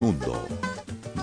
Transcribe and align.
Mundo. 0.00 0.46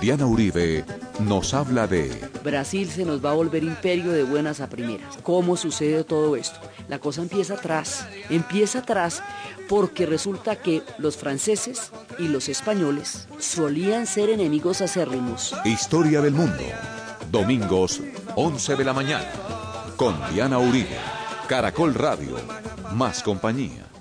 Diana 0.01 0.25
Uribe 0.25 0.83
nos 1.19 1.53
habla 1.53 1.85
de... 1.85 2.09
Brasil 2.43 2.89
se 2.89 3.05
nos 3.05 3.23
va 3.23 3.29
a 3.29 3.35
volver 3.35 3.63
imperio 3.63 4.11
de 4.11 4.23
buenas 4.23 4.61
a 4.61 4.69
primeras. 4.69 5.15
¿Cómo 5.21 5.55
sucede 5.57 6.03
todo 6.03 6.35
esto? 6.35 6.59
La 6.87 6.97
cosa 6.97 7.21
empieza 7.21 7.53
atrás. 7.53 8.07
Empieza 8.31 8.79
atrás 8.79 9.21
porque 9.69 10.07
resulta 10.07 10.55
que 10.55 10.81
los 10.97 11.17
franceses 11.17 11.91
y 12.17 12.29
los 12.29 12.49
españoles 12.49 13.27
solían 13.37 14.07
ser 14.07 14.31
enemigos 14.31 14.81
acérrimos. 14.81 15.55
Historia 15.65 16.19
del 16.21 16.33
mundo. 16.33 16.63
Domingos, 17.31 18.01
11 18.35 18.75
de 18.75 18.83
la 18.85 18.93
mañana. 18.93 19.31
Con 19.97 20.15
Diana 20.33 20.57
Uribe. 20.57 20.97
Caracol 21.47 21.93
Radio. 21.93 22.37
Más 22.95 23.21
compañía. 23.21 23.92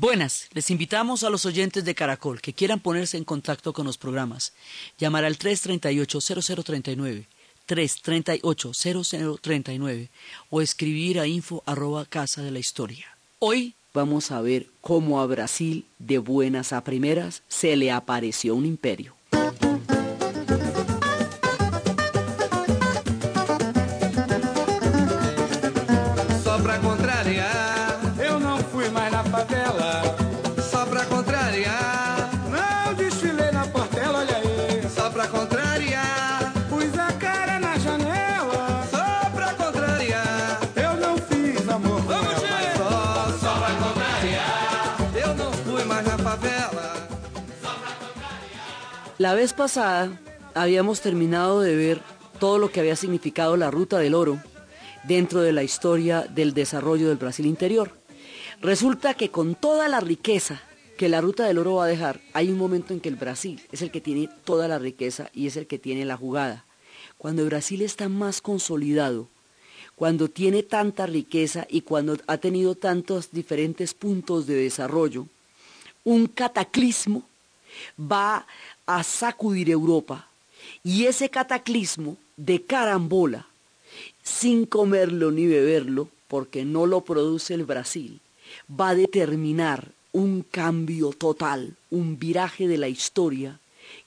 Buenas, 0.00 0.48
les 0.52 0.70
invitamos 0.70 1.24
a 1.24 1.30
los 1.30 1.44
oyentes 1.44 1.84
de 1.84 1.96
Caracol 1.96 2.40
que 2.40 2.52
quieran 2.52 2.78
ponerse 2.78 3.16
en 3.16 3.24
contacto 3.24 3.72
con 3.72 3.84
los 3.84 3.98
programas. 3.98 4.52
Llamar 4.96 5.24
al 5.24 5.36
338-0039, 5.36 7.26
338-0039 7.66 10.08
o 10.50 10.60
escribir 10.60 11.18
a 11.18 11.26
info 11.26 11.64
arroba 11.66 12.04
casa 12.04 12.42
de 12.42 12.52
la 12.52 12.60
historia. 12.60 13.06
Hoy 13.40 13.74
vamos 13.92 14.30
a 14.30 14.40
ver 14.40 14.68
cómo 14.82 15.20
a 15.20 15.26
Brasil, 15.26 15.84
de 15.98 16.18
buenas 16.18 16.72
a 16.72 16.84
primeras, 16.84 17.42
se 17.48 17.74
le 17.74 17.90
apareció 17.90 18.54
un 18.54 18.66
imperio. 18.66 19.17
La 49.18 49.34
vez 49.34 49.52
pasada 49.52 50.16
habíamos 50.54 51.00
terminado 51.00 51.60
de 51.60 51.74
ver 51.74 52.00
todo 52.38 52.58
lo 52.58 52.70
que 52.70 52.78
había 52.78 52.94
significado 52.94 53.56
la 53.56 53.68
ruta 53.68 53.98
del 53.98 54.14
oro 54.14 54.40
dentro 55.02 55.40
de 55.40 55.52
la 55.52 55.64
historia 55.64 56.22
del 56.22 56.54
desarrollo 56.54 57.08
del 57.08 57.16
Brasil 57.16 57.44
interior. 57.44 57.98
Resulta 58.60 59.14
que 59.14 59.32
con 59.32 59.56
toda 59.56 59.88
la 59.88 59.98
riqueza 59.98 60.62
que 60.96 61.08
la 61.08 61.20
ruta 61.20 61.44
del 61.46 61.58
oro 61.58 61.74
va 61.74 61.86
a 61.86 61.88
dejar, 61.88 62.20
hay 62.32 62.48
un 62.48 62.58
momento 62.58 62.94
en 62.94 63.00
que 63.00 63.08
el 63.08 63.16
Brasil 63.16 63.60
es 63.72 63.82
el 63.82 63.90
que 63.90 64.00
tiene 64.00 64.28
toda 64.44 64.68
la 64.68 64.78
riqueza 64.78 65.30
y 65.34 65.48
es 65.48 65.56
el 65.56 65.66
que 65.66 65.80
tiene 65.80 66.04
la 66.04 66.16
jugada. 66.16 66.64
Cuando 67.16 67.44
Brasil 67.44 67.82
está 67.82 68.08
más 68.08 68.40
consolidado, 68.40 69.26
cuando 69.96 70.28
tiene 70.28 70.62
tanta 70.62 71.06
riqueza 71.06 71.66
y 71.68 71.80
cuando 71.80 72.16
ha 72.28 72.36
tenido 72.36 72.76
tantos 72.76 73.32
diferentes 73.32 73.94
puntos 73.94 74.46
de 74.46 74.54
desarrollo, 74.54 75.26
un 76.04 76.28
cataclismo 76.28 77.24
va 77.98 78.46
a 78.88 79.04
sacudir 79.04 79.70
Europa. 79.70 80.26
Y 80.82 81.04
ese 81.04 81.28
cataclismo 81.28 82.16
de 82.36 82.62
carambola, 82.62 83.46
sin 84.22 84.64
comerlo 84.64 85.30
ni 85.30 85.46
beberlo, 85.46 86.08
porque 86.26 86.64
no 86.64 86.86
lo 86.86 87.02
produce 87.02 87.54
el 87.54 87.64
Brasil, 87.64 88.20
va 88.68 88.90
a 88.90 88.94
determinar 88.94 89.92
un 90.12 90.42
cambio 90.42 91.10
total, 91.10 91.74
un 91.90 92.18
viraje 92.18 92.66
de 92.66 92.78
la 92.78 92.88
historia 92.88 93.60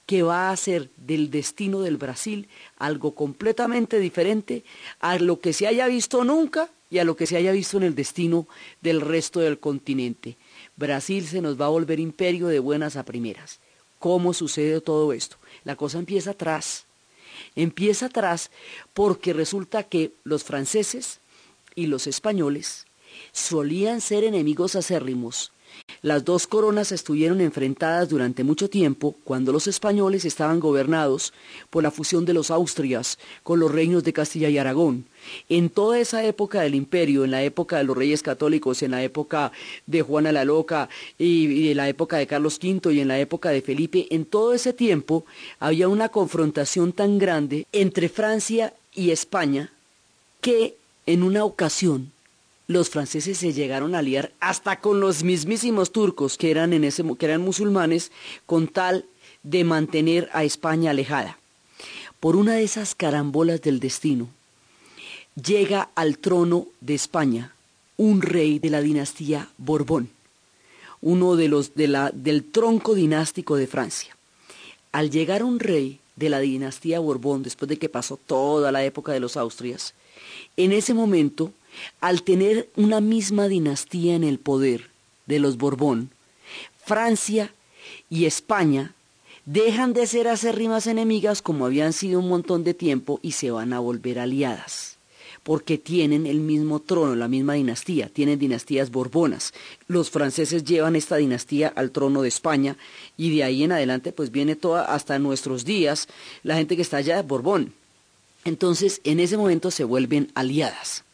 que 0.04 0.22
va 0.22 0.48
a 0.48 0.52
hacer 0.52 0.90
del 0.96 1.30
destino 1.30 1.80
del 1.80 1.96
Brasil 1.96 2.48
algo 2.78 3.14
completamente 3.14 4.00
diferente 4.00 4.64
a 5.00 5.18
lo 5.18 5.38
que 5.40 5.52
se 5.52 5.68
haya 5.68 5.86
visto 5.86 6.24
nunca 6.24 6.68
y 6.90 6.98
a 6.98 7.04
lo 7.04 7.16
que 7.16 7.26
se 7.26 7.36
haya 7.36 7.52
visto 7.52 7.76
en 7.76 7.84
el 7.84 7.94
destino 7.94 8.48
del 8.80 9.00
resto 9.00 9.38
del 9.40 9.58
continente. 9.58 10.36
Brasil 10.76 11.24
se 11.26 11.40
nos 11.40 11.60
va 11.60 11.66
a 11.66 11.70
volver 11.76 12.00
imperio 12.00 12.48
de 12.48 12.58
buenas 12.58 12.96
a 12.96 13.04
primeras 13.04 13.61
cómo 14.02 14.34
sucede 14.34 14.80
todo 14.80 15.12
esto. 15.12 15.36
La 15.62 15.76
cosa 15.76 16.00
empieza 16.00 16.32
atrás. 16.32 16.86
Empieza 17.54 18.06
atrás 18.06 18.50
porque 18.94 19.32
resulta 19.32 19.84
que 19.84 20.10
los 20.24 20.42
franceses 20.42 21.20
y 21.76 21.86
los 21.86 22.08
españoles 22.08 22.86
solían 23.30 24.00
ser 24.00 24.24
enemigos 24.24 24.74
acérrimos 24.74 25.52
las 26.02 26.24
dos 26.24 26.46
coronas 26.46 26.90
estuvieron 26.90 27.40
enfrentadas 27.40 28.08
durante 28.08 28.42
mucho 28.44 28.68
tiempo 28.68 29.14
cuando 29.24 29.52
los 29.52 29.66
españoles 29.66 30.24
estaban 30.24 30.58
gobernados 30.58 31.32
por 31.70 31.82
la 31.82 31.90
fusión 31.90 32.24
de 32.24 32.34
los 32.34 32.50
Austrias 32.50 33.18
con 33.42 33.60
los 33.60 33.70
reinos 33.70 34.02
de 34.02 34.12
Castilla 34.12 34.48
y 34.48 34.58
Aragón. 34.58 35.04
En 35.48 35.70
toda 35.70 36.00
esa 36.00 36.24
época 36.24 36.62
del 36.62 36.74
imperio, 36.74 37.24
en 37.24 37.30
la 37.30 37.42
época 37.42 37.78
de 37.78 37.84
los 37.84 37.96
reyes 37.96 38.22
católicos, 38.22 38.82
en 38.82 38.90
la 38.90 39.02
época 39.02 39.52
de 39.86 40.02
Juana 40.02 40.32
la 40.32 40.44
Loca 40.44 40.88
y, 41.18 41.70
en 41.70 41.76
la 41.76 41.88
época 41.88 42.16
de 42.16 42.26
Carlos 42.26 42.58
V 42.62 42.92
y 42.92 43.00
en 43.00 43.08
la 43.08 43.18
época 43.18 43.50
de 43.50 43.62
Felipe, 43.62 44.08
en 44.10 44.24
todo 44.24 44.54
ese 44.54 44.72
tiempo 44.72 45.24
había 45.60 45.88
una 45.88 46.08
confrontación 46.08 46.92
tan 46.92 47.18
grande 47.18 47.66
entre 47.72 48.08
Francia 48.08 48.74
y 48.94 49.10
España 49.10 49.70
que 50.40 50.74
en 51.06 51.22
una 51.22 51.44
ocasión 51.44 52.11
los 52.72 52.90
franceses 52.90 53.38
se 53.38 53.52
llegaron 53.52 53.94
a 53.94 53.98
aliar 53.98 54.32
hasta 54.40 54.80
con 54.80 55.00
los 55.00 55.22
mismísimos 55.22 55.92
turcos 55.92 56.36
que 56.36 56.50
eran, 56.50 56.72
en 56.72 56.84
ese, 56.84 57.04
que 57.16 57.26
eran 57.26 57.40
musulmanes 57.40 58.10
con 58.46 58.68
tal 58.68 59.04
de 59.42 59.64
mantener 59.64 60.28
a 60.32 60.44
España 60.44 60.90
alejada. 60.90 61.38
Por 62.20 62.36
una 62.36 62.54
de 62.54 62.62
esas 62.62 62.94
carambolas 62.94 63.62
del 63.62 63.80
destino, 63.80 64.28
llega 65.42 65.90
al 65.94 66.18
trono 66.18 66.66
de 66.80 66.94
España 66.94 67.54
un 67.96 68.22
rey 68.22 68.58
de 68.58 68.70
la 68.70 68.80
dinastía 68.80 69.48
Borbón, 69.58 70.10
uno 71.00 71.36
de 71.36 71.48
los 71.48 71.74
de 71.74 71.88
la, 71.88 72.10
del 72.12 72.44
tronco 72.44 72.94
dinástico 72.94 73.56
de 73.56 73.66
Francia. 73.66 74.16
Al 74.92 75.10
llegar 75.10 75.42
un 75.42 75.58
rey 75.58 75.98
de 76.16 76.28
la 76.28 76.40
dinastía 76.40 77.00
Borbón, 77.00 77.42
después 77.42 77.68
de 77.68 77.78
que 77.78 77.88
pasó 77.88 78.16
toda 78.16 78.70
la 78.72 78.84
época 78.84 79.12
de 79.12 79.20
los 79.20 79.36
Austrias, 79.36 79.94
en 80.56 80.72
ese 80.72 80.94
momento 80.94 81.52
al 82.00 82.22
tener 82.22 82.68
una 82.76 83.00
misma 83.00 83.48
dinastía 83.48 84.14
en 84.14 84.24
el 84.24 84.38
poder 84.38 84.90
de 85.26 85.38
los 85.38 85.56
Borbón, 85.56 86.10
Francia 86.84 87.52
y 88.10 88.26
España 88.26 88.94
dejan 89.44 89.92
de 89.92 90.06
ser 90.06 90.28
acérrimas 90.28 90.86
enemigas 90.86 91.42
como 91.42 91.66
habían 91.66 91.92
sido 91.92 92.20
un 92.20 92.28
montón 92.28 92.64
de 92.64 92.74
tiempo 92.74 93.18
y 93.22 93.32
se 93.32 93.50
van 93.50 93.72
a 93.72 93.80
volver 93.80 94.18
aliadas, 94.18 94.96
porque 95.42 95.78
tienen 95.78 96.26
el 96.26 96.40
mismo 96.40 96.80
trono, 96.80 97.16
la 97.16 97.28
misma 97.28 97.54
dinastía, 97.54 98.08
tienen 98.08 98.38
dinastías 98.38 98.90
borbonas. 98.90 99.52
Los 99.88 100.10
franceses 100.10 100.64
llevan 100.64 100.94
esta 100.94 101.16
dinastía 101.16 101.72
al 101.74 101.90
trono 101.90 102.22
de 102.22 102.28
España 102.28 102.76
y 103.16 103.34
de 103.34 103.44
ahí 103.44 103.64
en 103.64 103.72
adelante 103.72 104.12
pues 104.12 104.30
viene 104.30 104.56
toda 104.56 104.84
hasta 104.94 105.18
nuestros 105.18 105.64
días 105.64 106.08
la 106.42 106.56
gente 106.56 106.76
que 106.76 106.82
está 106.82 106.98
allá 106.98 107.16
de 107.16 107.22
Borbón. 107.22 107.72
Entonces 108.44 109.00
en 109.04 109.20
ese 109.20 109.36
momento 109.36 109.70
se 109.70 109.84
vuelven 109.84 110.30
aliadas. 110.34 111.04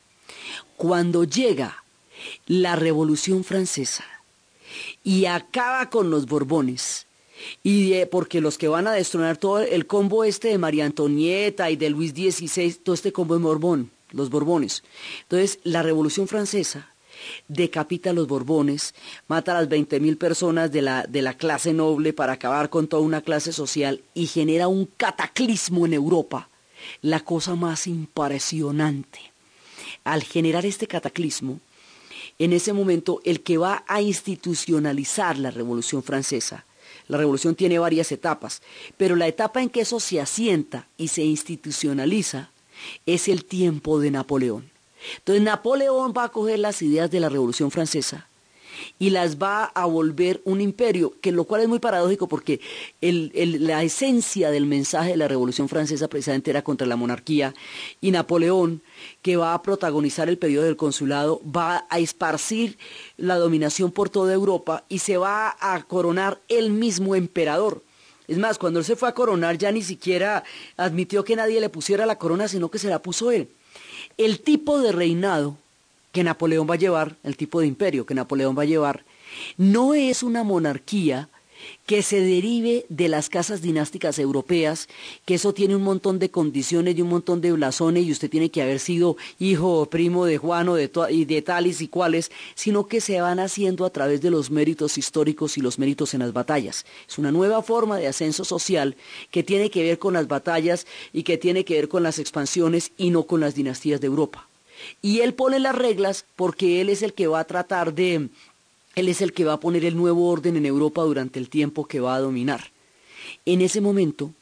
Cuando 0.78 1.24
llega 1.24 1.82
la 2.46 2.76
Revolución 2.76 3.42
Francesa 3.42 4.04
y 5.02 5.24
acaba 5.24 5.90
con 5.90 6.08
los 6.08 6.26
Borbones, 6.26 7.08
y 7.64 8.04
porque 8.04 8.40
los 8.40 8.58
que 8.58 8.68
van 8.68 8.86
a 8.86 8.92
destronar 8.92 9.38
todo 9.38 9.58
el 9.58 9.88
combo 9.88 10.22
este 10.22 10.46
de 10.48 10.58
María 10.58 10.86
Antonieta 10.86 11.68
y 11.72 11.74
de 11.74 11.90
Luis 11.90 12.12
XVI, 12.12 12.74
todo 12.74 12.94
este 12.94 13.12
combo 13.12 13.34
de 13.34 13.42
Borbón, 13.42 13.90
los 14.12 14.30
Borbones. 14.30 14.84
Entonces, 15.22 15.58
la 15.64 15.82
Revolución 15.82 16.28
Francesa 16.28 16.92
decapita 17.48 18.10
a 18.10 18.12
los 18.12 18.28
Borbones, 18.28 18.94
mata 19.26 19.58
a 19.58 19.60
las 19.60 19.68
20.000 19.68 20.16
personas 20.16 20.70
de 20.70 20.82
la, 20.82 21.02
de 21.08 21.22
la 21.22 21.34
clase 21.34 21.72
noble 21.72 22.12
para 22.12 22.34
acabar 22.34 22.70
con 22.70 22.86
toda 22.86 23.02
una 23.02 23.22
clase 23.22 23.52
social 23.52 24.00
y 24.14 24.28
genera 24.28 24.68
un 24.68 24.86
cataclismo 24.96 25.86
en 25.86 25.94
Europa, 25.94 26.48
la 27.02 27.18
cosa 27.18 27.56
más 27.56 27.88
impresionante 27.88 29.32
al 30.04 30.22
generar 30.22 30.66
este 30.66 30.86
cataclismo, 30.86 31.60
en 32.38 32.52
ese 32.52 32.72
momento 32.72 33.20
el 33.24 33.40
que 33.40 33.58
va 33.58 33.84
a 33.88 34.00
institucionalizar 34.00 35.38
la 35.38 35.50
Revolución 35.50 36.02
Francesa, 36.02 36.64
la 37.08 37.18
Revolución 37.18 37.54
tiene 37.54 37.78
varias 37.78 38.12
etapas, 38.12 38.62
pero 38.96 39.16
la 39.16 39.26
etapa 39.26 39.62
en 39.62 39.70
que 39.70 39.80
eso 39.80 39.98
se 39.98 40.20
asienta 40.20 40.86
y 40.96 41.08
se 41.08 41.24
institucionaliza 41.24 42.50
es 43.06 43.28
el 43.28 43.44
tiempo 43.44 43.98
de 43.98 44.10
Napoleón. 44.10 44.70
Entonces 45.18 45.42
Napoleón 45.42 46.12
va 46.16 46.24
a 46.24 46.28
coger 46.28 46.58
las 46.58 46.82
ideas 46.82 47.10
de 47.10 47.20
la 47.20 47.28
Revolución 47.28 47.70
Francesa 47.70 48.27
y 48.98 49.10
las 49.10 49.38
va 49.38 49.64
a 49.64 49.84
volver 49.86 50.40
un 50.44 50.60
imperio, 50.60 51.14
que 51.20 51.32
lo 51.32 51.44
cual 51.44 51.62
es 51.62 51.68
muy 51.68 51.78
paradójico 51.78 52.28
porque 52.28 52.60
la 53.00 53.82
esencia 53.82 54.50
del 54.50 54.66
mensaje 54.66 55.10
de 55.10 55.16
la 55.16 55.28
Revolución 55.28 55.68
Francesa 55.68 56.08
precisamente 56.08 56.50
era 56.50 56.62
contra 56.62 56.86
la 56.86 56.96
monarquía 56.96 57.54
y 58.00 58.10
Napoleón, 58.10 58.82
que 59.22 59.36
va 59.36 59.54
a 59.54 59.62
protagonizar 59.62 60.28
el 60.28 60.38
periodo 60.38 60.64
del 60.64 60.76
consulado, 60.76 61.40
va 61.44 61.86
a 61.90 61.98
esparcir 61.98 62.78
la 63.16 63.36
dominación 63.36 63.92
por 63.92 64.10
toda 64.10 64.34
Europa 64.34 64.84
y 64.88 64.98
se 64.98 65.16
va 65.16 65.56
a 65.60 65.82
coronar 65.82 66.40
el 66.48 66.70
mismo 66.70 67.14
emperador. 67.14 67.82
Es 68.26 68.36
más, 68.36 68.58
cuando 68.58 68.78
él 68.78 68.84
se 68.84 68.96
fue 68.96 69.08
a 69.08 69.14
coronar 69.14 69.56
ya 69.56 69.72
ni 69.72 69.82
siquiera 69.82 70.44
admitió 70.76 71.24
que 71.24 71.34
nadie 71.36 71.60
le 71.60 71.70
pusiera 71.70 72.04
la 72.04 72.18
corona, 72.18 72.46
sino 72.46 72.70
que 72.70 72.78
se 72.78 72.88
la 72.88 73.00
puso 73.00 73.30
él. 73.30 73.48
El 74.18 74.40
tipo 74.40 74.80
de 74.80 74.92
reinado 74.92 75.56
que 76.18 76.24
Napoleón 76.24 76.68
va 76.68 76.74
a 76.74 76.78
llevar, 76.78 77.16
el 77.22 77.36
tipo 77.36 77.60
de 77.60 77.68
imperio 77.68 78.04
que 78.04 78.12
Napoleón 78.12 78.58
va 78.58 78.62
a 78.62 78.66
llevar, 78.66 79.04
no 79.56 79.94
es 79.94 80.24
una 80.24 80.42
monarquía 80.42 81.28
que 81.86 82.02
se 82.02 82.20
derive 82.20 82.86
de 82.88 83.08
las 83.08 83.28
casas 83.28 83.62
dinásticas 83.62 84.18
europeas, 84.18 84.88
que 85.24 85.34
eso 85.34 85.54
tiene 85.54 85.76
un 85.76 85.84
montón 85.84 86.18
de 86.18 86.28
condiciones 86.28 86.98
y 86.98 87.02
un 87.02 87.08
montón 87.10 87.40
de 87.40 87.52
blasones 87.52 88.04
y 88.04 88.10
usted 88.10 88.28
tiene 88.28 88.50
que 88.50 88.62
haber 88.62 88.80
sido 88.80 89.16
hijo 89.38 89.78
o 89.78 89.86
primo 89.86 90.24
de 90.24 90.38
Juan 90.38 90.68
o 90.70 90.74
de, 90.74 90.90
y 91.10 91.24
de 91.24 91.40
tales 91.40 91.80
y 91.82 91.86
cuales, 91.86 92.32
sino 92.56 92.88
que 92.88 93.00
se 93.00 93.20
van 93.20 93.38
haciendo 93.38 93.84
a 93.84 93.90
través 93.90 94.20
de 94.20 94.32
los 94.32 94.50
méritos 94.50 94.98
históricos 94.98 95.56
y 95.56 95.60
los 95.60 95.78
méritos 95.78 96.14
en 96.14 96.20
las 96.20 96.32
batallas. 96.32 96.84
Es 97.08 97.16
una 97.18 97.30
nueva 97.30 97.62
forma 97.62 97.96
de 97.98 98.08
ascenso 98.08 98.44
social 98.44 98.96
que 99.30 99.44
tiene 99.44 99.70
que 99.70 99.84
ver 99.84 100.00
con 100.00 100.14
las 100.14 100.26
batallas 100.26 100.84
y 101.12 101.22
que 101.22 101.38
tiene 101.38 101.64
que 101.64 101.74
ver 101.74 101.88
con 101.88 102.02
las 102.02 102.18
expansiones 102.18 102.90
y 102.96 103.10
no 103.10 103.22
con 103.22 103.38
las 103.38 103.54
dinastías 103.54 104.00
de 104.00 104.08
Europa. 104.08 104.48
Y 105.02 105.20
él 105.20 105.34
pone 105.34 105.58
las 105.58 105.74
reglas 105.74 106.24
porque 106.36 106.80
él 106.80 106.88
es 106.88 107.02
el 107.02 107.14
que 107.14 107.26
va 107.26 107.40
a 107.40 107.46
tratar 107.46 107.94
de 107.94 108.28
él 108.98 109.08
es 109.08 109.22
el 109.22 109.32
que 109.32 109.44
va 109.44 109.52
a 109.52 109.60
poner 109.60 109.84
el 109.84 109.96
nuevo 109.96 110.28
orden 110.28 110.56
en 110.56 110.66
Europa 110.66 111.02
durante 111.02 111.38
el 111.38 111.48
tiempo 111.48 111.86
que 111.86 112.00
va 112.00 112.16
a 112.16 112.20
dominar. 112.20 112.72
En 113.46 113.60
ese 113.60 113.80
momento, 113.80 114.32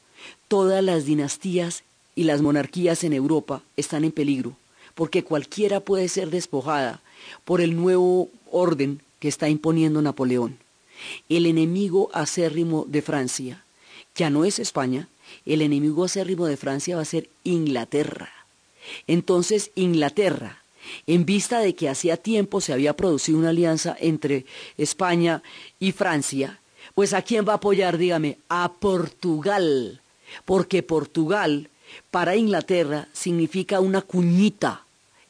todas 0.47 0.83
las 0.83 1.05
dinastías 1.05 1.83
y 2.15 2.23
las 2.23 2.41
monarquías 2.41 3.03
en 3.03 3.13
Europa 3.13 3.61
están 3.75 4.03
en 4.03 4.11
peligro, 4.11 4.57
porque 4.95 5.23
cualquiera 5.23 5.79
puede 5.79 6.07
ser 6.07 6.31
despojada 6.31 7.01
por 7.45 7.61
el 7.61 7.75
nuevo 7.75 8.29
orden 8.51 9.01
que 9.19 9.27
está 9.27 9.47
imponiendo 9.47 10.01
Napoleón. 10.01 10.57
El 11.29 11.45
enemigo 11.45 12.09
acérrimo 12.13 12.85
de 12.87 13.03
Francia 13.03 13.63
ya 14.15 14.31
no 14.31 14.43
es 14.43 14.57
España, 14.57 15.07
el 15.45 15.61
enemigo 15.61 16.03
acérrimo 16.03 16.47
de 16.47 16.57
Francia 16.57 16.95
va 16.95 17.03
a 17.03 17.05
ser 17.05 17.29
Inglaterra. 17.43 18.36
Entonces 19.07 19.71
Inglaterra, 19.75 20.63
en 21.05 21.25
vista 21.25 21.59
de 21.59 21.75
que 21.75 21.89
hacía 21.89 22.17
tiempo 22.17 22.61
se 22.61 22.73
había 22.73 22.95
producido 22.95 23.37
una 23.37 23.49
alianza 23.49 23.95
entre 23.99 24.45
España 24.77 25.41
y 25.79 25.91
Francia, 25.91 26.59
pues 26.95 27.13
¿a 27.13 27.21
quién 27.21 27.47
va 27.47 27.53
a 27.53 27.57
apoyar, 27.57 27.97
dígame? 27.97 28.37
A 28.49 28.71
Portugal, 28.73 30.01
porque 30.45 30.83
Portugal 30.83 31.69
para 32.11 32.35
Inglaterra 32.35 33.07
significa 33.13 33.79
una 33.79 34.01
cuñita 34.01 34.83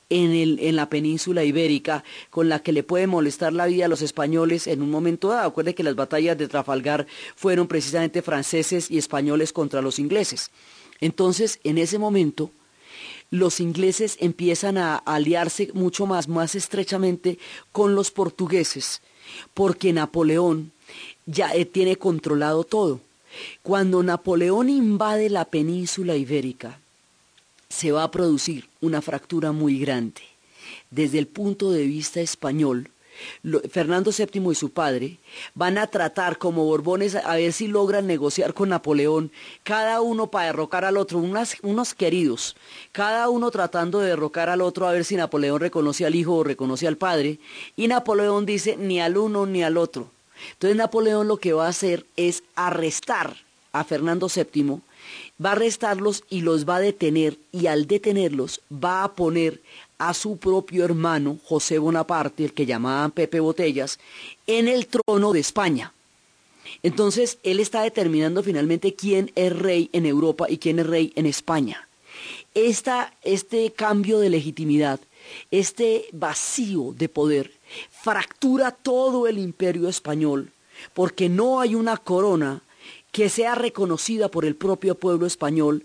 en, 0.09 0.31
el, 0.31 0.59
en, 0.61 0.75
la 0.75 0.89
península 0.89 1.43
ibérica 1.43 2.03
con 2.29 2.47
la 2.47 2.59
que 2.59 2.71
le 2.71 2.83
puede 2.83 3.07
molestar 3.07 3.53
la 3.53 3.65
vida 3.65 3.85
a 3.85 3.89
los 3.89 4.01
españoles 4.01 4.67
en 4.67 4.81
un 4.81 4.89
momento 4.89 5.29
dado. 5.29 5.49
Acuerde 5.49 5.75
que 5.75 5.83
las 5.83 5.95
batallas 5.95 6.37
de 6.37 6.47
Trafalgar 6.47 7.07
fueron 7.35 7.67
precisamente 7.67 8.21
franceses 8.21 8.89
y 8.89 8.97
españoles 8.97 9.51
contra 9.51 9.81
los 9.81 9.99
ingleses. 9.99 10.51
Entonces, 11.01 11.59
en 11.63 11.77
ese 11.77 11.99
momento, 11.99 12.51
los 13.29 13.59
ingleses 13.59 14.17
empiezan 14.19 14.77
a 14.77 14.95
aliarse 14.97 15.69
mucho 15.73 16.05
más, 16.05 16.27
más 16.27 16.55
estrechamente 16.55 17.37
con 17.71 17.95
los 17.95 18.11
portugueses, 18.11 19.01
porque 19.53 19.93
Napoleón 19.93 20.71
ya 21.25 21.53
eh, 21.53 21.65
tiene 21.65 21.97
controlado 21.97 22.63
todo. 22.63 23.01
Cuando 23.61 24.01
Napoleón 24.01 24.69
invade 24.69 25.29
la 25.29 25.45
península 25.45 26.15
ibérica, 26.15 26.79
se 27.69 27.91
va 27.91 28.03
a 28.03 28.11
producir 28.11 28.69
una 28.81 29.01
fractura 29.01 29.51
muy 29.51 29.77
grande. 29.79 30.21
Desde 30.89 31.19
el 31.19 31.27
punto 31.27 31.71
de 31.71 31.85
vista 31.85 32.21
español, 32.21 32.89
Fernando 33.69 34.11
VII 34.11 34.51
y 34.51 34.55
su 34.55 34.69
padre 34.71 35.17
van 35.55 35.77
a 35.77 35.87
tratar 35.87 36.37
como 36.37 36.65
Borbones 36.65 37.15
a 37.15 37.35
ver 37.35 37.53
si 37.53 37.67
logran 37.67 38.07
negociar 38.07 38.53
con 38.53 38.69
Napoleón, 38.69 39.31
cada 39.63 40.01
uno 40.01 40.27
para 40.27 40.47
derrocar 40.47 40.85
al 40.85 40.97
otro, 40.97 41.19
unos 41.19 41.93
queridos, 41.93 42.55
cada 42.91 43.29
uno 43.29 43.51
tratando 43.51 43.99
de 43.99 44.09
derrocar 44.09 44.49
al 44.49 44.61
otro 44.61 44.87
a 44.87 44.91
ver 44.91 45.05
si 45.05 45.15
Napoleón 45.15 45.59
reconoce 45.59 46.05
al 46.05 46.15
hijo 46.15 46.35
o 46.35 46.43
reconoce 46.43 46.87
al 46.87 46.97
padre, 46.97 47.39
y 47.75 47.87
Napoleón 47.87 48.45
dice 48.45 48.77
ni 48.77 48.99
al 48.99 49.17
uno 49.17 49.45
ni 49.45 49.63
al 49.63 49.77
otro. 49.77 50.09
Entonces 50.53 50.77
Napoleón 50.77 51.27
lo 51.27 51.37
que 51.37 51.53
va 51.53 51.65
a 51.65 51.69
hacer 51.69 52.05
es 52.15 52.43
arrestar 52.55 53.37
a 53.71 53.83
Fernando 53.83 54.27
VII, 54.33 54.81
va 55.43 55.49
a 55.49 55.53
arrestarlos 55.53 56.23
y 56.29 56.41
los 56.41 56.67
va 56.67 56.77
a 56.77 56.81
detener, 56.81 57.37
y 57.51 57.67
al 57.67 57.87
detenerlos 57.87 58.61
va 58.71 59.03
a 59.03 59.13
poner 59.13 59.61
a 59.97 60.13
su 60.13 60.37
propio 60.37 60.85
hermano 60.85 61.39
José 61.43 61.79
Bonaparte, 61.79 62.45
el 62.45 62.53
que 62.53 62.65
llamaban 62.65 63.11
Pepe 63.11 63.39
Botellas, 63.39 63.99
en 64.45 64.67
el 64.67 64.87
trono 64.87 65.33
de 65.33 65.39
España. 65.39 65.93
Entonces, 66.83 67.39
él 67.43 67.59
está 67.59 67.81
determinando 67.81 68.43
finalmente 68.43 68.93
quién 68.93 69.31
es 69.35 69.57
rey 69.57 69.89
en 69.93 70.05
Europa 70.05 70.45
y 70.49 70.57
quién 70.57 70.79
es 70.79 70.87
rey 70.87 71.13
en 71.15 71.25
España. 71.25 71.87
este 72.53 73.71
cambio 73.71 74.19
de 74.19 74.29
legitimidad, 74.29 74.99
este 75.51 76.07
vacío 76.11 76.93
de 76.97 77.09
poder, 77.09 77.51
fractura 77.91 78.71
todo 78.71 79.27
el 79.27 79.37
imperio 79.37 79.89
español, 79.89 80.51
porque 80.93 81.29
no 81.29 81.59
hay 81.59 81.75
una 81.75 81.97
corona 81.97 82.61
que 83.11 83.29
sea 83.29 83.55
reconocida 83.55 84.29
por 84.29 84.45
el 84.45 84.55
propio 84.55 84.95
pueblo 84.95 85.25
español 85.25 85.83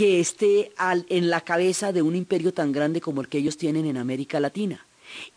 que 0.00 0.18
esté 0.18 0.72
en 1.10 1.28
la 1.28 1.42
cabeza 1.42 1.92
de 1.92 2.00
un 2.00 2.16
imperio 2.16 2.54
tan 2.54 2.72
grande 2.72 3.02
como 3.02 3.20
el 3.20 3.28
que 3.28 3.36
ellos 3.36 3.58
tienen 3.58 3.84
en 3.84 3.98
América 3.98 4.40
Latina. 4.40 4.86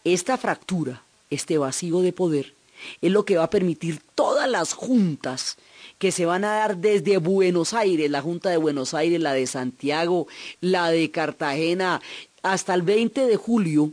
Esta 0.06 0.38
fractura, 0.38 1.04
este 1.30 1.58
vacío 1.58 2.00
de 2.00 2.14
poder, 2.14 2.54
es 3.02 3.12
lo 3.12 3.26
que 3.26 3.36
va 3.36 3.44
a 3.44 3.50
permitir 3.50 4.00
todas 4.16 4.50
las 4.50 4.72
juntas 4.72 5.58
que 5.98 6.14
se 6.14 6.26
van 6.26 6.46
a 6.46 6.56
dar 6.56 6.78
desde 6.78 7.18
Buenos 7.18 7.74
Aires, 7.74 8.10
la 8.10 8.22
Junta 8.22 8.52
de 8.52 8.56
Buenos 8.56 8.94
Aires, 8.94 9.20
la 9.20 9.34
de 9.34 9.48
Santiago, 9.48 10.28
la 10.62 10.92
de 10.92 11.12
Cartagena, 11.12 12.02
hasta 12.42 12.74
el 12.74 12.84
20 12.84 13.26
de 13.26 13.36
julio 13.36 13.92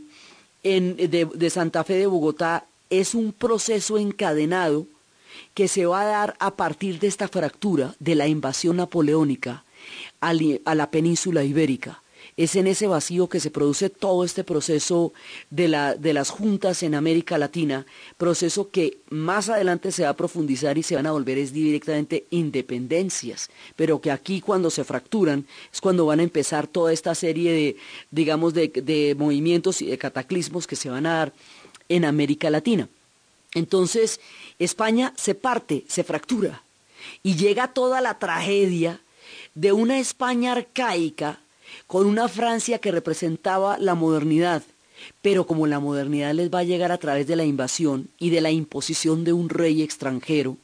de 0.63 1.49
Santa 1.49 1.83
Fe 1.83 1.95
de 1.95 2.07
Bogotá, 2.07 2.65
es 2.89 3.13
un 3.13 3.33
proceso 3.33 3.97
encadenado 3.97 4.87
que 5.53 5.67
se 5.67 5.85
va 5.85 6.03
a 6.03 6.05
dar 6.05 6.37
a 6.39 6.51
partir 6.51 6.97
de 7.01 7.07
esta 7.07 7.27
fractura 7.27 7.93
de 7.99 8.15
la 8.15 8.29
invasión 8.29 8.77
napoleónica 8.77 9.65
a 10.21 10.75
la 10.75 10.91
península 10.91 11.43
ibérica. 11.43 12.01
Es 12.37 12.55
en 12.55 12.67
ese 12.67 12.87
vacío 12.87 13.27
que 13.27 13.39
se 13.39 13.51
produce 13.51 13.89
todo 13.89 14.23
este 14.23 14.43
proceso 14.43 15.11
de, 15.49 15.67
la, 15.67 15.95
de 15.95 16.13
las 16.13 16.29
juntas 16.29 16.81
en 16.81 16.95
América 16.95 17.37
Latina, 17.37 17.85
proceso 18.17 18.69
que 18.69 18.99
más 19.09 19.49
adelante 19.49 19.91
se 19.91 20.03
va 20.03 20.09
a 20.09 20.15
profundizar 20.15 20.77
y 20.77 20.83
se 20.83 20.95
van 20.95 21.07
a 21.07 21.11
volver 21.11 21.37
es 21.37 21.51
directamente 21.51 22.25
independencias, 22.29 23.49
pero 23.75 23.99
que 23.99 24.11
aquí 24.11 24.39
cuando 24.39 24.69
se 24.69 24.83
fracturan 24.83 25.45
es 25.73 25.81
cuando 25.81 26.05
van 26.05 26.19
a 26.19 26.23
empezar 26.23 26.67
toda 26.67 26.93
esta 26.93 27.15
serie 27.15 27.51
de, 27.51 27.77
digamos, 28.11 28.53
de, 28.53 28.69
de 28.69 29.15
movimientos 29.17 29.81
y 29.81 29.87
de 29.87 29.97
cataclismos 29.97 30.67
que 30.67 30.75
se 30.75 30.89
van 30.89 31.07
a 31.07 31.17
dar 31.17 31.33
en 31.89 32.05
América 32.05 32.49
Latina. 32.49 32.87
Entonces, 33.53 34.21
España 34.59 35.13
se 35.17 35.35
parte, 35.35 35.83
se 35.87 36.03
fractura, 36.03 36.63
y 37.23 37.35
llega 37.35 37.73
toda 37.73 37.99
la 37.99 38.19
tragedia 38.19 39.01
de 39.55 39.71
una 39.73 39.99
España 39.99 40.53
arcaica 40.53 41.39
con 41.87 42.05
una 42.05 42.27
Francia 42.27 42.79
que 42.79 42.91
representaba 42.91 43.77
la 43.77 43.95
modernidad, 43.95 44.63
pero 45.21 45.45
como 45.45 45.67
la 45.67 45.79
modernidad 45.79 46.33
les 46.33 46.49
va 46.49 46.59
a 46.59 46.63
llegar 46.63 46.91
a 46.91 46.97
través 46.97 47.27
de 47.27 47.35
la 47.35 47.45
invasión 47.45 48.09
y 48.17 48.29
de 48.29 48.41
la 48.41 48.51
imposición 48.51 49.23
de 49.23 49.33
un 49.33 49.49
rey 49.49 49.81
extranjero, 49.81 50.57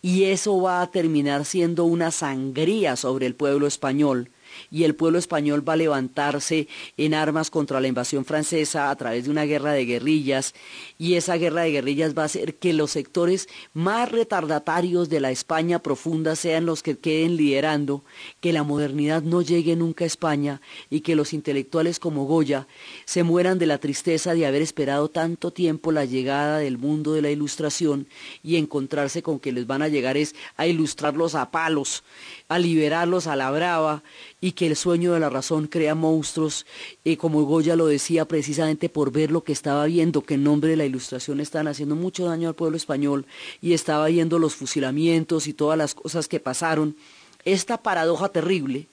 y 0.00 0.24
eso 0.24 0.60
va 0.60 0.82
a 0.82 0.90
terminar 0.90 1.44
siendo 1.44 1.84
una 1.84 2.10
sangría 2.10 2.96
sobre 2.96 3.26
el 3.26 3.34
pueblo 3.34 3.66
español, 3.66 4.30
y 4.70 4.84
el 4.84 4.94
pueblo 4.94 5.18
español 5.18 5.66
va 5.66 5.74
a 5.74 5.76
levantarse 5.76 6.68
en 6.96 7.14
armas 7.14 7.50
contra 7.50 7.80
la 7.80 7.88
invasión 7.88 8.24
francesa 8.24 8.90
a 8.90 8.96
través 8.96 9.24
de 9.24 9.30
una 9.30 9.44
guerra 9.44 9.72
de 9.72 9.86
guerrillas 9.86 10.54
y 11.02 11.16
esa 11.16 11.36
guerra 11.36 11.62
de 11.62 11.72
guerrillas 11.72 12.16
va 12.16 12.22
a 12.22 12.26
hacer 12.26 12.54
que 12.54 12.72
los 12.72 12.92
sectores 12.92 13.48
más 13.74 14.12
retardatarios 14.12 15.08
de 15.08 15.18
la 15.18 15.32
España 15.32 15.80
profunda 15.80 16.36
sean 16.36 16.64
los 16.64 16.84
que 16.84 16.96
queden 16.96 17.36
liderando, 17.36 18.04
que 18.40 18.52
la 18.52 18.62
modernidad 18.62 19.20
no 19.20 19.42
llegue 19.42 19.74
nunca 19.74 20.04
a 20.04 20.06
España 20.06 20.60
y 20.90 21.00
que 21.00 21.16
los 21.16 21.32
intelectuales 21.32 21.98
como 21.98 22.26
Goya 22.26 22.68
se 23.04 23.24
mueran 23.24 23.58
de 23.58 23.66
la 23.66 23.78
tristeza 23.78 24.34
de 24.34 24.46
haber 24.46 24.62
esperado 24.62 25.08
tanto 25.08 25.50
tiempo 25.50 25.90
la 25.90 26.04
llegada 26.04 26.58
del 26.58 26.78
mundo 26.78 27.14
de 27.14 27.22
la 27.22 27.32
ilustración 27.32 28.06
y 28.44 28.54
encontrarse 28.54 29.24
con 29.24 29.40
que 29.40 29.50
les 29.50 29.66
van 29.66 29.82
a 29.82 29.88
llegar 29.88 30.16
es 30.16 30.36
a 30.56 30.68
ilustrarlos 30.68 31.34
a 31.34 31.50
palos 31.50 32.04
a 32.52 32.58
liberarlos 32.58 33.28
a 33.28 33.34
la 33.34 33.50
brava 33.50 34.02
y 34.38 34.52
que 34.52 34.66
el 34.66 34.76
sueño 34.76 35.14
de 35.14 35.20
la 35.20 35.30
razón 35.30 35.68
crea 35.68 35.94
monstruos, 35.94 36.66
y 37.02 37.16
como 37.16 37.44
Goya 37.44 37.76
lo 37.76 37.86
decía 37.86 38.26
precisamente 38.26 38.90
por 38.90 39.10
ver 39.10 39.30
lo 39.30 39.42
que 39.42 39.52
estaba 39.52 39.86
viendo, 39.86 40.20
que 40.20 40.34
en 40.34 40.44
nombre 40.44 40.68
de 40.68 40.76
la 40.76 40.84
ilustración 40.92 41.40
están 41.40 41.66
haciendo 41.68 41.96
mucho 41.96 42.26
daño 42.26 42.48
al 42.48 42.54
pueblo 42.54 42.76
español 42.76 43.26
y 43.60 43.72
estaba 43.72 44.06
viendo 44.06 44.38
los 44.38 44.54
fusilamientos 44.54 45.46
y 45.46 45.52
todas 45.52 45.76
las 45.76 45.94
cosas 45.94 46.28
que 46.28 46.40
pasaron. 46.40 46.96
Esta 47.44 47.82
paradoja 47.82 48.28
terrible 48.28 48.86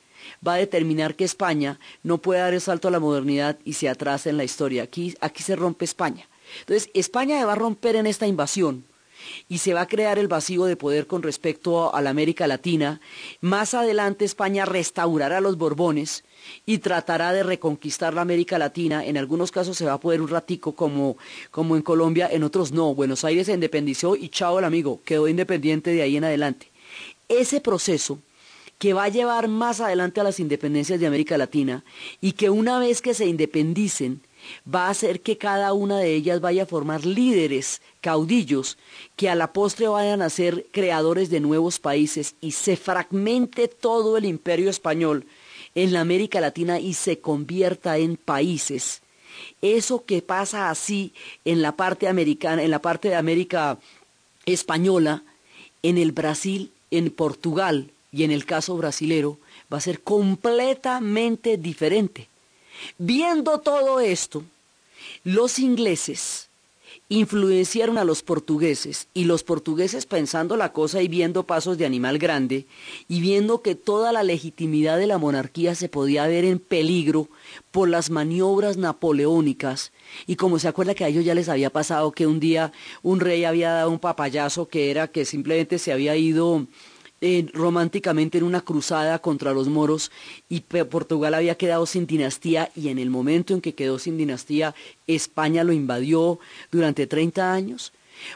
va 0.45 0.55
a 0.55 0.57
determinar 0.57 1.15
que 1.15 1.25
España 1.25 1.79
no 2.03 2.17
puede 2.17 2.39
dar 2.39 2.53
el 2.53 2.61
salto 2.61 2.87
a 2.87 2.91
la 2.91 2.99
modernidad 2.99 3.59
y 3.65 3.73
se 3.73 3.89
atrasa 3.89 4.29
en 4.29 4.37
la 4.37 4.43
historia. 4.43 4.83
Aquí, 4.83 5.15
aquí 5.21 5.43
se 5.43 5.55
rompe 5.55 5.85
España. 5.85 6.27
Entonces, 6.61 6.89
España 6.93 7.45
va 7.45 7.53
a 7.53 7.55
romper 7.55 7.95
en 7.95 8.07
esta 8.07 8.25
invasión 8.25 8.85
y 9.47 9.59
se 9.59 9.73
va 9.73 9.81
a 9.81 9.88
crear 9.88 10.19
el 10.19 10.27
vacío 10.27 10.65
de 10.65 10.75
poder 10.75 11.07
con 11.07 11.23
respecto 11.23 11.93
a 11.93 12.01
la 12.01 12.09
América 12.09 12.47
Latina. 12.47 13.01
Más 13.41 13.73
adelante 13.73 14.25
España 14.25 14.65
restaurará 14.65 15.41
los 15.41 15.57
Borbones 15.57 16.23
y 16.65 16.79
tratará 16.79 17.33
de 17.33 17.43
reconquistar 17.43 18.13
la 18.13 18.21
América 18.21 18.57
Latina. 18.57 19.05
En 19.05 19.17
algunos 19.17 19.51
casos 19.51 19.77
se 19.77 19.85
va 19.85 19.93
a 19.93 19.99
poder 19.99 20.21
un 20.21 20.29
ratico 20.29 20.73
como, 20.73 21.17
como 21.51 21.75
en 21.75 21.81
Colombia, 21.81 22.29
en 22.31 22.43
otros 22.43 22.71
no. 22.71 22.95
Buenos 22.95 23.23
Aires 23.23 23.47
se 23.47 23.53
independizó 23.53 24.15
y 24.15 24.29
chao 24.29 24.59
el 24.59 24.65
amigo, 24.65 25.01
quedó 25.05 25.27
independiente 25.27 25.91
de 25.91 26.01
ahí 26.01 26.17
en 26.17 26.23
adelante. 26.23 26.71
Ese 27.27 27.61
proceso 27.61 28.19
que 28.79 28.93
va 28.93 29.03
a 29.03 29.09
llevar 29.09 29.49
más 29.49 29.81
adelante 29.81 30.21
a 30.21 30.23
las 30.23 30.39
independencias 30.39 30.99
de 30.99 31.07
América 31.07 31.38
Latina 31.38 31.83
y 32.21 32.31
que 32.31 32.49
una 32.49 32.79
vez 32.79 33.01
que 33.01 33.13
se 33.13 33.25
independicen 33.25 34.21
va 34.73 34.87
a 34.87 34.91
hacer 34.91 35.21
que 35.21 35.37
cada 35.37 35.73
una 35.73 35.97
de 35.99 36.13
ellas 36.13 36.41
vaya 36.41 36.63
a 36.63 36.67
formar 36.67 37.05
líderes, 37.05 37.81
caudillos, 38.01 38.77
que 39.15 39.29
a 39.29 39.35
la 39.35 39.53
postre 39.53 39.87
vayan 39.87 40.21
a 40.21 40.29
ser 40.29 40.65
creadores 40.71 41.29
de 41.29 41.39
nuevos 41.39 41.79
países 41.79 42.35
y 42.41 42.51
se 42.51 42.77
fragmente 42.77 43.67
todo 43.67 44.17
el 44.17 44.25
imperio 44.25 44.69
español 44.69 45.25
en 45.75 45.93
la 45.93 46.01
América 46.01 46.41
Latina 46.41 46.79
y 46.79 46.93
se 46.93 47.19
convierta 47.19 47.97
en 47.97 48.17
países. 48.17 49.01
Eso 49.61 50.05
que 50.05 50.21
pasa 50.21 50.69
así 50.69 51.13
en 51.45 51.61
la 51.61 51.73
parte 51.73 52.07
americana, 52.07 52.63
en 52.63 52.71
la 52.71 52.79
parte 52.79 53.09
de 53.09 53.15
América 53.15 53.77
española, 54.45 55.23
en 55.83 55.97
el 55.97 56.11
Brasil, 56.11 56.71
en 56.91 57.09
Portugal 57.11 57.91
y 58.11 58.23
en 58.23 58.31
el 58.31 58.45
caso 58.45 58.75
brasilero, 58.77 59.37
va 59.71 59.77
a 59.77 59.81
ser 59.81 60.01
completamente 60.01 61.57
diferente. 61.57 62.28
Viendo 62.98 63.59
todo 63.59 64.00
esto, 64.00 64.43
los 65.24 65.59
ingleses 65.59 66.50
influenciaron 67.12 67.98
a 67.98 68.03
los 68.03 68.21
portugueses 68.21 69.07
y 69.15 69.25
los 69.25 69.43
portugueses 69.43 70.05
pensando 70.05 70.55
la 70.55 70.71
cosa 70.74 71.01
y 71.01 71.07
viendo 71.07 71.43
pasos 71.43 71.79
de 71.79 71.88
animal 71.88 72.19
grande 72.19 72.67
y 73.07 73.19
viendo 73.19 73.63
que 73.63 73.74
toda 73.74 74.12
la 74.12 74.21
legitimidad 74.21 75.00
de 75.00 75.07
la 75.07 75.17
monarquía 75.17 75.74
se 75.74 75.89
podía 75.89 76.27
ver 76.27 76.45
en 76.45 76.59
peligro 76.59 77.27
por 77.71 77.89
las 77.89 78.12
maniobras 78.12 78.77
napoleónicas 78.77 79.91
y 80.27 80.36
como 80.36 80.59
se 80.59 80.67
acuerda 80.67 80.93
que 80.93 81.03
a 81.03 81.07
ellos 81.07 81.25
ya 81.25 81.33
les 81.33 81.50
había 81.50 81.71
pasado 81.71 82.12
que 82.12 82.27
un 82.27 82.39
día 82.39 82.71
un 83.01 83.19
rey 83.19 83.43
había 83.43 83.71
dado 83.71 83.89
un 83.89 84.00
papayazo 84.00 84.67
que 84.67 84.91
era 84.91 85.07
que 85.07 85.25
simplemente 85.25 85.79
se 85.79 85.91
había 85.91 86.15
ido 86.15 86.67
románticamente 87.53 88.38
en 88.38 88.45
una 88.45 88.61
cruzada 88.61 89.19
contra 89.19 89.53
los 89.53 89.67
moros 89.67 90.11
y 90.47 90.61
Portugal 90.61 91.33
había 91.33 91.55
quedado 91.55 91.85
sin 91.85 92.07
dinastía 92.07 92.71
y 92.75 92.89
en 92.89 92.97
el 92.97 93.09
momento 93.09 93.53
en 93.53 93.61
que 93.61 93.75
quedó 93.75 93.99
sin 93.99 94.17
dinastía 94.17 94.73
España 95.07 95.63
lo 95.63 95.73
invadió 95.73 96.39
durante 96.71 97.07
30 97.07 97.53
años. 97.53 97.91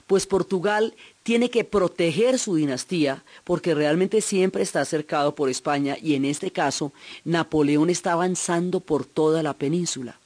Pues 0.08 0.26
Portugal 0.26 0.94
tiene 1.24 1.50
que 1.50 1.64
proteger 1.64 2.40
su 2.40 2.56
dinastía 2.56 3.24
porque 3.44 3.74
realmente 3.74 4.22
siempre 4.22 4.64
está 4.64 4.84
cercado 4.86 5.36
por 5.36 5.50
España 5.50 5.98
y 6.02 6.16
en 6.16 6.26
este 6.26 6.52
caso 6.52 6.94
Napoleón 7.24 7.90
está 7.90 8.14
avanzando 8.14 8.80
por 8.80 9.06
toda 9.06 9.44
la 9.44 9.54
península. 9.54 10.20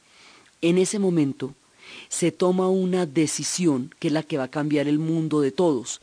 En 0.62 0.78
ese 0.78 1.00
momento 1.00 1.54
se 2.10 2.32
toma 2.32 2.70
una 2.70 3.06
decisión 3.06 3.94
que 4.00 4.08
es 4.08 4.14
la 4.14 4.24
que 4.24 4.38
va 4.38 4.46
a 4.46 4.52
cambiar 4.52 4.88
el 4.88 5.00
mundo 5.00 5.42
de 5.42 5.52
todos. 5.52 6.02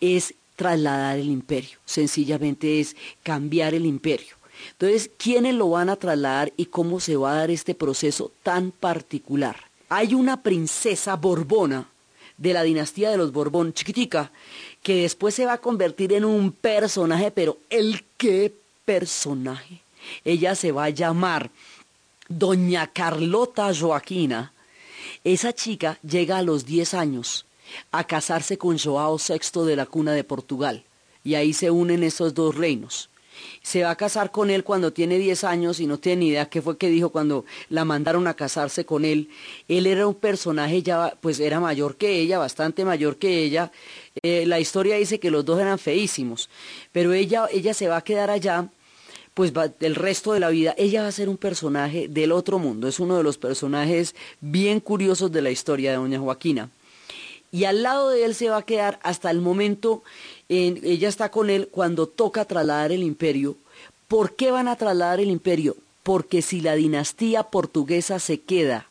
Es 0.00 0.34
trasladar 0.56 1.18
el 1.18 1.28
imperio, 1.28 1.78
sencillamente 1.84 2.80
es 2.80 2.96
cambiar 3.22 3.74
el 3.74 3.86
imperio. 3.86 4.34
Entonces, 4.72 5.10
¿quiénes 5.16 5.54
lo 5.54 5.70
van 5.70 5.90
a 5.90 5.96
trasladar 5.96 6.52
y 6.56 6.66
cómo 6.66 6.98
se 6.98 7.16
va 7.16 7.32
a 7.32 7.36
dar 7.36 7.50
este 7.50 7.74
proceso 7.74 8.32
tan 8.42 8.72
particular? 8.72 9.56
Hay 9.88 10.14
una 10.14 10.42
princesa 10.42 11.14
borbona 11.16 11.86
de 12.36 12.52
la 12.52 12.62
dinastía 12.62 13.10
de 13.10 13.16
los 13.16 13.32
Borbón, 13.32 13.72
chiquitica, 13.72 14.30
que 14.82 15.02
después 15.02 15.34
se 15.34 15.46
va 15.46 15.54
a 15.54 15.58
convertir 15.58 16.12
en 16.12 16.24
un 16.24 16.52
personaje, 16.52 17.30
pero 17.30 17.58
¿el 17.70 18.04
qué 18.16 18.52
personaje? 18.84 19.80
Ella 20.24 20.54
se 20.54 20.72
va 20.72 20.84
a 20.84 20.90
llamar 20.90 21.50
Doña 22.28 22.88
Carlota 22.88 23.72
Joaquina. 23.74 24.52
Esa 25.24 25.52
chica 25.52 25.98
llega 26.02 26.38
a 26.38 26.42
los 26.42 26.66
10 26.66 26.94
años 26.94 27.46
a 27.92 28.04
casarse 28.04 28.58
con 28.58 28.78
Joao 28.78 29.18
VI 29.18 29.64
de 29.64 29.76
la 29.76 29.86
cuna 29.86 30.12
de 30.12 30.24
Portugal, 30.24 30.84
y 31.24 31.34
ahí 31.34 31.52
se 31.52 31.70
unen 31.70 32.02
esos 32.02 32.34
dos 32.34 32.54
reinos. 32.54 33.10
Se 33.62 33.82
va 33.82 33.90
a 33.90 33.96
casar 33.96 34.30
con 34.30 34.50
él 34.50 34.64
cuando 34.64 34.92
tiene 34.92 35.18
10 35.18 35.44
años 35.44 35.80
y 35.80 35.86
no 35.86 35.98
tiene 35.98 36.20
ni 36.20 36.28
idea 36.28 36.48
qué 36.48 36.62
fue 36.62 36.78
que 36.78 36.88
dijo 36.88 37.10
cuando 37.10 37.44
la 37.68 37.84
mandaron 37.84 38.26
a 38.26 38.34
casarse 38.34 38.84
con 38.84 39.04
él. 39.04 39.28
Él 39.68 39.86
era 39.86 40.06
un 40.06 40.14
personaje 40.14 40.82
ya, 40.82 41.16
pues 41.20 41.40
era 41.40 41.60
mayor 41.60 41.96
que 41.96 42.18
ella, 42.18 42.38
bastante 42.38 42.84
mayor 42.84 43.16
que 43.16 43.42
ella. 43.42 43.72
Eh, 44.22 44.46
la 44.46 44.60
historia 44.60 44.96
dice 44.96 45.20
que 45.20 45.30
los 45.30 45.44
dos 45.44 45.60
eran 45.60 45.78
feísimos, 45.78 46.48
pero 46.92 47.12
ella, 47.12 47.46
ella 47.52 47.74
se 47.74 47.88
va 47.88 47.98
a 47.98 48.04
quedar 48.04 48.30
allá 48.30 48.70
pues 49.34 49.52
va, 49.52 49.70
el 49.80 49.94
resto 49.96 50.32
de 50.32 50.40
la 50.40 50.48
vida, 50.48 50.74
ella 50.78 51.02
va 51.02 51.08
a 51.08 51.12
ser 51.12 51.28
un 51.28 51.36
personaje 51.36 52.08
del 52.08 52.32
otro 52.32 52.58
mundo, 52.58 52.88
es 52.88 52.98
uno 52.98 53.18
de 53.18 53.22
los 53.22 53.36
personajes 53.36 54.14
bien 54.40 54.80
curiosos 54.80 55.30
de 55.30 55.42
la 55.42 55.50
historia 55.50 55.90
de 55.90 55.98
doña 55.98 56.18
Joaquina 56.18 56.70
y 57.56 57.64
al 57.64 57.82
lado 57.82 58.10
de 58.10 58.26
él 58.26 58.34
se 58.34 58.50
va 58.50 58.58
a 58.58 58.66
quedar 58.66 59.00
hasta 59.02 59.30
el 59.30 59.40
momento, 59.40 60.02
en, 60.50 60.78
ella 60.82 61.08
está 61.08 61.30
con 61.30 61.48
él 61.48 61.68
cuando 61.70 62.06
toca 62.06 62.44
trasladar 62.44 62.92
el 62.92 63.02
imperio. 63.02 63.56
¿Por 64.08 64.36
qué 64.36 64.50
van 64.50 64.68
a 64.68 64.76
trasladar 64.76 65.20
el 65.20 65.30
imperio? 65.30 65.74
Porque 66.02 66.42
si 66.42 66.60
la 66.60 66.74
dinastía 66.74 67.44
portuguesa 67.44 68.18
se 68.18 68.42
queda 68.42 68.90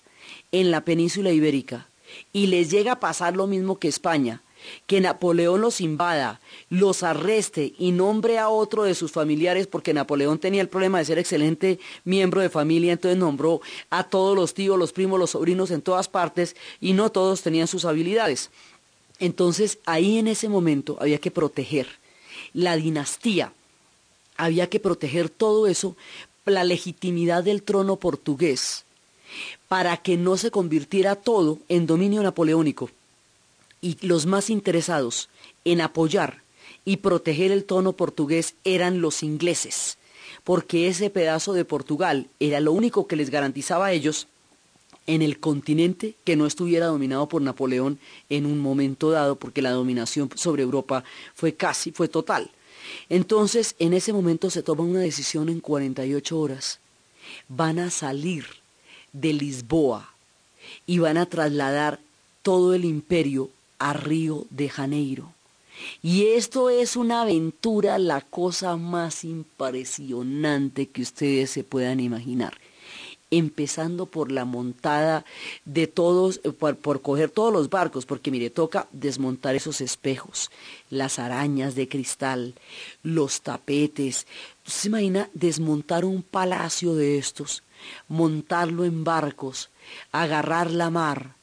en 0.51 0.71
la 0.71 0.81
península 0.81 1.29
ibérica 1.29 1.85
y 2.33 2.47
les 2.47 2.71
llega 2.71 2.93
a 2.93 2.99
pasar 2.99 3.35
lo 3.35 3.45
mismo 3.45 3.77
que 3.77 3.87
España, 3.87 4.41
que 4.87 5.01
Napoleón 5.01 5.61
los 5.61 5.81
invada, 5.81 6.39
los 6.69 7.03
arreste 7.03 7.73
y 7.77 7.91
nombre 7.91 8.37
a 8.37 8.49
otro 8.49 8.83
de 8.83 8.95
sus 8.95 9.11
familiares, 9.11 9.67
porque 9.67 9.93
Napoleón 9.93 10.39
tenía 10.39 10.61
el 10.61 10.69
problema 10.69 10.99
de 10.99 11.05
ser 11.05 11.19
excelente 11.19 11.79
miembro 12.03 12.41
de 12.41 12.49
familia, 12.49 12.93
entonces 12.93 13.17
nombró 13.17 13.61
a 13.89 14.03
todos 14.03 14.35
los 14.35 14.53
tíos, 14.53 14.77
los 14.77 14.93
primos, 14.93 15.19
los 15.19 15.31
sobrinos 15.31 15.71
en 15.71 15.81
todas 15.81 16.07
partes 16.07 16.55
y 16.81 16.93
no 16.93 17.11
todos 17.11 17.41
tenían 17.41 17.67
sus 17.67 17.85
habilidades. 17.85 18.49
Entonces 19.19 19.79
ahí 19.85 20.17
en 20.17 20.27
ese 20.27 20.49
momento 20.49 20.97
había 20.99 21.19
que 21.19 21.31
proteger 21.31 21.87
la 22.53 22.75
dinastía, 22.75 23.53
había 24.37 24.67
que 24.67 24.79
proteger 24.79 25.29
todo 25.29 25.67
eso, 25.67 25.95
la 26.45 26.63
legitimidad 26.63 27.43
del 27.43 27.63
trono 27.63 27.95
portugués, 27.95 28.83
para 29.67 29.97
que 29.97 30.17
no 30.17 30.37
se 30.37 30.51
convirtiera 30.51 31.15
todo 31.15 31.57
en 31.69 31.87
dominio 31.87 32.21
napoleónico 32.21 32.89
y 33.85 33.99
los 34.01 34.25
más 34.25 34.49
interesados 34.49 35.29
en 35.63 35.79
apoyar 35.79 36.41
y 36.85 36.97
proteger 36.97 37.51
el 37.51 37.65
tono 37.65 37.93
portugués 37.93 38.55
eran 38.63 38.99
los 38.99 39.21
ingleses, 39.21 39.99
porque 40.43 40.87
ese 40.87 41.11
pedazo 41.11 41.53
de 41.53 41.65
Portugal 41.65 42.27
era 42.39 42.59
lo 42.61 42.71
único 42.71 43.05
que 43.05 43.15
les 43.15 43.29
garantizaba 43.29 43.85
a 43.85 43.91
ellos 43.91 44.27
en 45.05 45.21
el 45.21 45.39
continente 45.39 46.15
que 46.23 46.35
no 46.35 46.47
estuviera 46.47 46.87
dominado 46.87 47.29
por 47.29 47.43
Napoleón 47.43 47.99
en 48.31 48.47
un 48.47 48.57
momento 48.57 49.11
dado, 49.11 49.35
porque 49.35 49.61
la 49.61 49.69
dominación 49.69 50.31
sobre 50.33 50.63
Europa 50.63 51.03
fue 51.35 51.53
casi, 51.53 51.91
fue 51.91 52.07
total. 52.07 52.49
Entonces, 53.07 53.75
en 53.77 53.93
ese 53.93 54.13
momento 54.13 54.49
se 54.49 54.63
toma 54.63 54.81
una 54.83 55.01
decisión 55.01 55.47
en 55.47 55.59
48 55.59 56.39
horas. 56.39 56.79
Van 57.49 57.77
a 57.77 57.91
salir 57.91 58.47
de 59.13 59.31
Lisboa 59.33 60.09
y 60.87 60.97
van 60.97 61.17
a 61.17 61.27
trasladar 61.27 61.99
todo 62.41 62.73
el 62.73 62.83
imperio 62.83 63.51
a 63.85 63.93
Río 63.93 64.47
de 64.49 64.67
Janeiro. 64.67 65.31
Y 66.01 66.25
esto 66.29 66.71
es 66.71 66.95
una 66.95 67.21
aventura, 67.21 67.99
la 67.99 68.21
cosa 68.21 68.77
más 68.77 69.23
impresionante 69.23 70.87
que 70.87 71.03
ustedes 71.03 71.51
se 71.51 71.63
puedan 71.63 71.99
imaginar. 71.99 72.57
Empezando 73.29 74.07
por 74.07 74.31
la 74.31 74.43
montada 74.43 75.23
de 75.65 75.85
todos, 75.85 76.41
eh, 76.43 76.51
por, 76.51 77.01
coger 77.01 77.29
todos 77.29 77.53
los 77.53 77.69
barcos, 77.69 78.07
porque 78.07 78.31
mire, 78.31 78.49
toca 78.49 78.87
desmontar 78.91 79.53
esos 79.53 79.81
espejos, 79.81 80.49
las 80.89 81.19
arañas 81.19 81.75
de 81.75 81.87
cristal, 81.87 82.55
los 83.03 83.41
tapetes. 83.41 84.25
¿Se 84.65 84.87
imagina 84.87 85.29
desmontar 85.35 86.05
un 86.05 86.23
palacio 86.23 86.95
de 86.95 87.19
estos, 87.19 87.61
montarlo 88.07 88.83
en 88.83 89.03
barcos, 89.03 89.69
agarrar 90.11 90.71
la 90.71 90.89
mar, 90.89 91.35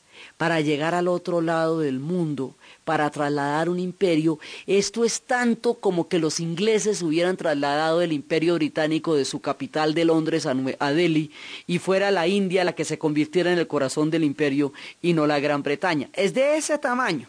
para 0.43 0.61
llegar 0.61 0.93
al 0.97 1.07
otro 1.07 1.41
lado 1.41 1.79
del 1.79 2.01
mundo, 2.01 2.57
para 2.85 3.09
trasladar 3.11 3.69
un 3.69 3.79
imperio, 3.79 4.41
esto 4.67 5.05
es 5.05 5.23
tanto 5.23 5.75
como 5.75 6.09
que 6.09 6.19
los 6.19 6.41
ingleses 6.41 7.01
hubieran 7.01 7.37
trasladado 7.37 8.03
el 8.03 8.13
imperio 8.13 8.57
británico 8.57 9.15
de 9.15 9.25
su 9.25 9.39
capital 9.39 9.95
de 9.95 10.05
Londres 10.05 10.47
a 10.47 10.93
Delhi 10.93 11.31
y 11.69 11.79
fuera 11.79 12.11
la 12.11 12.27
India 12.27 12.65
la 12.65 12.73
que 12.73 12.85
se 12.85 12.99
convirtiera 12.99 13.53
en 13.53 13.61
el 13.61 13.69
corazón 13.69 14.11
del 14.11 14.25
imperio 14.25 14.73
y 15.01 15.13
no 15.13 15.29
la 15.29 15.39
Gran 15.39 15.63
Bretaña. 15.63 16.09
Es 16.13 16.35
de 16.35 16.57
ese 16.57 16.77
tamaño. 16.77 17.29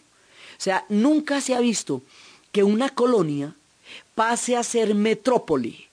O 0.58 0.62
sea, 0.64 0.84
nunca 0.90 1.40
se 1.40 1.54
ha 1.54 1.60
visto 1.60 2.02
que 2.52 2.64
una 2.64 2.90
colonia 2.90 3.54
pase 4.16 4.58
a 4.58 4.64
ser 4.64 4.96
metrópoli, 4.96 5.86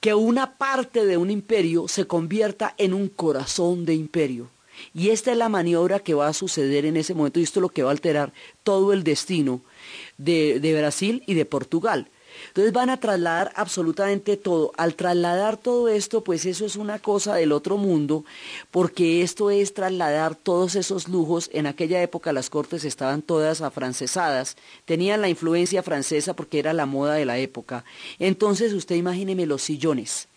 que 0.00 0.14
una 0.14 0.56
parte 0.56 1.06
de 1.06 1.16
un 1.16 1.30
imperio 1.30 1.86
se 1.86 2.08
convierta 2.08 2.74
en 2.76 2.92
un 2.92 3.08
corazón 3.08 3.84
de 3.84 3.94
imperio 3.94 4.48
Y 4.94 5.10
esta 5.10 5.32
es 5.32 5.38
la 5.38 5.48
maniobra 5.48 6.00
que 6.00 6.14
va 6.14 6.28
a 6.28 6.32
suceder 6.32 6.84
en 6.84 6.96
ese 6.96 7.14
momento 7.14 7.40
y 7.40 7.44
esto 7.44 7.60
es 7.60 7.62
lo 7.62 7.68
que 7.68 7.82
va 7.82 7.90
a 7.90 7.92
alterar 7.92 8.32
todo 8.62 8.92
el 8.92 9.04
destino 9.04 9.60
de, 10.18 10.60
de 10.60 10.78
Brasil 10.78 11.22
y 11.26 11.34
de 11.34 11.44
Portugal. 11.44 12.08
Entonces 12.48 12.72
van 12.72 12.90
a 12.90 12.98
trasladar 12.98 13.52
absolutamente 13.54 14.36
todo. 14.36 14.72
Al 14.76 14.94
trasladar 14.94 15.56
todo 15.56 15.88
esto, 15.88 16.22
pues 16.22 16.46
eso 16.46 16.64
es 16.64 16.76
una 16.76 16.98
cosa 16.98 17.34
del 17.34 17.52
otro 17.52 17.76
mundo, 17.76 18.24
porque 18.70 19.22
esto 19.22 19.50
es 19.50 19.74
trasladar 19.74 20.34
todos 20.34 20.74
esos 20.74 21.08
lujos. 21.08 21.50
En 21.52 21.66
aquella 21.66 22.02
época 22.02 22.32
las 22.32 22.50
cortes 22.50 22.84
estaban 22.84 23.22
todas 23.22 23.60
afrancesadas, 23.60 24.56
tenían 24.84 25.20
la 25.20 25.28
influencia 25.28 25.82
francesa 25.82 26.34
porque 26.34 26.58
era 26.58 26.72
la 26.72 26.86
moda 26.86 27.14
de 27.14 27.24
la 27.24 27.38
época. 27.38 27.84
Entonces 28.18 28.72
usted 28.72 28.96
imagíneme 28.96 29.46
los 29.46 29.62
sillones 29.62 30.28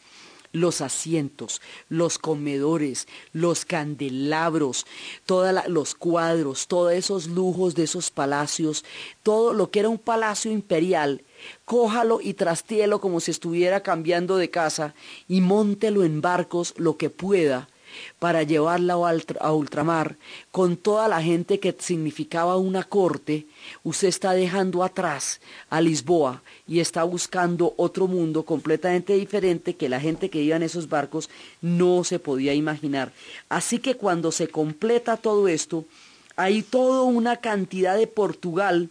los 0.52 0.82
asientos, 0.82 1.62
los 1.90 2.18
comedores, 2.18 3.08
los 3.34 3.66
candelabros, 3.66 4.86
todos 5.26 5.68
los 5.68 5.96
cuadros, 5.96 6.68
todos 6.68 6.94
esos 6.94 7.28
lujos 7.28 7.76
de 7.76 7.84
esos 7.84 8.12
palacios, 8.12 8.86
todo 9.24 9.54
lo 9.54 9.72
que 9.72 9.80
era 9.80 9.90
un 9.90 10.00
palacio 10.00 10.52
imperial 10.52 11.24
cójalo 11.66 12.20
y 12.22 12.34
trastielo 12.34 13.00
como 13.00 13.20
si 13.20 13.32
estuviera 13.32 13.82
cambiando 13.82 14.38
de 14.38 14.50
casa 14.50 14.94
y 15.28 15.42
móntelo 15.42 16.04
en 16.04 16.22
barcos 16.22 16.74
lo 16.78 16.98
que 16.98 17.10
pueda 17.10 17.70
para 18.20 18.44
llevarla 18.44 18.96
a 19.40 19.52
ultramar 19.54 20.16
con 20.52 20.78
toda 20.78 21.08
la 21.08 21.22
gente 21.22 21.60
que 21.60 21.76
significaba 21.78 22.58
una 22.58 22.84
corte, 22.84 23.46
usted 23.84 24.08
está 24.08 24.34
dejando 24.34 24.84
atrás 24.84 25.40
a 25.70 25.82
Lisboa 25.82 26.42
y 26.68 26.80
está 26.80 27.04
buscando 27.04 27.74
otro 27.78 28.08
mundo 28.08 28.44
completamente 28.44 29.14
diferente 29.14 29.76
que 29.76 29.90
la 29.90 30.00
gente 30.00 30.30
que 30.30 30.42
iba 30.42 30.56
en 30.56 30.64
esos 30.64 30.90
barcos 30.90 31.30
no 31.62 32.04
se 32.04 32.20
podía 32.20 32.54
imaginar. 32.54 33.12
Así 33.50 33.80
que 33.80 33.96
cuando 33.96 34.32
se 34.32 34.48
completa 34.48 35.18
todo 35.18 35.48
esto, 35.48 35.86
hay 36.36 36.62
toda 36.62 37.04
una 37.04 37.38
cantidad 37.38 37.98
de 37.98 38.08
Portugal 38.08 38.90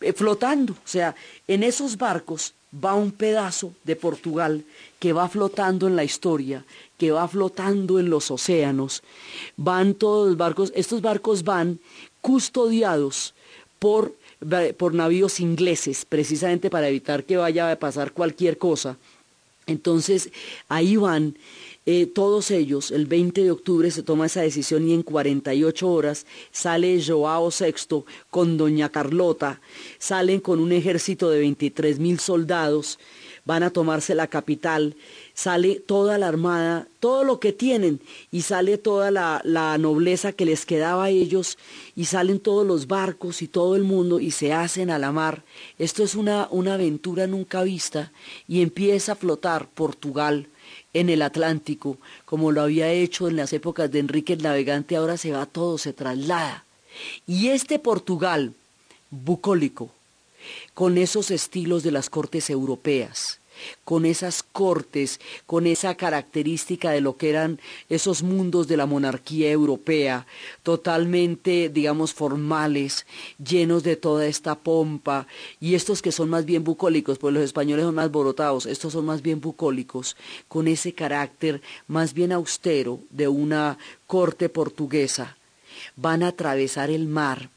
eh, 0.00 0.12
flotando. 0.12 0.72
O 0.72 0.88
sea, 0.88 1.14
en 1.46 1.62
esos 1.62 1.98
barcos 1.98 2.54
va 2.72 2.94
un 2.94 3.12
pedazo 3.12 3.72
de 3.84 3.96
Portugal 3.96 4.64
que 4.98 5.12
va 5.12 5.28
flotando 5.28 5.86
en 5.86 5.96
la 5.96 6.04
historia, 6.04 6.64
que 6.98 7.10
va 7.10 7.26
flotando 7.28 7.98
en 7.98 8.10
los 8.10 8.30
océanos. 8.30 9.02
Van 9.56 9.94
todos 9.94 10.28
los 10.28 10.36
barcos, 10.36 10.72
estos 10.74 11.00
barcos 11.00 11.44
van 11.44 11.78
custodiados 12.20 13.34
por, 13.78 14.14
por 14.76 14.94
navíos 14.94 15.40
ingleses, 15.40 16.04
precisamente 16.04 16.70
para 16.70 16.88
evitar 16.88 17.24
que 17.24 17.36
vaya 17.36 17.70
a 17.70 17.76
pasar 17.76 18.12
cualquier 18.12 18.58
cosa. 18.58 18.96
Entonces, 19.66 20.30
ahí 20.68 20.96
van 20.96 21.36
eh, 21.90 22.04
todos 22.04 22.50
ellos, 22.50 22.90
el 22.90 23.06
20 23.06 23.44
de 23.44 23.50
octubre 23.50 23.90
se 23.90 24.02
toma 24.02 24.26
esa 24.26 24.42
decisión 24.42 24.86
y 24.86 24.92
en 24.92 25.02
48 25.02 25.88
horas 25.88 26.26
sale 26.50 27.02
Joao 27.02 27.48
VI 27.48 28.04
con 28.28 28.58
doña 28.58 28.90
Carlota, 28.90 29.62
salen 29.98 30.40
con 30.40 30.60
un 30.60 30.72
ejército 30.72 31.30
de 31.30 31.38
23 31.38 31.98
mil 31.98 32.20
soldados, 32.20 32.98
van 33.46 33.62
a 33.62 33.70
tomarse 33.70 34.14
la 34.14 34.26
capital, 34.26 34.96
sale 35.32 35.76
toda 35.76 36.18
la 36.18 36.28
armada, 36.28 36.88
todo 37.00 37.24
lo 37.24 37.40
que 37.40 37.54
tienen, 37.54 38.02
y 38.30 38.42
sale 38.42 38.76
toda 38.76 39.10
la, 39.10 39.40
la, 39.42 39.78
nobleza 39.78 40.32
que 40.32 40.44
les 40.44 40.66
quedaba 40.66 41.04
a 41.04 41.08
ellos, 41.08 41.56
y 41.96 42.04
salen 42.04 42.38
todos 42.38 42.66
los 42.66 42.86
barcos 42.86 43.40
y 43.40 43.48
todo 43.48 43.76
el 43.76 43.84
mundo, 43.84 44.20
y 44.20 44.32
se 44.32 44.52
hacen 44.52 44.90
a 44.90 44.98
la 44.98 45.10
mar. 45.10 45.42
Esto 45.78 46.04
es 46.04 46.16
una, 46.16 46.48
una 46.50 46.74
aventura 46.74 47.26
nunca 47.26 47.62
vista, 47.62 48.12
y 48.46 48.60
empieza 48.60 49.12
a 49.12 49.16
flotar 49.16 49.70
Portugal 49.70 50.48
en 50.94 51.10
el 51.10 51.22
Atlántico, 51.22 51.98
como 52.24 52.52
lo 52.52 52.62
había 52.62 52.90
hecho 52.90 53.28
en 53.28 53.36
las 53.36 53.52
épocas 53.52 53.90
de 53.90 53.98
Enrique 53.98 54.32
el 54.34 54.42
Navegante, 54.42 54.96
ahora 54.96 55.16
se 55.16 55.32
va 55.32 55.46
todo, 55.46 55.78
se 55.78 55.92
traslada. 55.92 56.64
Y 57.26 57.48
este 57.48 57.78
Portugal 57.78 58.54
bucólico, 59.10 59.90
con 60.74 60.98
esos 60.98 61.30
estilos 61.30 61.82
de 61.82 61.92
las 61.92 62.10
cortes 62.10 62.50
europeas, 62.50 63.38
con 63.84 64.04
esas 64.04 64.42
cortes, 64.42 65.20
con 65.46 65.66
esa 65.66 65.94
característica 65.94 66.90
de 66.90 67.00
lo 67.00 67.16
que 67.16 67.30
eran 67.30 67.60
esos 67.88 68.22
mundos 68.22 68.68
de 68.68 68.76
la 68.76 68.86
monarquía 68.86 69.50
europea, 69.50 70.26
totalmente, 70.62 71.68
digamos, 71.68 72.14
formales, 72.14 73.06
llenos 73.42 73.82
de 73.82 73.96
toda 73.96 74.26
esta 74.26 74.54
pompa, 74.54 75.26
y 75.60 75.74
estos 75.74 76.02
que 76.02 76.12
son 76.12 76.28
más 76.28 76.44
bien 76.44 76.64
bucólicos, 76.64 77.18
pues 77.18 77.34
los 77.34 77.42
españoles 77.42 77.84
son 77.84 77.94
más 77.94 78.10
borotados, 78.10 78.66
estos 78.66 78.92
son 78.92 79.06
más 79.06 79.22
bien 79.22 79.40
bucólicos, 79.40 80.16
con 80.48 80.68
ese 80.68 80.92
carácter 80.92 81.60
más 81.86 82.14
bien 82.14 82.32
austero 82.32 83.00
de 83.10 83.28
una 83.28 83.78
corte 84.06 84.48
portuguesa, 84.48 85.36
van 85.96 86.22
a 86.22 86.28
atravesar 86.28 86.90
el 86.90 87.06
mar 87.06 87.50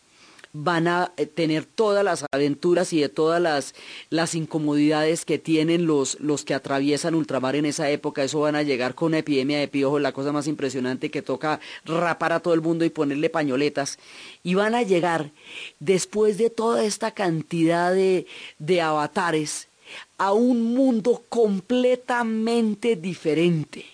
van 0.53 0.87
a 0.87 1.13
eh, 1.17 1.25
tener 1.25 1.65
todas 1.65 2.03
las 2.03 2.25
aventuras 2.31 2.91
y 2.93 2.99
de 2.99 3.09
todas 3.09 3.41
las, 3.41 3.73
las 4.09 4.35
incomodidades 4.35 5.25
que 5.25 5.37
tienen 5.37 5.85
los, 5.85 6.19
los 6.19 6.43
que 6.43 6.53
atraviesan 6.53 7.15
ultramar 7.15 7.55
en 7.55 7.65
esa 7.65 7.89
época. 7.89 8.23
Eso 8.23 8.41
van 8.41 8.55
a 8.55 8.63
llegar 8.63 8.95
con 8.95 9.07
una 9.07 9.19
epidemia 9.19 9.59
de 9.59 9.67
piojo, 9.67 9.99
la 9.99 10.11
cosa 10.11 10.31
más 10.31 10.47
impresionante 10.47 11.11
que 11.11 11.21
toca 11.21 11.59
rapar 11.85 12.33
a 12.33 12.39
todo 12.39 12.53
el 12.53 12.61
mundo 12.61 12.85
y 12.85 12.89
ponerle 12.89 13.29
pañoletas. 13.29 13.97
Y 14.43 14.55
van 14.55 14.75
a 14.75 14.83
llegar, 14.83 15.31
después 15.79 16.37
de 16.37 16.49
toda 16.49 16.83
esta 16.83 17.11
cantidad 17.11 17.93
de, 17.93 18.25
de 18.59 18.81
avatares, 18.81 19.67
a 20.17 20.33
un 20.33 20.73
mundo 20.73 21.23
completamente 21.29 22.95
diferente. 22.95 23.85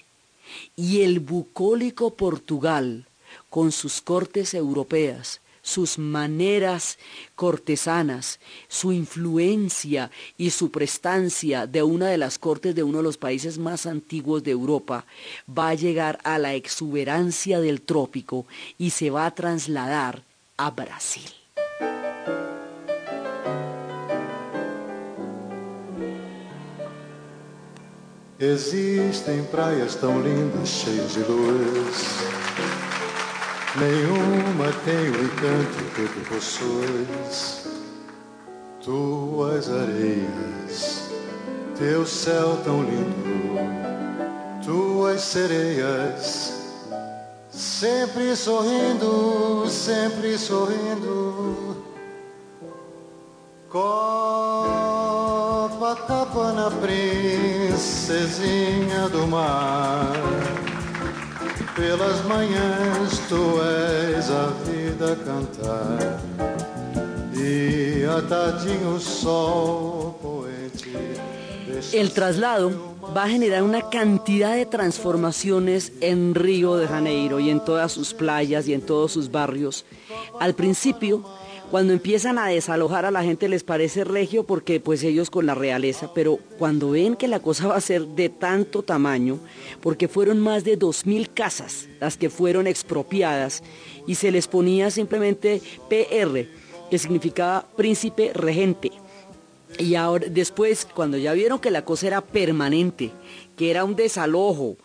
Y 0.76 1.02
el 1.02 1.20
bucólico 1.20 2.14
Portugal, 2.14 3.06
con 3.50 3.72
sus 3.72 4.02
cortes 4.02 4.54
europeas, 4.54 5.42
sus 5.68 6.00
maneras 6.00 6.98
cortesanas, 7.36 8.40
su 8.70 8.94
influencia 8.94 10.10
y 10.38 10.52
su 10.52 10.72
prestancia 10.72 11.68
de 11.68 11.84
una 11.84 12.08
de 12.08 12.18
las 12.18 12.40
cortes 12.40 12.74
de 12.74 12.84
uno 12.84 13.00
de 13.00 13.04
los 13.04 13.18
países 13.18 13.58
más 13.58 13.86
antiguos 13.86 14.46
de 14.46 14.52
Europa, 14.52 15.06
va 15.46 15.70
a 15.70 15.74
llegar 15.74 16.20
a 16.24 16.38
la 16.38 16.54
exuberancia 16.54 17.60
del 17.60 17.82
trópico 17.82 18.46
y 18.78 18.92
se 18.92 19.10
va 19.10 19.26
a 19.26 19.36
trasladar 19.36 20.24
a 20.56 20.72
Brasil. 20.72 21.30
Existem 28.40 29.44
praias 29.46 29.96
tão 29.96 30.22
lindas, 30.22 30.86
de. 30.86 32.77
Nenhuma 33.80 34.74
tem 34.86 35.12
o 35.12 35.24
encanto 35.24 35.84
que 35.94 36.08
tu 36.08 36.20
possuis. 36.28 37.68
Tuas 38.84 39.70
areias, 39.70 41.12
teu 41.78 42.04
céu 42.04 42.60
tão 42.64 42.82
lindo, 42.82 43.56
tuas 44.66 45.22
sereias, 45.22 46.54
sempre 47.52 48.36
sorrindo, 48.36 49.68
sempre 49.70 50.40
sorrindo. 50.40 51.78
Copacabana, 53.70 55.12
princesinha 56.82 57.78
do 59.10 59.28
mar 59.28 60.57
e. 70.48 72.00
El 72.00 72.12
traslado 72.14 72.72
va 73.16 73.26
a 73.26 73.30
generar 73.30 73.62
una 73.62 73.90
cantidad 73.90 74.56
de 74.56 74.66
transformaciones 74.66 75.94
en 76.02 76.34
Río 76.34 76.78
de 76.78 76.88
Janeiro 76.88 77.40
y 77.40 77.52
en 77.52 77.64
todas 77.64 77.92
sus 77.92 78.14
playas 78.14 78.68
y 78.68 78.74
en 78.74 78.82
todos 78.82 79.12
sus 79.12 79.30
barrios. 79.32 79.86
Al 80.40 80.56
principio, 80.56 81.24
cuando 81.72 81.92
empiezan 81.92 82.38
a 82.38 82.48
desalojar 82.48 83.06
a 83.06 83.12
la 83.12 83.24
gente 83.24 83.50
les 83.50 83.64
parece 83.64 84.04
regio 84.04 84.46
porque 84.46 84.80
pues 84.80 85.04
ellos 85.04 85.30
con 85.30 85.46
la 85.46 85.56
realeza, 85.56 86.12
pero 86.14 86.38
cuando 86.58 86.92
ven 86.92 87.16
que 87.16 87.28
la 87.28 87.40
cosa 87.40 87.68
va 87.70 87.76
a 87.76 87.82
ser 87.82 88.08
de 88.08 88.30
tanto 88.30 88.84
tamaño, 88.84 89.40
porque 89.82 90.08
fueron 90.08 90.40
más 90.40 90.64
de 90.64 90.78
dos 90.78 91.06
mil 91.06 91.30
casas 91.30 91.88
las 92.00 92.18
que 92.18 92.30
fueron 92.30 92.68
expropiadas 92.68 93.64
y 94.06 94.16
se 94.16 94.32
les 94.32 94.48
ponía 94.48 94.92
simplemente 94.92 95.62
PR, 95.90 96.48
que 96.90 96.98
significaba 96.98 97.68
príncipe 97.76 98.32
regente. 98.34 98.92
Y 99.78 99.96
ahora 99.96 100.28
después, 100.30 100.88
cuando 100.96 101.18
ya 101.18 101.34
vieron 101.34 101.60
que 101.60 101.72
la 101.72 101.84
cosa 101.84 102.08
era 102.08 102.22
permanente, 102.22 103.12
que 103.58 103.70
era 103.70 103.84
un 103.84 103.98
desalojo, 103.98 104.78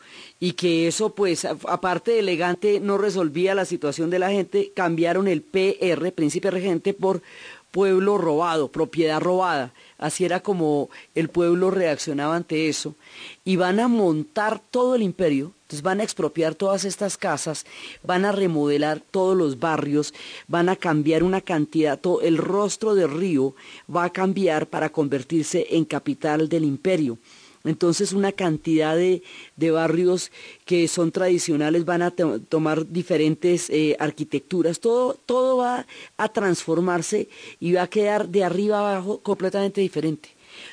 y 0.43 0.55
que 0.55 0.89
eso 0.89 1.15
pues 1.15 1.45
aparte 1.45 2.11
de 2.11 2.19
elegante 2.19 2.81
no 2.81 2.99
resolvía 2.99 3.55
la 3.55 3.65
situación 3.65 4.11
de 4.11 4.19
la 4.19 4.33
gente, 4.33 4.73
cambiaron 4.75 5.29
el 5.29 5.41
PR, 5.41 6.11
príncipe 6.11 6.51
regente, 6.51 6.95
por 6.95 7.23
pueblo 7.71 8.19
robado, 8.19 8.67
propiedad 8.67 9.21
robada. 9.21 9.73
Así 9.99 10.25
era 10.25 10.41
como 10.41 10.91
el 11.15 11.29
pueblo 11.29 11.71
reaccionaba 11.71 12.35
ante 12.35 12.69
eso. 12.69 12.97
Y 13.45 13.55
van 13.55 13.79
a 13.79 13.87
montar 13.87 14.59
todo 14.59 14.97
el 14.97 15.03
imperio, 15.03 15.53
entonces 15.63 15.83
van 15.83 16.01
a 16.01 16.03
expropiar 16.03 16.57
todas 16.57 16.85
estas 16.85 17.17
casas, 17.17 17.65
van 18.03 18.25
a 18.25 18.33
remodelar 18.33 18.99
todos 18.99 19.37
los 19.37 19.61
barrios, 19.61 20.13
van 20.49 20.69
a 20.69 20.75
cambiar 20.75 21.23
una 21.23 21.41
cantidad, 21.41 22.01
todo, 22.01 22.21
el 22.21 22.37
rostro 22.37 22.97
del 22.97 23.13
río 23.13 23.55
va 23.89 24.07
a 24.07 24.13
cambiar 24.13 24.67
para 24.67 24.91
convertirse 24.91 25.69
en 25.71 25.85
capital 25.85 26.49
del 26.49 26.65
imperio. 26.65 27.19
Entonces 27.65 28.13
una 28.13 28.33
cantidad 28.33 28.97
de, 28.97 29.23
barrios 29.71 30.33
que 30.65 30.89
son 30.89 31.13
tradicionales 31.13 31.85
van 31.85 32.03
a 32.03 32.11
tomar 32.11 32.89
diferentes 32.89 33.71
eh, 33.71 33.97
arquitecturas, 33.99 34.81
todo, 34.81 35.15
todo 35.27 35.59
va 35.59 35.87
a 36.17 36.29
transformarse 36.29 37.29
y 37.61 37.73
va 37.73 37.83
a 37.83 37.87
quedar 37.87 38.29
de 38.29 38.45
arriba 38.45 38.81
abajo 38.81 39.21
completamente 39.21 39.81
diferente. 39.81 40.31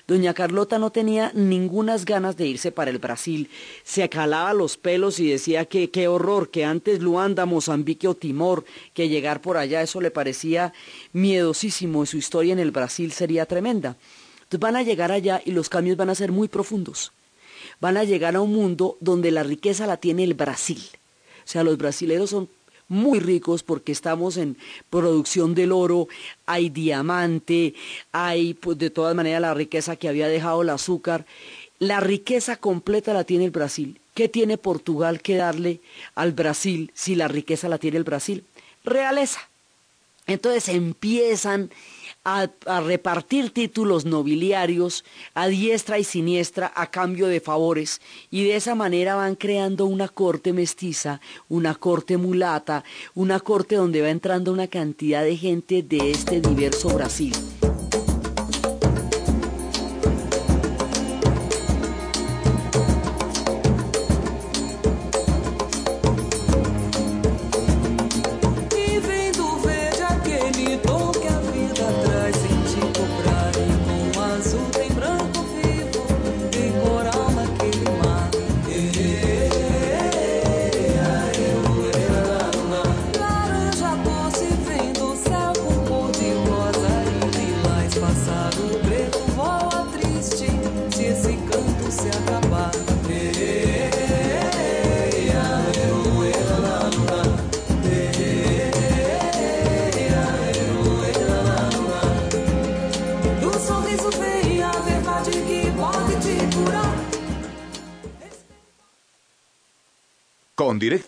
Doña 0.07 0.33
Carlota 0.33 0.79
no 0.79 0.91
tenía 0.91 1.31
ningunas 1.33 2.05
ganas 2.05 2.35
de 2.37 2.47
irse 2.47 2.71
para 2.71 2.91
el 2.91 2.97
Brasil. 2.97 3.49
Se 3.83 4.07
calaba 4.09 4.53
los 4.53 4.77
pelos 4.77 5.19
y 5.19 5.29
decía 5.29 5.65
que 5.65 5.89
qué 5.89 6.07
horror, 6.07 6.49
que 6.49 6.65
antes 6.65 7.01
Luanda, 7.01 7.45
Mozambique 7.45 8.07
o 8.07 8.15
Timor, 8.15 8.65
que 8.93 9.09
llegar 9.09 9.41
por 9.41 9.57
allá, 9.57 9.81
eso 9.81 10.01
le 10.01 10.11
parecía 10.11 10.73
miedosísimo 11.13 12.03
y 12.03 12.07
su 12.07 12.17
historia 12.17 12.53
en 12.53 12.59
el 12.59 12.71
Brasil 12.71 13.11
sería 13.11 13.45
tremenda. 13.45 13.97
Entonces 14.49 14.61
van 14.61 14.77
a 14.77 14.81
llegar 14.81 15.11
allá 15.11 15.43
y 15.45 15.51
los 15.51 15.69
cambios 15.69 15.95
van 15.95 16.09
a 16.09 16.15
ser 16.15 16.31
muy 16.31 16.47
profundos. 16.47 17.11
Van 17.79 17.97
a 17.97 18.03
llegar 18.03 18.35
a 18.35 18.41
un 18.41 18.51
mundo 18.51 18.97
donde 18.99 19.29
la 19.29 19.43
riqueza 19.43 19.85
la 19.85 19.97
tiene 19.97 20.23
el 20.23 20.33
Brasil. 20.33 20.83
O 21.45 21.47
sea, 21.47 21.63
los 21.63 21.77
brasileños 21.77 22.31
son 22.31 22.49
muy 22.87 23.19
ricos 23.19 23.61
porque 23.61 23.91
estamos 23.91 24.37
en 24.37 24.57
producción 24.89 25.53
del 25.53 25.71
oro, 25.71 26.07
hay 26.47 26.69
diamante, 26.69 27.75
hay 28.11 28.55
pues, 28.55 28.79
de 28.79 28.89
todas 28.89 29.13
maneras 29.13 29.41
la 29.41 29.53
riqueza 29.53 29.97
que 29.97 30.09
había 30.09 30.27
dejado 30.27 30.63
el 30.63 30.69
azúcar. 30.69 31.27
La 31.77 31.99
riqueza 31.99 32.55
completa 32.55 33.13
la 33.13 33.25
tiene 33.25 33.45
el 33.45 33.51
Brasil. 33.51 34.01
¿Qué 34.15 34.29
tiene 34.29 34.57
Portugal 34.57 35.21
que 35.21 35.35
darle 35.35 35.79
al 36.15 36.31
Brasil 36.31 36.91
si 36.95 37.13
la 37.13 37.27
riqueza 37.27 37.69
la 37.69 37.77
tiene 37.77 37.97
el 37.97 38.03
Brasil? 38.03 38.43
Realeza. 38.83 39.41
Entonces 40.25 40.69
empiezan 40.69 41.69
a, 42.23 42.49
repartir 42.81 43.51
títulos 43.51 44.05
nobiliarios 44.05 45.03
a 45.33 45.47
diestra 45.47 45.99
y 45.99 46.03
siniestra 46.03 46.71
a 46.75 46.87
cambio 46.87 47.27
de 47.27 47.39
favores 47.39 48.01
y 48.29 48.43
de 48.43 48.55
esa 48.55 48.75
manera 48.75 49.15
van 49.15 49.35
creando 49.35 49.85
una 49.85 50.07
corte 50.07 50.53
mestiza, 50.53 51.21
una 51.47 51.75
corte 51.75 52.17
mulata, 52.17 52.83
una 53.15 53.39
corte 53.39 53.75
donde 53.75 54.01
va 54.01 54.09
entrando 54.09 54.51
una 54.51 54.67
cantidad 54.67 55.23
de 55.23 55.37
gente 55.37 55.83
de 55.83 56.11
este 56.11 56.41
diverso 56.41 56.89
Brasil. 56.89 57.33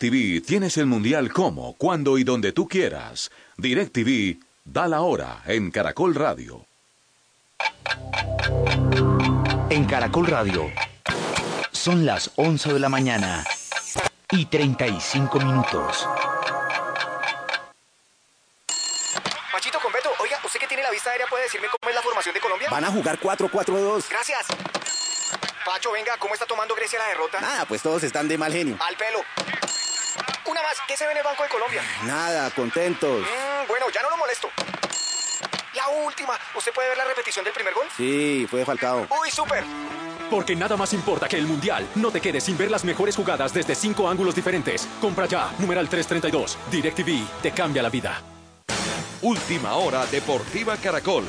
DirecTV 0.01 0.43
tienes 0.43 0.77
el 0.77 0.87
mundial 0.87 1.31
como, 1.31 1.75
cuando 1.75 2.17
y 2.17 2.23
donde 2.23 2.51
tú 2.53 2.67
quieras. 2.67 3.29
DirecTV 3.57 4.39
da 4.65 4.87
la 4.87 5.01
hora 5.01 5.43
en 5.45 5.69
Caracol 5.69 6.15
Radio. 6.15 6.65
En 9.69 9.85
Caracol 9.85 10.25
Radio 10.25 10.71
son 11.71 12.03
las 12.05 12.31
11 12.35 12.73
de 12.73 12.79
la 12.79 12.89
mañana 12.89 13.45
y 14.31 14.45
35 14.45 15.37
minutos. 15.39 16.07
Machito 19.53 19.79
Conveto, 19.79 20.09
oiga, 20.19 20.39
usted 20.43 20.59
que 20.59 20.67
tiene 20.67 20.81
la 20.81 20.89
vista 20.89 21.11
aérea 21.11 21.27
puede 21.27 21.43
decirme 21.43 21.67
cómo 21.79 21.89
es 21.89 21.95
la 21.95 22.01
formación 22.01 22.33
de 22.33 22.41
Colombia. 22.41 22.69
Van 22.71 22.85
a 22.85 22.91
jugar 22.91 23.19
4-4-2. 23.19 24.05
Gracias. 24.09 24.47
Pacho, 25.63 25.91
venga, 25.91 26.17
¿cómo 26.17 26.33
está 26.33 26.47
tomando 26.47 26.73
Grecia 26.73 26.97
la 26.97 27.07
derrota? 27.09 27.39
Nada, 27.39 27.65
pues 27.65 27.83
todos 27.83 28.01
están 28.01 28.27
de 28.27 28.37
mal 28.39 28.51
genio. 28.51 28.77
Al 28.81 28.97
pelo. 28.97 29.19
Una 30.61 30.69
más, 30.69 30.77
¿qué 30.87 30.95
se 30.95 31.05
ve 31.05 31.11
en 31.13 31.17
el 31.17 31.23
Banco 31.23 31.41
de 31.41 31.49
Colombia? 31.49 31.81
Nada, 32.05 32.51
contentos. 32.51 33.21
Mm, 33.21 33.67
bueno, 33.67 33.89
ya 33.89 34.03
no 34.03 34.11
lo 34.11 34.17
molesto. 34.17 34.47
La 35.73 35.89
última. 36.05 36.37
¿Usted 36.55 36.71
puede 36.71 36.89
ver 36.89 36.97
la 36.99 37.05
repetición 37.05 37.43
del 37.43 37.53
primer 37.53 37.73
gol? 37.73 37.87
Sí, 37.97 38.45
fue 38.47 38.63
faltado. 38.63 39.07
Uy, 39.21 39.31
súper. 39.31 39.63
Porque 40.29 40.55
nada 40.55 40.77
más 40.77 40.93
importa 40.93 41.27
que 41.27 41.37
el 41.37 41.47
Mundial. 41.47 41.87
No 41.95 42.11
te 42.11 42.21
quedes 42.21 42.43
sin 42.43 42.59
ver 42.59 42.69
las 42.69 42.83
mejores 42.83 43.15
jugadas 43.15 43.55
desde 43.55 43.73
cinco 43.73 44.07
ángulos 44.07 44.35
diferentes. 44.35 44.87
Compra 45.01 45.25
ya, 45.25 45.51
numeral 45.57 45.89
332. 45.89 46.57
DirecTV 46.69 47.41
te 47.41 47.51
cambia 47.51 47.81
la 47.81 47.89
vida. 47.89 48.21
Última 49.23 49.73
hora 49.73 50.05
Deportiva 50.05 50.77
Caracol. 50.77 51.25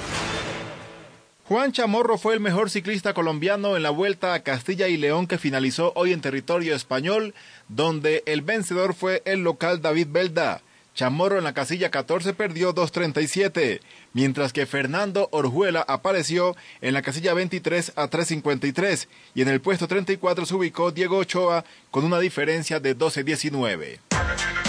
Juan 1.45 1.73
Chamorro 1.73 2.19
fue 2.19 2.35
el 2.35 2.41
mejor 2.41 2.71
ciclista 2.71 3.15
colombiano 3.15 3.77
en 3.77 3.83
la 3.83 3.91
Vuelta 3.91 4.33
a 4.33 4.43
Castilla 4.45 4.87
y 4.87 4.97
León 4.97 5.27
que 5.27 5.39
finalizó 5.39 5.93
hoy 5.97 6.13
en 6.13 6.21
territorio 6.21 6.75
español, 6.75 7.35
donde 7.69 8.23
el 8.27 8.43
vencedor 8.43 8.95
fue 8.95 9.23
el 9.25 9.41
local 9.41 9.83
David 9.83 10.09
Belda. 10.11 10.63
Chamorro 10.95 11.39
en 11.39 11.45
la 11.45 11.53
casilla 11.53 11.91
14 11.91 12.35
perdió 12.35 12.75
2.37, 12.75 13.81
mientras 14.13 14.53
que 14.53 14.67
Fernando 14.67 15.29
Orjuela 15.33 15.85
apareció 15.89 16.55
en 16.81 16.95
la 16.95 17.03
casilla 17.03 17.35
23 17.35 17.95
a 17.97 18.09
3.53 18.09 19.09
y 19.35 19.43
en 19.43 19.49
el 19.49 19.61
puesto 19.61 19.89
34 19.89 20.47
se 20.47 20.55
ubicó 20.55 20.93
Diego 20.93 21.19
Ochoa 21.19 21.65
con 21.91 22.05
una 22.05 22.21
diferencia 22.21 22.79
de 22.79 22.97
12.19. 22.97 24.62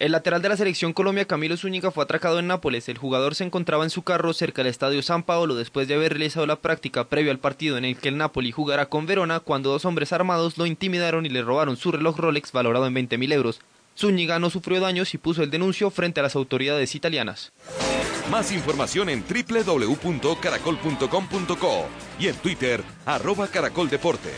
El 0.00 0.10
lateral 0.10 0.42
de 0.42 0.48
la 0.48 0.56
selección 0.56 0.92
Colombia, 0.92 1.24
Camilo 1.24 1.56
Zúñiga, 1.56 1.92
fue 1.92 2.02
atracado 2.02 2.40
en 2.40 2.48
Nápoles. 2.48 2.88
El 2.88 2.98
jugador 2.98 3.36
se 3.36 3.44
encontraba 3.44 3.84
en 3.84 3.90
su 3.90 4.02
carro 4.02 4.32
cerca 4.32 4.62
del 4.62 4.70
estadio 4.70 5.00
San 5.02 5.22
Paolo 5.22 5.54
después 5.54 5.86
de 5.86 5.94
haber 5.94 6.14
realizado 6.14 6.46
la 6.46 6.56
práctica 6.56 7.04
previo 7.04 7.30
al 7.30 7.38
partido 7.38 7.78
en 7.78 7.84
el 7.84 7.96
que 7.96 8.08
el 8.08 8.16
Napoli 8.16 8.50
jugará 8.50 8.86
con 8.86 9.06
Verona 9.06 9.38
cuando 9.38 9.70
dos 9.70 9.84
hombres 9.84 10.12
armados 10.12 10.58
lo 10.58 10.66
intimidaron 10.66 11.26
y 11.26 11.28
le 11.28 11.42
robaron 11.42 11.76
su 11.76 11.92
reloj 11.92 12.18
Rolex 12.18 12.50
valorado 12.50 12.88
en 12.88 12.94
20 12.94 13.18
mil 13.18 13.30
euros. 13.30 13.60
Zúñiga 13.96 14.40
no 14.40 14.50
sufrió 14.50 14.80
daños 14.80 15.14
y 15.14 15.18
puso 15.18 15.44
el 15.44 15.50
denuncio 15.50 15.92
frente 15.92 16.18
a 16.18 16.24
las 16.24 16.34
autoridades 16.34 16.96
italianas. 16.96 17.52
Más 18.32 18.50
información 18.50 19.08
en 19.10 19.22
www.caracol.com.co 19.22 21.86
y 22.18 22.26
en 22.26 22.34
Twitter, 22.36 22.82
arroba 23.06 23.46
caracoldeportes. 23.46 24.34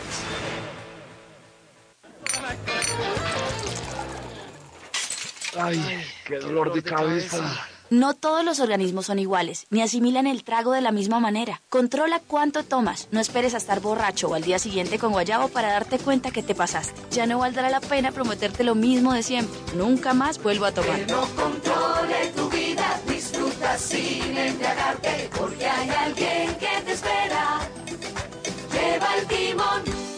Ay, 5.59 6.05
qué 6.27 6.39
dolor 6.39 6.73
de 6.73 6.83
cabeza. 6.83 7.67
No 7.89 8.15
todos 8.15 8.45
los 8.45 8.59
organismos 8.59 9.07
son 9.07 9.21
iguales, 9.21 9.67
ni 9.71 9.81
asimilan 9.81 10.27
el 10.27 10.43
trago 10.43 10.73
de 10.73 10.81
la 10.81 10.91
misma 10.91 11.21
manera. 11.21 11.63
Controla 11.69 12.21
cuánto 12.27 12.65
tomas. 12.65 13.07
No 13.13 13.21
esperes 13.21 13.55
a 13.55 13.59
estar 13.59 13.79
borracho 13.81 14.29
o 14.29 14.35
al 14.35 14.43
día 14.43 14.59
siguiente 14.59 14.99
con 14.99 15.13
guayabo 15.13 15.49
para 15.49 15.69
darte 15.69 16.01
cuenta 16.01 16.33
que 16.33 16.43
te 16.43 16.57
pasaste. 16.57 17.01
Ya 17.13 17.27
no 17.27 17.39
valdrá 17.39 17.71
la 17.71 17.81
pena 17.81 18.11
prometerte 18.11 18.65
lo 18.65 18.75
mismo 18.75 19.13
de 19.13 19.23
siempre. 19.23 19.57
Nunca 19.77 20.15
más 20.15 20.43
vuelvo 20.43 20.65
a 20.65 20.73
tomar. 20.73 21.07
Que 21.07 21.13
no 21.13 21.29
controle 21.37 22.33
tu 22.35 22.51
vida, 22.51 23.01
disfruta 23.07 23.79
sin 23.79 24.37
embriagarte, 24.37 25.31
porque 25.39 25.67
hay 25.67 25.89
alguien 25.89 26.57
que 26.57 26.66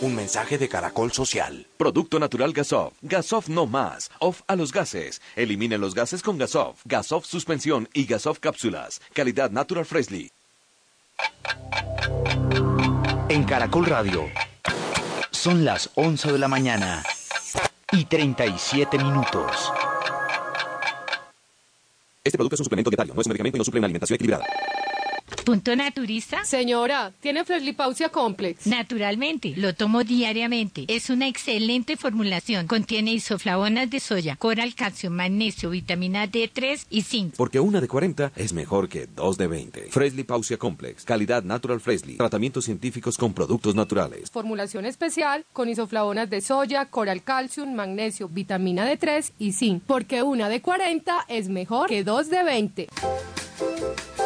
Un 0.01 0.15
mensaje 0.15 0.59
de 0.59 0.69
Caracol 0.69 1.11
Social. 1.11 1.67
Producto 1.77 2.21
natural 2.21 2.53
Gasov. 2.53 2.93
Gasov 3.03 3.49
no 3.49 3.67
más. 3.67 4.13
Off 4.21 4.43
a 4.47 4.55
los 4.55 4.71
gases. 4.73 5.21
Elimine 5.35 5.77
los 5.77 5.93
gases 5.93 6.23
con 6.23 6.39
Gasov. 6.39 6.77
Gasov 6.85 7.25
suspensión 7.25 7.89
y 7.93 8.07
Gasov 8.07 8.39
cápsulas. 8.39 9.01
Calidad 9.13 9.51
Natural 9.51 9.85
Freshly. 9.85 10.31
En 13.29 13.43
Caracol 13.43 13.87
Radio. 13.87 14.27
Son 15.33 15.65
las 15.65 15.91
11 15.97 16.31
de 16.33 16.39
la 16.39 16.47
mañana 16.47 17.03
y 17.91 18.05
37 18.05 18.99
minutos. 18.99 19.73
Este 22.23 22.39
producto 22.39 22.55
es 22.55 22.61
un 22.61 22.65
suplemento 22.65 22.91
dietario, 22.91 23.15
no 23.15 23.21
es 23.21 23.27
un 23.27 23.31
medicamento 23.31 23.57
y 23.57 23.59
no 23.59 23.65
suple 23.65 23.81
una 23.81 23.87
alimentación 23.87 24.15
equilibrada. 24.15 24.45
¿Punto 25.45 25.75
naturista? 25.77 26.45
Señora, 26.45 27.13
¿tiene 27.21 27.45
Freslipausia 27.45 28.11
Complex? 28.11 28.67
Naturalmente, 28.67 29.55
lo 29.57 29.75
tomo 29.75 30.05
diariamente. 30.05 30.85
Es 30.89 31.09
una 31.11 31.27
excelente 31.27 31.97
formulación. 31.97 32.67
Contiene 32.67 33.13
isoflavonas 33.13 33.89
de 33.91 34.01
soya, 34.01 34.37
coral, 34.37 34.75
calcio, 34.75 35.11
magnesio, 35.11 35.71
vitamina 35.71 36.27
D3 36.27 36.87
y 36.91 37.03
zinc. 37.03 37.35
Porque 37.37 37.61
una 37.61 37.81
de 37.81 37.89
40 37.89 38.33
es 38.37 38.53
mejor 38.53 38.89
que 38.89 39.07
dos 39.07 39.39
de 39.39 39.47
20. 39.47 39.89
Fresley 39.91 40.25
Pausia 40.25 40.59
Complex. 40.59 41.05
Calidad 41.05 41.43
Natural 41.43 41.81
Fresley. 41.81 42.17
Tratamientos 42.17 42.67
científicos 42.67 43.17
con 43.17 43.33
productos 43.33 43.75
naturales. 43.75 44.31
Formulación 44.31 44.85
especial 44.85 45.47
con 45.53 45.69
isoflavonas 45.69 46.29
de 46.29 46.41
soya, 46.41 46.87
coral, 46.87 47.23
calcium, 47.23 47.75
magnesio, 47.75 48.29
vitamina 48.29 48.91
D3 48.91 49.33
y 49.39 49.53
zinc. 49.53 49.83
Porque 49.87 50.23
una 50.23 50.49
de 50.49 50.61
40 50.61 51.25
es 51.29 51.49
mejor 51.49 51.89
que 51.89 52.05
dos 52.05 52.29
de 52.29 52.45
20. 52.45 52.89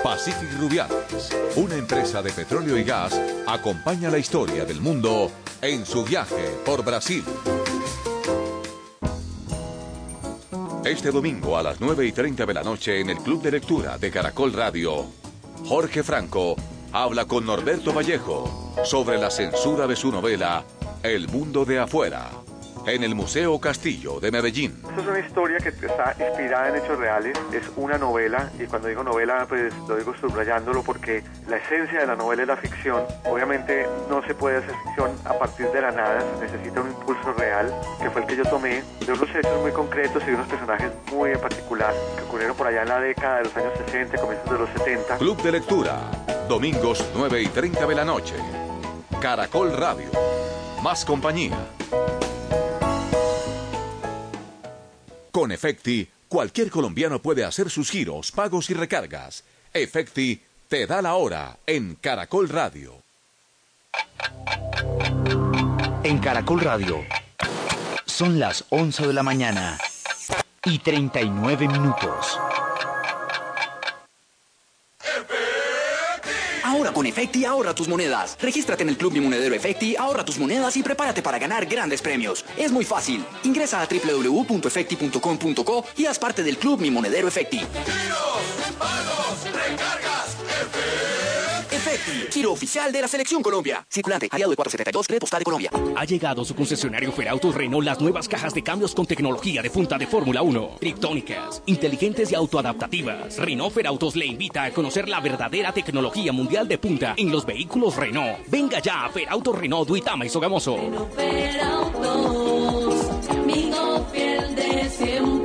Pacific 0.03 0.59
Rubiales, 0.59 1.31
una 1.57 1.77
empresa 1.77 2.23
de 2.23 2.33
petróleo 2.33 2.77
y 2.77 2.85
gas, 2.85 3.18
acompaña 3.47 4.11
la 4.11 4.18
historia 4.18 4.64
del 4.64 4.81
mundo 4.81 5.31
en 5.61 5.87
su 5.87 6.05
viaje 6.05 6.59
por 6.64 6.85
Brasil. 6.85 7.25
Este 10.85 11.11
domingo 11.11 11.57
a 11.57 11.62
las 11.62 11.81
9 11.81 12.07
y 12.07 12.12
30 12.12 12.45
de 12.45 12.55
la 12.55 12.62
noche 12.62 13.01
en 13.01 13.11
el 13.11 13.18
Club 13.18 13.40
de 13.42 13.53
Lectura 13.53 13.99
de 13.99 14.11
Caracol 14.11 14.53
Radio, 14.53 15.07
Jorge 15.66 16.03
Franco 16.03 16.57
habla 16.92 17.25
con 17.25 17.47
Norberto 17.47 17.92
Vallejo 17.92 18.75
sobre 18.85 19.18
la 19.18 19.31
censura 19.31 19.87
de 19.87 19.97
su 19.97 20.11
novela 20.11 20.64
El 21.03 21.29
mundo 21.29 21.64
de 21.64 21.79
afuera 21.79 22.41
en 22.87 23.03
el 23.03 23.14
Museo 23.14 23.59
Castillo 23.61 24.21
de 24.21 24.31
Medellín. 24.31 24.79
Esta 24.88 25.01
es 25.01 25.07
una 25.07 25.18
historia 25.18 25.59
que 25.59 25.68
está 25.68 26.16
inspirada 26.18 26.68
en 26.68 26.77
hechos 26.77 26.99
reales, 26.99 27.38
es 27.53 27.62
una 27.77 27.99
novela 27.99 28.51
y 28.59 28.64
cuando 28.64 28.88
digo 28.88 29.03
novela 29.03 29.47
pues 29.49 29.73
lo 29.88 29.97
digo 29.97 30.14
subrayándolo 30.21 30.83
porque 30.83 31.23
la 31.49 31.57
esencia 31.57 32.01
de 32.01 32.07
la 32.07 32.16
novela 32.16 32.42
es 32.42 32.49
la 32.49 32.57
ficción. 32.57 33.03
Obviamente 33.25 33.87
no 34.09 34.23
se 34.27 34.35
puede 34.35 34.59
hacer 34.59 34.75
ficción 34.85 35.12
a 35.25 35.38
partir 35.38 35.66
de 35.68 35.81
la 35.81 35.92
nada, 35.92 36.21
se 36.38 36.47
necesita 36.47 36.81
un 36.81 36.88
impulso 36.88 37.33
real 37.35 37.73
que 38.01 38.11
fue 38.11 38.23
el 38.23 38.27
que 38.27 38.37
yo 38.37 38.45
tomé 38.45 38.83
de 39.05 39.12
unos 39.12 39.29
hechos 39.35 39.61
muy 39.61 39.73
concretos 39.73 40.23
y 40.25 40.27
de 40.27 40.35
unos 40.35 40.49
personajes 40.49 40.90
muy 41.12 41.31
en 41.31 41.40
particular 41.40 41.95
que 42.16 42.23
ocurrieron 42.23 42.57
por 42.57 42.66
allá 42.66 42.83
en 42.83 42.88
la 42.88 43.01
década 43.01 43.38
de 43.38 43.45
los 43.45 43.57
años 43.57 43.73
60, 43.87 44.18
comienzos 44.18 44.51
de 44.51 44.59
los 44.59 44.71
70. 44.71 45.18
Club 45.18 45.42
de 45.42 45.53
Lectura, 45.53 46.01
domingos 46.49 47.05
9 47.14 47.42
y 47.42 47.47
30 47.47 47.87
de 47.87 47.95
la 47.95 48.05
noche. 48.05 48.35
Caracol 49.21 49.73
Radio, 49.77 50.09
más 50.83 51.05
compañía. 51.05 51.57
Con 55.33 55.51
Efecti, 55.51 56.07
cualquier 56.29 56.71
colombiano 56.71 57.23
puede 57.23 57.42
hacer 57.42 57.71
sus 57.71 57.90
giros, 57.90 58.31
pagos 58.33 58.68
y 58.68 58.75
recargas. 58.75 59.45
Efecti 59.73 60.42
te 60.68 60.87
da 60.87 61.01
la 61.01 61.14
hora 61.14 61.57
en 61.66 61.95
Caracol 61.95 62.51
Radio. 62.51 63.03
En 66.05 66.18
Caracol 66.18 66.61
Radio 66.61 67.03
son 68.05 68.38
las 68.38 68.66
11 68.68 69.07
de 69.07 69.12
la 69.14 69.23
mañana 69.23 69.79
y 70.66 70.79
39 70.79 71.66
minutos. 71.66 72.38
Ahora 76.83 76.95
con 76.95 77.07
Efecti 77.07 77.45
ahorra 77.45 77.77
tus 77.77 77.87
monedas. 77.87 78.37
Regístrate 78.40 78.83
en 78.83 78.88
el 78.88 78.97
Club 78.97 79.12
Mi 79.12 79.21
Monedero 79.21 79.55
Efecti, 79.55 79.95
ahorra 79.95 80.25
tus 80.25 80.37
monedas 80.37 80.77
y 80.77 80.83
prepárate 80.83 81.23
para 81.23 81.38
ganar 81.38 81.66
grandes 81.66 82.03
premios. 82.03 82.45
Es 82.57 82.73
muy 82.73 82.85
fácil. 82.85 83.25
Ingresa 83.45 83.81
a 83.81 83.87
www.efecti.com.co 83.87 85.85
y 85.97 86.07
haz 86.07 86.18
parte 86.18 86.42
del 86.42 86.59
Club 86.59 86.81
Mi 86.81 86.90
Monedero 86.90 87.29
Efecti. 87.29 87.61
Efecti, 87.61 87.92
giro 92.31 92.53
oficial 92.53 92.92
de 92.92 93.01
la 93.01 93.09
Selección 93.09 93.42
Colombia. 93.42 93.87
Circulante, 93.88 94.29
aliado 94.31 94.51
de 94.51 94.57
472, 94.57 95.09
Red 95.09 95.18
Postal 95.18 95.40
de 95.40 95.45
Colombia. 95.45 95.71
Ha 95.97 96.05
llegado 96.05 96.45
su 96.45 96.55
concesionario 96.55 97.12
Ferautos 97.12 97.55
Renault 97.55 97.85
las 97.85 98.01
nuevas 98.01 98.29
cajas 98.29 98.55
de 98.55 98.62
cambios 98.62 98.95
con 98.95 99.07
tecnología 99.07 99.62
de 99.62 99.71
punta 99.71 99.99
de 99.99 100.07
Fórmula 100.07 100.42
1, 100.42 100.77
triptónicas, 100.81 101.62
inteligentes 101.66 102.33
y 102.33 102.35
autoadaptativas. 102.35 103.38
Renault 103.38 103.75
Ferautos 103.75 104.16
le 104.16 104.27
invita 104.27 104.64
a 104.64 104.71
conocer 104.71 105.09
la 105.09 105.21
verdadera 105.21 105.73
tecnología 105.73 106.33
mundial 106.33 106.68
de 106.68 106.79
punta 106.79 107.14
en 107.16 107.31
los 107.31 107.45
vehículos 107.45 107.97
Renault. 107.97 108.38
Venga 108.49 108.81
ya 108.81 109.05
a 109.05 109.11
Ferautos 109.11 109.59
Renault 109.59 109.88
Duitama 109.88 110.27
y 110.27 110.29
Sogamoso. 110.29 110.77
amigo 113.29 114.07
fiel 114.12 114.55
de 114.55 114.88
siempre. 114.88 115.41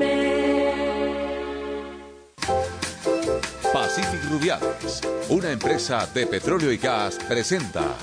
Pacific 3.73 4.23
Rubiales, 4.29 5.01
una 5.29 5.51
empresa 5.51 6.07
de 6.13 6.25
petróleo 6.25 6.71
y 6.71 6.77
gas, 6.77 7.17
presenta 7.27 7.95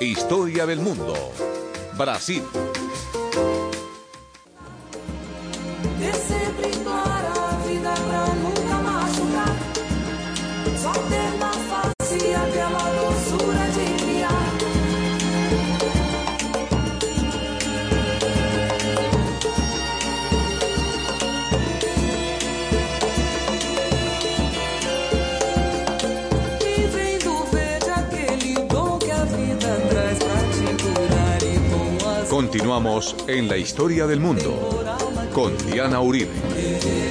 Historia 0.00 0.66
del 0.66 0.80
Mundo, 0.80 1.32
Brasil. 1.96 2.42
Continuamos 32.54 33.16
en 33.26 33.48
la 33.48 33.56
historia 33.56 34.06
del 34.06 34.20
mundo 34.20 34.54
con 35.32 35.56
Diana 35.66 36.00
Uribe. 36.00 37.03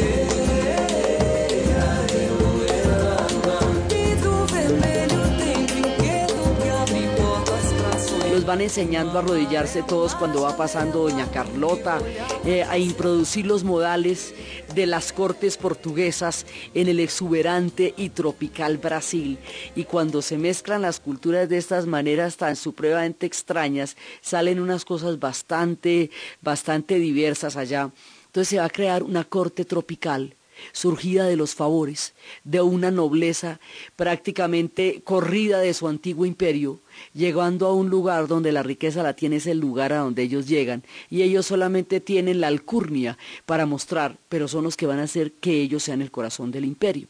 Van 8.45 8.61
enseñando 8.61 9.17
a 9.17 9.21
arrodillarse 9.21 9.83
todos 9.83 10.15
cuando 10.15 10.41
va 10.41 10.57
pasando 10.57 11.03
Doña 11.03 11.29
Carlota, 11.31 11.99
eh, 12.45 12.63
a 12.63 12.77
introducir 12.77 13.45
los 13.45 13.63
modales 13.63 14.33
de 14.75 14.85
las 14.85 15.13
cortes 15.13 15.57
portuguesas 15.57 16.45
en 16.73 16.87
el 16.87 16.99
exuberante 16.99 17.93
y 17.97 18.09
tropical 18.09 18.77
Brasil. 18.77 19.37
Y 19.75 19.85
cuando 19.85 20.21
se 20.21 20.37
mezclan 20.37 20.81
las 20.81 20.99
culturas 20.99 21.47
de 21.49 21.57
estas 21.57 21.85
maneras 21.85 22.37
tan 22.37 22.55
supremamente 22.55 23.25
extrañas, 23.25 23.95
salen 24.21 24.59
unas 24.59 24.85
cosas 24.85 25.19
bastante, 25.19 26.11
bastante 26.41 26.95
diversas 26.95 27.55
allá. 27.55 27.91
Entonces 28.25 28.49
se 28.49 28.57
va 28.57 28.65
a 28.65 28.69
crear 28.69 29.03
una 29.03 29.23
corte 29.23 29.65
tropical 29.65 30.35
surgida 30.71 31.25
de 31.25 31.35
los 31.35 31.55
favores 31.55 32.13
de 32.43 32.61
una 32.61 32.91
nobleza 32.91 33.59
prácticamente 33.95 35.01
corrida 35.03 35.59
de 35.59 35.73
su 35.73 35.87
antiguo 35.87 36.25
imperio, 36.25 36.79
llegando 37.13 37.67
a 37.67 37.73
un 37.73 37.89
lugar 37.89 38.27
donde 38.27 38.51
la 38.51 38.63
riqueza 38.63 39.03
la 39.03 39.15
tiene, 39.15 39.37
es 39.37 39.47
el 39.47 39.59
lugar 39.59 39.93
a 39.93 39.99
donde 39.99 40.23
ellos 40.23 40.47
llegan, 40.47 40.83
y 41.09 41.21
ellos 41.21 41.45
solamente 41.45 41.99
tienen 41.99 42.41
la 42.41 42.47
alcurnia 42.47 43.17
para 43.45 43.65
mostrar, 43.65 44.17
pero 44.29 44.47
son 44.47 44.63
los 44.63 44.77
que 44.77 44.87
van 44.87 44.99
a 44.99 45.03
hacer 45.03 45.31
que 45.31 45.61
ellos 45.61 45.83
sean 45.83 46.01
el 46.01 46.11
corazón 46.11 46.51
del 46.51 46.65
imperio. 46.65 47.07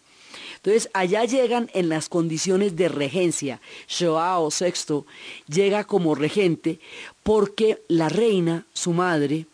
Entonces, 0.55 0.89
allá 0.93 1.25
llegan 1.25 1.69
en 1.73 1.89
las 1.89 2.09
condiciones 2.09 2.75
de 2.75 2.87
regencia. 2.87 3.59
Joao 3.89 4.49
VI 4.49 5.03
llega 5.47 5.83
como 5.83 6.15
regente 6.15 6.79
porque 7.21 7.81
la 7.87 8.09
reina, 8.09 8.65
su 8.73 8.93
madre, 8.93 9.45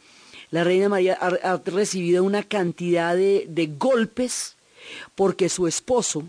la 0.52 0.64
reina 0.64 0.90
María 0.90 1.14
ha, 1.14 1.58
recibido 1.66 2.24
una 2.24 2.44
cantidad 2.44 3.16
de, 3.16 3.46
de 3.48 3.68
golpes 3.68 4.56
porque 5.16 5.50
su 5.50 5.68
esposo 5.68 6.24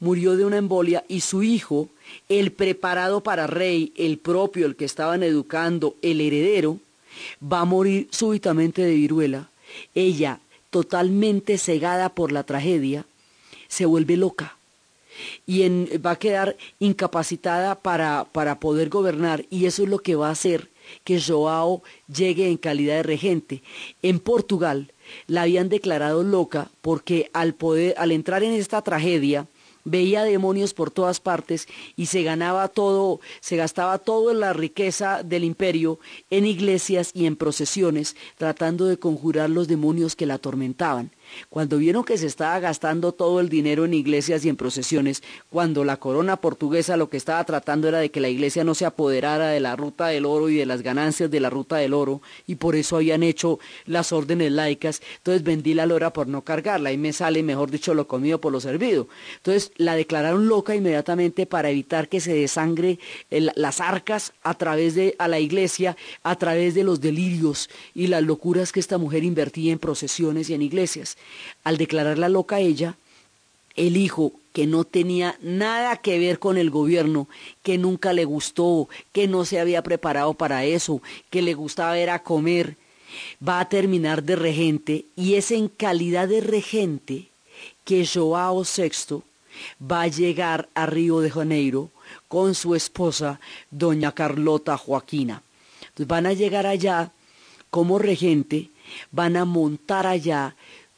murió 0.00 0.36
de 0.36 0.44
una 0.44 0.58
embolia 0.58 1.04
y 1.08 1.20
su 1.20 1.42
hijo, 1.42 1.88
el 2.28 2.52
preparado 2.52 3.22
para 3.22 3.46
rey, 3.46 3.92
el 3.96 4.18
propio, 4.18 4.66
el 4.66 4.76
que 4.76 4.84
estaban 4.84 5.22
educando, 5.22 5.96
el 6.02 6.20
heredero, 6.20 6.78
va 7.42 7.60
a 7.60 7.64
morir 7.64 8.08
súbitamente 8.10 8.82
de 8.82 8.94
viruela. 8.94 9.48
Ella, 9.94 10.40
totalmente 10.70 11.58
cegada 11.58 12.10
por 12.10 12.32
la 12.32 12.44
tragedia, 12.44 13.06
se 13.68 13.86
vuelve 13.86 14.16
loca 14.16 14.56
y 15.46 15.68
va 15.98 16.12
a 16.12 16.18
quedar 16.18 16.56
incapacitada 16.80 17.76
para, 17.76 18.24
para 18.30 18.58
poder 18.58 18.88
gobernar 18.88 19.44
y 19.50 19.66
eso 19.66 19.84
es 19.84 19.88
lo 19.88 20.00
que 20.00 20.16
va 20.16 20.28
a 20.28 20.32
hacer 20.32 20.68
que 21.04 21.20
Joao 21.20 21.82
llegue 22.08 22.48
en 22.48 22.56
calidad 22.56 22.96
de 22.96 23.02
regente. 23.02 23.62
En 24.02 24.18
Portugal 24.18 24.92
la 25.26 25.42
habían 25.42 25.68
declarado 25.68 26.22
loca 26.22 26.70
porque 26.80 27.30
al 27.32 27.54
poder, 27.54 27.94
al 27.98 28.12
entrar 28.12 28.42
en 28.42 28.52
esta 28.52 28.82
tragedia, 28.82 29.46
veía 29.84 30.24
demonios 30.24 30.74
por 30.74 30.90
todas 30.90 31.20
partes 31.20 31.68
y 31.94 32.06
se 32.06 32.22
ganaba 32.22 32.68
todo, 32.68 33.20
se 33.40 33.56
gastaba 33.56 33.98
toda 33.98 34.34
la 34.34 34.52
riqueza 34.52 35.22
del 35.22 35.44
imperio 35.44 35.98
en 36.30 36.46
iglesias 36.46 37.10
y 37.14 37.26
en 37.26 37.36
procesiones, 37.36 38.16
tratando 38.36 38.86
de 38.86 38.98
conjurar 38.98 39.50
los 39.50 39.68
demonios 39.68 40.16
que 40.16 40.26
la 40.26 40.34
atormentaban. 40.34 41.10
Cuando 41.48 41.78
vieron 41.78 42.04
que 42.04 42.18
se 42.18 42.26
estaba 42.26 42.58
gastando 42.60 43.12
todo 43.12 43.40
el 43.40 43.48
dinero 43.48 43.84
en 43.84 43.94
iglesias 43.94 44.44
y 44.44 44.48
en 44.48 44.56
procesiones, 44.56 45.22
cuando 45.50 45.84
la 45.84 45.96
corona 45.96 46.36
portuguesa 46.36 46.96
lo 46.96 47.08
que 47.08 47.16
estaba 47.16 47.44
tratando 47.44 47.88
era 47.88 47.98
de 47.98 48.10
que 48.10 48.20
la 48.20 48.28
iglesia 48.28 48.64
no 48.64 48.74
se 48.74 48.86
apoderara 48.86 49.48
de 49.48 49.60
la 49.60 49.76
ruta 49.76 50.08
del 50.08 50.26
oro 50.26 50.48
y 50.48 50.56
de 50.56 50.66
las 50.66 50.82
ganancias 50.82 51.30
de 51.30 51.40
la 51.40 51.50
ruta 51.50 51.76
del 51.76 51.94
oro, 51.94 52.22
y 52.46 52.56
por 52.56 52.76
eso 52.76 52.96
habían 52.96 53.22
hecho 53.22 53.58
las 53.86 54.12
órdenes 54.12 54.52
laicas, 54.52 55.02
entonces 55.18 55.42
vendí 55.42 55.74
la 55.74 55.86
lora 55.86 56.12
por 56.12 56.26
no 56.26 56.42
cargarla, 56.42 56.92
y 56.92 56.98
me 56.98 57.12
sale, 57.12 57.42
mejor 57.42 57.70
dicho, 57.70 57.94
lo 57.94 58.06
comido 58.06 58.40
por 58.40 58.52
lo 58.52 58.60
servido. 58.60 59.08
Entonces 59.36 59.72
la 59.76 59.96
declararon 59.96 60.48
loca 60.48 60.74
inmediatamente 60.74 61.46
para 61.46 61.70
evitar 61.70 62.08
que 62.08 62.20
se 62.20 62.34
desangre 62.34 62.98
las 63.30 63.80
arcas 63.80 64.32
a 64.42 64.54
través 64.54 64.94
de 64.94 65.14
a 65.18 65.28
la 65.28 65.40
iglesia, 65.40 65.96
a 66.22 66.36
través 66.36 66.74
de 66.74 66.84
los 66.84 67.00
delirios 67.00 67.70
y 67.94 68.06
las 68.06 68.22
locuras 68.22 68.72
que 68.72 68.80
esta 68.80 68.98
mujer 68.98 69.24
invertía 69.24 69.72
en 69.72 69.78
procesiones 69.78 70.50
y 70.50 70.54
en 70.54 70.62
iglesias. 70.62 71.16
Al 71.62 71.76
declararla 71.76 72.28
loca 72.28 72.60
ella, 72.60 72.96
el 73.76 73.96
hijo 73.96 74.32
que 74.52 74.66
no 74.66 74.84
tenía 74.84 75.36
nada 75.42 75.96
que 75.96 76.18
ver 76.18 76.38
con 76.38 76.56
el 76.58 76.70
gobierno, 76.70 77.28
que 77.62 77.76
nunca 77.76 78.12
le 78.12 78.24
gustó, 78.24 78.88
que 79.12 79.26
no 79.26 79.44
se 79.44 79.58
había 79.58 79.82
preparado 79.82 80.34
para 80.34 80.64
eso, 80.64 81.02
que 81.30 81.42
le 81.42 81.54
gustaba 81.54 81.98
era 81.98 82.22
comer, 82.22 82.76
va 83.46 83.60
a 83.60 83.68
terminar 83.68 84.22
de 84.22 84.36
regente 84.36 85.06
y 85.16 85.34
es 85.34 85.50
en 85.50 85.68
calidad 85.68 86.28
de 86.28 86.40
regente 86.40 87.28
que 87.84 88.06
Joao 88.06 88.62
VI 88.62 89.22
va 89.80 90.02
a 90.02 90.08
llegar 90.08 90.68
a 90.74 90.86
Río 90.86 91.20
de 91.20 91.30
Janeiro 91.30 91.90
con 92.28 92.54
su 92.54 92.74
esposa, 92.74 93.40
doña 93.70 94.12
Carlota 94.12 94.76
Joaquina. 94.76 95.42
Van 95.96 96.26
a 96.26 96.32
llegar 96.32 96.66
allá 96.66 97.12
como 97.70 97.98
regente, 97.98 98.70
van 99.10 99.36
a 99.36 99.44
montar 99.44 100.06
allá 100.06 100.54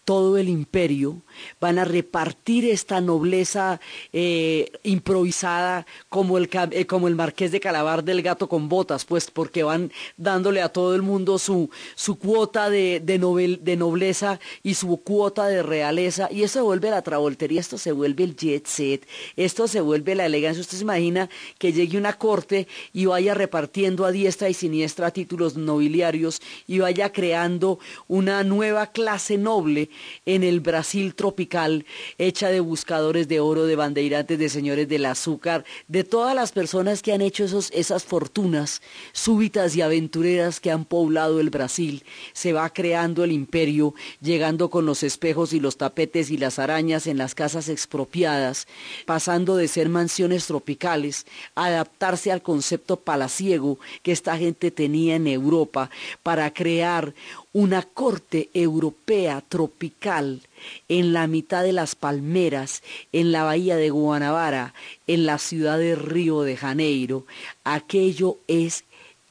todo 0.07 0.39
el 0.39 0.49
imperio, 0.49 1.21
van 1.61 1.79
a 1.79 1.85
repartir 1.85 2.65
esta 2.65 3.01
nobleza 3.01 3.81
eh, 4.13 4.71
improvisada 4.83 5.87
como 6.09 6.39
el, 6.39 6.49
eh, 6.73 6.87
como 6.87 7.09
el 7.09 7.15
marqués 7.15 7.53
de 7.53 7.61
Calabar 7.61 8.05
del 8.05 8.23
gato 8.23 8.49
con 8.49 8.69
botas, 8.69 9.05
pues 9.05 9.31
porque 9.31 9.63
van 9.63 9.93
dándole 10.17 10.63
a 10.63 10.69
todo 10.69 10.95
el 10.95 11.03
mundo 11.03 11.39
su, 11.39 11.71
su 11.95 12.19
cuota 12.19 12.71
de, 12.71 13.01
de 13.01 13.77
nobleza 13.77 14.41
y 14.63 14.75
su 14.75 14.97
cuota 14.99 15.47
de 15.47 15.63
realeza, 15.63 16.29
y 16.31 16.43
eso 16.43 16.55
se 16.55 16.61
vuelve 16.61 16.91
la 16.91 17.03
travoltería, 17.03 17.61
esto 17.61 17.79
se 17.79 17.93
vuelve 17.93 18.25
el 18.25 18.37
jet 18.37 18.67
set, 18.67 19.07
esto 19.37 19.69
se 19.69 19.81
vuelve 19.81 20.15
la 20.15 20.27
elegancia. 20.27 20.61
Usted 20.61 20.79
se 20.79 20.83
imagina 20.85 21.29
que 21.59 21.73
llegue 21.73 21.99
una 21.99 22.15
corte 22.15 22.67
y 22.93 23.07
vaya 23.07 23.35
repartiendo 23.35 24.05
a 24.05 24.13
diestra 24.13 24.49
y 24.49 24.55
siniestra 24.55 25.11
títulos 25.11 25.57
nobiliarios 25.57 26.41
y 26.67 26.79
vaya 26.79 27.13
creando 27.13 27.79
una 28.09 28.43
nueva 28.45 28.87
clase 28.89 29.39
noble 29.39 29.91
en 30.25 30.43
el 30.43 30.61
Brasil 30.61 31.15
tropical, 31.27 31.85
hecha 32.19 32.51
de 32.51 32.61
buscadores 32.61 33.27
de 33.27 33.41
oro, 33.41 33.67
de 33.67 33.75
bandeirantes, 33.75 34.39
de 34.39 34.49
señores 34.49 34.89
del 34.89 35.07
azúcar, 35.07 35.65
de 35.89 36.05
todas 36.05 36.37
las 36.37 36.53
personas 36.53 37.03
que 37.03 37.13
han 37.13 37.21
hecho 37.21 37.43
esos, 37.43 37.73
esas 37.73 38.05
fortunas 38.05 38.81
súbitas 39.11 39.75
y 39.75 39.83
aventureras 39.83 40.61
que 40.61 40.71
han 40.71 40.85
poblado 40.85 41.41
el 41.41 41.51
Brasil. 41.51 42.05
Se 42.33 42.53
va 42.53 42.71
creando 42.71 43.25
el 43.25 43.33
imperio, 43.33 43.93
llegando 44.21 44.71
con 44.71 44.87
los 44.87 45.03
espejos 45.03 45.53
y 45.53 45.59
los 45.59 45.79
tapetes 45.79 46.31
y 46.31 46.37
las 46.37 46.61
arañas 46.61 47.09
en 47.09 47.19
las 47.19 47.35
casas 47.35 47.69
expropiadas, 47.69 48.69
pasando 49.05 49.57
de 49.57 49.67
ser 49.67 49.89
mansiones 49.89 50.47
tropicales, 50.47 51.27
a 51.57 51.65
adaptarse 51.65 52.31
al 52.31 52.43
concepto 52.43 53.01
palaciego 53.01 53.81
que 54.05 54.13
esta 54.13 54.39
gente 54.39 54.71
tenía 54.71 55.17
en 55.17 55.27
Europa 55.27 55.91
para 56.23 56.55
crear 56.55 57.15
una 57.53 57.83
corte 57.83 58.49
europea 58.55 59.43
tropical 59.49 60.46
en 60.89 61.13
la 61.13 61.27
mitad 61.27 61.63
de 61.63 61.73
las 61.73 61.95
palmeras, 61.95 62.83
en 63.13 63.33
la 63.33 63.45
bahía 63.45 63.77
de 63.77 63.91
Guanabara, 63.91 64.75
en 65.07 65.27
la 65.27 65.39
ciudad 65.39 65.79
de 65.79 65.95
Río 65.95 66.43
de 66.43 66.57
Janeiro. 66.57 67.27
Aquello 67.65 68.39
es 68.47 68.85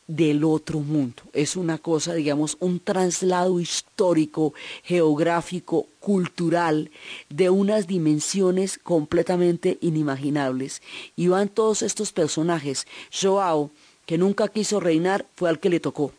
del 0.08 0.44
otro 0.44 0.80
mundo. 0.80 1.24
Es 1.34 1.56
una 1.56 1.78
cosa, 1.78 2.14
digamos, 2.14 2.58
un 2.60 2.80
traslado 2.80 3.60
histórico, 3.60 4.54
geográfico, 4.84 5.88
cultural, 6.00 6.92
de 7.30 7.50
unas 7.50 7.88
dimensiones 7.88 8.78
completamente 8.78 9.78
inimaginables. 9.82 10.82
Y 11.16 11.28
van 11.28 11.50
todos 11.50 11.82
estos 11.82 12.12
personajes. 12.12 12.86
Joao, 13.12 13.72
que 14.06 14.18
nunca 14.18 14.48
quiso 14.48 14.80
reinar, 14.80 15.26
fue 15.36 15.50
al 15.50 15.60
que 15.60 15.70
le 15.70 15.80
tocó. 15.80 16.12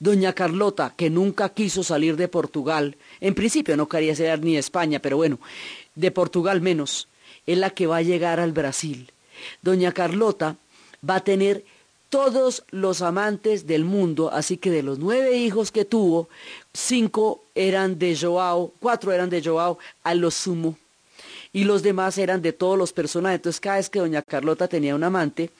Doña 0.00 0.32
Carlota, 0.32 0.94
que 0.96 1.10
nunca 1.10 1.48
quiso 1.48 1.82
salir 1.82 2.16
de 2.16 2.28
Portugal, 2.28 2.96
en 3.20 3.34
principio 3.34 3.76
no 3.76 3.88
quería 3.88 4.14
ser 4.14 4.42
ni 4.42 4.52
de 4.54 4.60
España, 4.60 5.00
pero 5.00 5.16
bueno, 5.16 5.38
de 5.94 6.10
Portugal 6.10 6.60
menos, 6.60 7.08
es 7.46 7.58
la 7.58 7.70
que 7.70 7.86
va 7.86 7.96
a 7.96 8.02
llegar 8.02 8.38
al 8.38 8.52
Brasil. 8.52 9.10
Doña 9.62 9.92
Carlota 9.92 10.56
va 11.08 11.16
a 11.16 11.24
tener 11.24 11.64
todos 12.10 12.64
los 12.70 13.02
amantes 13.02 13.66
del 13.66 13.84
mundo, 13.84 14.30
así 14.32 14.56
que 14.56 14.70
de 14.70 14.82
los 14.82 14.98
nueve 14.98 15.36
hijos 15.36 15.70
que 15.70 15.84
tuvo, 15.84 16.28
cinco 16.72 17.42
eran 17.54 17.98
de 17.98 18.16
Joao, 18.16 18.72
cuatro 18.80 19.12
eran 19.12 19.30
de 19.30 19.42
Joao 19.42 19.78
a 20.04 20.14
lo 20.14 20.30
sumo, 20.30 20.78
y 21.52 21.64
los 21.64 21.82
demás 21.82 22.18
eran 22.18 22.40
de 22.40 22.52
todos 22.52 22.78
los 22.78 22.92
personajes. 22.92 23.36
Entonces 23.36 23.60
cada 23.60 23.76
vez 23.76 23.90
que 23.90 23.98
doña 23.98 24.22
Carlota 24.22 24.68
tenía 24.68 24.94
un 24.94 25.04
amante, 25.04 25.50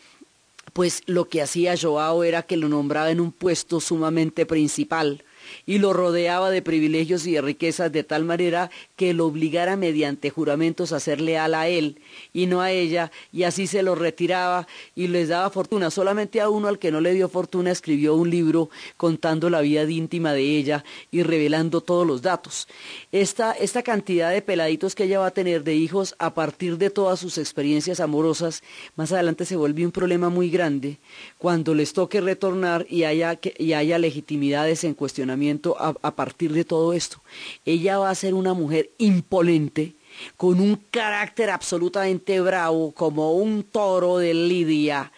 pues 0.72 1.02
lo 1.06 1.28
que 1.28 1.42
hacía 1.42 1.76
Joao 1.80 2.24
era 2.24 2.42
que 2.42 2.56
lo 2.56 2.68
nombraba 2.68 3.10
en 3.10 3.20
un 3.20 3.32
puesto 3.32 3.80
sumamente 3.80 4.46
principal 4.46 5.24
y 5.66 5.78
lo 5.78 5.92
rodeaba 5.92 6.50
de 6.50 6.62
privilegios 6.62 7.26
y 7.26 7.32
de 7.32 7.40
riquezas 7.40 7.90
de 7.92 8.04
tal 8.04 8.24
manera 8.24 8.70
que 8.96 9.14
lo 9.14 9.26
obligara 9.26 9.76
mediante 9.76 10.30
juramentos 10.30 10.92
a 10.92 11.00
ser 11.00 11.20
leal 11.20 11.54
a 11.54 11.68
él 11.68 12.00
y 12.32 12.46
no 12.46 12.60
a 12.60 12.72
ella, 12.72 13.10
y 13.32 13.44
así 13.44 13.66
se 13.66 13.82
lo 13.82 13.94
retiraba 13.94 14.66
y 14.94 15.08
les 15.08 15.28
daba 15.28 15.50
fortuna. 15.50 15.90
Solamente 15.90 16.40
a 16.40 16.48
uno 16.48 16.68
al 16.68 16.78
que 16.78 16.90
no 16.90 17.00
le 17.00 17.14
dio 17.14 17.28
fortuna 17.28 17.70
escribió 17.70 18.14
un 18.14 18.30
libro 18.30 18.70
contando 18.96 19.50
la 19.50 19.60
vida 19.60 19.88
íntima 19.88 20.32
de 20.32 20.42
ella 20.42 20.84
y 21.10 21.22
revelando 21.22 21.80
todos 21.80 22.06
los 22.06 22.22
datos. 22.22 22.68
Esta, 23.12 23.52
esta 23.52 23.82
cantidad 23.82 24.30
de 24.30 24.42
peladitos 24.42 24.94
que 24.94 25.04
ella 25.04 25.20
va 25.20 25.28
a 25.28 25.32
tener 25.32 25.64
de 25.64 25.74
hijos 25.74 26.14
a 26.18 26.34
partir 26.34 26.78
de 26.78 26.90
todas 26.90 27.20
sus 27.20 27.38
experiencias 27.38 28.00
amorosas, 28.00 28.62
más 28.96 29.12
adelante 29.12 29.44
se 29.44 29.56
vuelve 29.56 29.84
un 29.84 29.92
problema 29.92 30.28
muy 30.28 30.50
grande 30.50 30.98
cuando 31.38 31.74
les 31.74 31.92
toque 31.92 32.20
retornar 32.20 32.86
y 32.88 33.04
haya, 33.04 33.38
y 33.58 33.72
haya 33.72 33.98
legitimidades 33.98 34.84
en 34.84 34.94
cuestionamiento 34.94 35.37
a, 35.78 36.10
partir 36.12 36.52
de 36.52 36.64
todo 36.64 36.92
esto. 36.92 37.20
Ella 37.64 37.98
va 37.98 38.10
a 38.10 38.14
ser 38.14 38.34
una 38.34 38.54
mujer 38.54 38.90
imponente, 38.98 39.94
con 40.36 40.60
un 40.60 40.76
carácter 40.90 41.50
absolutamente 41.50 42.40
bravo, 42.40 42.92
como 42.92 43.34
un 43.34 43.62
toro 43.62 44.18
de 44.18 44.34
Lidia 44.34 45.12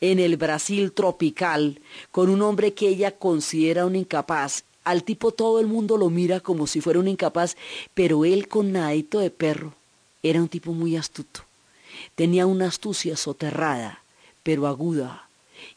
en 0.00 0.18
el 0.18 0.36
Brasil 0.36 0.92
tropical, 0.92 1.80
con 2.10 2.30
un 2.30 2.42
hombre 2.42 2.72
que 2.72 2.88
ella 2.88 3.12
considera 3.12 3.86
un 3.86 3.96
incapaz. 3.96 4.64
Al 4.82 5.04
tipo 5.04 5.30
todo 5.30 5.60
el 5.60 5.66
mundo 5.66 5.96
lo 5.98 6.10
mira 6.10 6.40
como 6.40 6.66
si 6.66 6.80
fuera 6.80 6.98
un 6.98 7.08
incapaz, 7.08 7.56
pero 7.94 8.24
él 8.24 8.48
con 8.48 8.72
nadito 8.72 9.18
de 9.18 9.30
perro 9.30 9.74
era 10.22 10.40
un 10.40 10.48
tipo 10.48 10.72
muy 10.72 10.96
astuto. 10.96 11.42
Tenía 12.14 12.46
una 12.46 12.66
astucia 12.66 13.16
soterrada, 13.16 14.02
pero 14.42 14.66
aguda, 14.66 15.28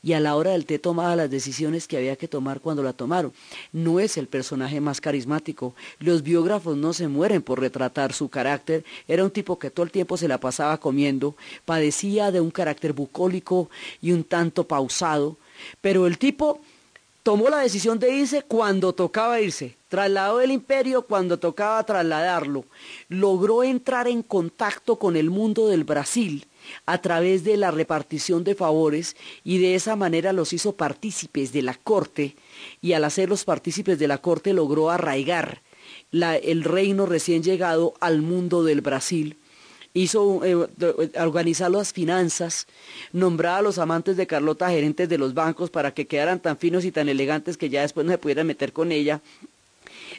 y 0.03 0.13
a 0.13 0.19
la 0.19 0.35
hora 0.35 0.51
del 0.51 0.65
té 0.65 0.77
tomaba 0.79 1.15
las 1.15 1.31
decisiones 1.31 1.87
que 1.87 1.95
había 1.95 2.17
que 2.17 2.27
tomar 2.27 2.59
cuando 2.59 2.83
la 2.83 2.91
tomaron. 2.91 3.31
No 3.71 4.01
es 4.01 4.17
el 4.17 4.27
personaje 4.27 4.81
más 4.81 4.99
carismático. 4.99 5.73
Los 5.99 6.23
biógrafos 6.23 6.75
no 6.75 6.91
se 6.91 7.07
mueren 7.07 7.41
por 7.41 7.61
retratar 7.61 8.11
su 8.11 8.27
carácter. 8.27 8.83
Era 9.07 9.23
un 9.23 9.31
tipo 9.31 9.57
que 9.57 9.71
todo 9.71 9.85
el 9.85 9.91
tiempo 9.91 10.17
se 10.17 10.27
la 10.27 10.39
pasaba 10.39 10.77
comiendo, 10.77 11.35
padecía 11.63 12.31
de 12.31 12.41
un 12.41 12.51
carácter 12.51 12.91
bucólico 12.91 13.69
y 14.01 14.11
un 14.11 14.25
tanto 14.25 14.67
pausado, 14.67 15.37
pero 15.79 16.05
el 16.05 16.17
tipo 16.17 16.59
tomó 17.23 17.47
la 17.47 17.59
decisión 17.59 17.97
de 17.99 18.13
irse 18.13 18.41
cuando 18.41 18.91
tocaba 18.91 19.39
irse, 19.39 19.77
trasladó 19.87 20.41
el 20.41 20.51
imperio 20.51 21.03
cuando 21.03 21.39
tocaba 21.39 21.81
trasladarlo, 21.85 22.65
logró 23.07 23.63
entrar 23.63 24.09
en 24.09 24.21
contacto 24.21 24.97
con 24.97 25.15
el 25.15 25.29
mundo 25.29 25.67
del 25.69 25.85
Brasil 25.85 26.45
a 26.85 26.99
través 26.99 27.43
de 27.43 27.57
la 27.57 27.71
repartición 27.71 28.43
de 28.43 28.55
favores 28.55 29.15
y 29.43 29.57
de 29.57 29.75
esa 29.75 29.95
manera 29.95 30.33
los 30.33 30.53
hizo 30.53 30.73
partícipes 30.73 31.53
de 31.53 31.61
la 31.61 31.75
corte 31.75 32.35
y 32.81 32.93
al 32.93 33.03
hacerlos 33.03 33.45
partícipes 33.45 33.99
de 33.99 34.07
la 34.07 34.19
corte 34.19 34.53
logró 34.53 34.89
arraigar 34.89 35.61
el 36.11 36.63
reino 36.63 37.05
recién 37.05 37.43
llegado 37.43 37.93
al 37.99 38.21
mundo 38.21 38.63
del 38.63 38.81
Brasil 38.81 39.37
hizo 39.93 40.43
eh, 40.43 40.55
organizar 41.19 41.69
las 41.69 41.93
finanzas, 41.93 42.67
nombrar 43.11 43.59
a 43.59 43.61
los 43.61 43.77
amantes 43.77 44.17
de 44.17 44.27
Carlota 44.27 44.69
gerentes 44.69 45.07
de 45.07 45.17
los 45.17 45.33
bancos 45.33 45.69
para 45.69 45.93
que 45.93 46.07
quedaran 46.07 46.39
tan 46.39 46.57
finos 46.57 46.85
y 46.85 46.91
tan 46.91 47.09
elegantes 47.09 47.57
que 47.57 47.69
ya 47.69 47.81
después 47.81 48.05
no 48.05 48.11
se 48.11 48.17
pudieran 48.17 48.47
meter 48.47 48.73
con 48.73 48.91
ella. 48.91 49.21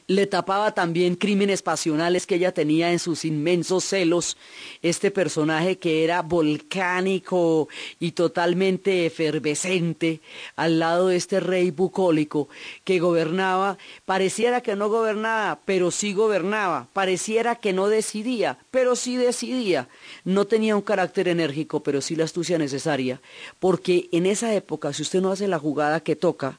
Le 0.06 0.26
tapaba 0.26 0.74
también 0.74 1.16
crímenes 1.16 1.62
pasionales 1.62 2.26
que 2.26 2.34
ella 2.34 2.52
tenía 2.52 2.92
en 2.92 2.98
sus 2.98 3.24
inmensos 3.24 3.84
celos, 3.84 4.36
este 4.82 5.10
personaje 5.10 5.78
que 5.78 6.04
era 6.04 6.20
volcánico 6.20 7.68
y 7.98 8.12
totalmente 8.12 9.06
efervescente 9.06 10.20
al 10.56 10.78
lado 10.78 11.08
de 11.08 11.16
este 11.16 11.40
rey 11.40 11.70
bucólico 11.70 12.48
que 12.84 12.98
gobernaba, 12.98 13.78
pareciera 14.04 14.60
que 14.60 14.76
no 14.76 14.90
gobernaba, 14.90 15.60
pero 15.64 15.90
sí 15.90 16.12
gobernaba, 16.12 16.88
pareciera 16.92 17.56
que 17.56 17.72
no 17.72 17.88
decidía, 17.88 18.58
pero 18.70 18.96
sí 18.96 19.16
decidía, 19.16 19.88
no 20.24 20.44
tenía 20.46 20.76
un 20.76 20.82
carácter 20.82 21.28
enérgico, 21.28 21.82
pero 21.82 22.02
sí 22.02 22.14
la 22.14 22.24
astucia 22.24 22.58
necesaria, 22.58 23.20
porque 23.58 24.08
en 24.12 24.26
esa 24.26 24.54
época, 24.54 24.92
si 24.92 25.02
usted 25.02 25.22
no 25.22 25.32
hace 25.32 25.48
la 25.48 25.58
jugada 25.58 26.00
que 26.00 26.14
toca, 26.14 26.58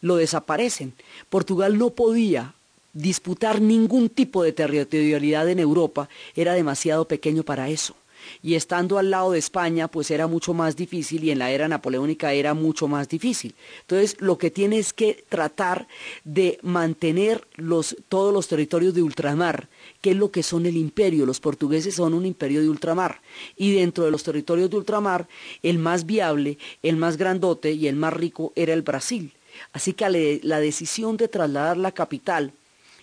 lo 0.00 0.16
desaparecen. 0.16 0.94
Portugal 1.28 1.76
no 1.76 1.90
podía 1.90 2.54
disputar 2.96 3.60
ningún 3.60 4.08
tipo 4.08 4.42
de 4.42 4.52
territorialidad 4.52 5.48
en 5.48 5.58
Europa, 5.58 6.08
era 6.34 6.54
demasiado 6.54 7.06
pequeño 7.06 7.42
para 7.42 7.68
eso. 7.68 7.94
Y 8.42 8.54
estando 8.54 8.98
al 8.98 9.10
lado 9.10 9.32
de 9.32 9.38
España, 9.38 9.86
pues 9.86 10.10
era 10.10 10.26
mucho 10.26 10.54
más 10.54 10.74
difícil 10.74 11.22
y 11.22 11.30
en 11.30 11.38
la 11.38 11.50
era 11.50 11.68
napoleónica 11.68 12.32
era 12.32 12.54
mucho 12.54 12.88
más 12.88 13.08
difícil. 13.08 13.54
Entonces, 13.82 14.16
lo 14.20 14.38
que 14.38 14.50
tiene 14.50 14.78
es 14.78 14.92
que 14.92 15.24
tratar 15.28 15.86
de 16.24 16.58
mantener 16.62 17.46
los, 17.54 17.96
todos 18.08 18.32
los 18.32 18.48
territorios 18.48 18.94
de 18.94 19.02
ultramar, 19.02 19.68
que 20.00 20.10
es 20.10 20.16
lo 20.16 20.32
que 20.32 20.42
son 20.42 20.66
el 20.66 20.76
imperio. 20.76 21.26
Los 21.26 21.38
portugueses 21.38 21.94
son 21.94 22.14
un 22.14 22.26
imperio 22.26 22.62
de 22.62 22.68
ultramar. 22.68 23.20
Y 23.56 23.72
dentro 23.74 24.04
de 24.04 24.10
los 24.10 24.24
territorios 24.24 24.70
de 24.70 24.78
ultramar, 24.78 25.28
el 25.62 25.78
más 25.78 26.06
viable, 26.06 26.58
el 26.82 26.96
más 26.96 27.18
grandote 27.18 27.72
y 27.72 27.86
el 27.86 27.94
más 27.94 28.12
rico 28.12 28.52
era 28.56 28.72
el 28.72 28.82
Brasil. 28.82 29.34
Así 29.72 29.92
que 29.92 30.40
la 30.42 30.60
decisión 30.60 31.16
de 31.16 31.28
trasladar 31.28 31.76
la 31.76 31.92
capital 31.92 32.52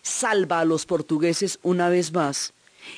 salva 0.04 0.60
a 0.60 0.66
los 0.66 0.86
portugueses 0.86 1.58
una 1.64 1.90
vez 1.90 2.14
más 2.14 2.54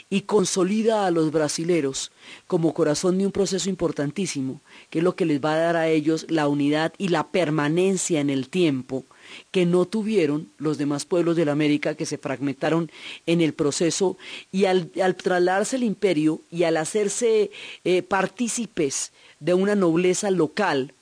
y 0.10 0.22
consolida 0.22 1.06
a 1.06 1.12
los 1.12 1.32
brasileros 1.32 2.12
como 2.48 2.74
corazón 2.74 3.18
de 3.18 3.26
un 3.26 3.32
proceso 3.32 3.70
importantísimo, 3.70 4.60
que 4.90 5.00
es 5.00 5.04
lo 5.04 5.16
que 5.16 5.26
les 5.26 5.40
va 5.40 5.54
a 5.54 5.60
dar 5.60 5.76
a 5.76 5.88
ellos 5.88 6.26
la 6.30 6.48
unidad 6.48 6.94
y 6.98 7.10
la 7.10 7.28
permanencia 7.28 8.20
en 8.20 8.30
el 8.30 8.50
tiempo 8.50 9.06
que 9.52 9.66
no 9.66 9.86
tuvieron 9.86 10.50
los 10.58 10.78
demás 10.78 11.06
pueblos 11.06 11.36
de 11.36 11.46
la 11.46 11.52
América 11.52 11.96
que 11.96 12.06
se 12.06 12.18
fragmentaron 12.18 12.92
en 13.26 13.42
el 13.42 13.54
proceso 13.54 14.18
y 14.52 14.66
al, 14.66 14.92
trasladarse 14.92 15.78
el 15.78 15.84
imperio 15.84 16.42
y 16.52 16.64
al 16.64 16.78
hacerse 16.78 17.52
eh, 17.84 18.02
partícipes 18.04 19.12
de 19.40 19.54
una 19.54 19.76
nobleza 19.76 20.32
local, 20.32 20.94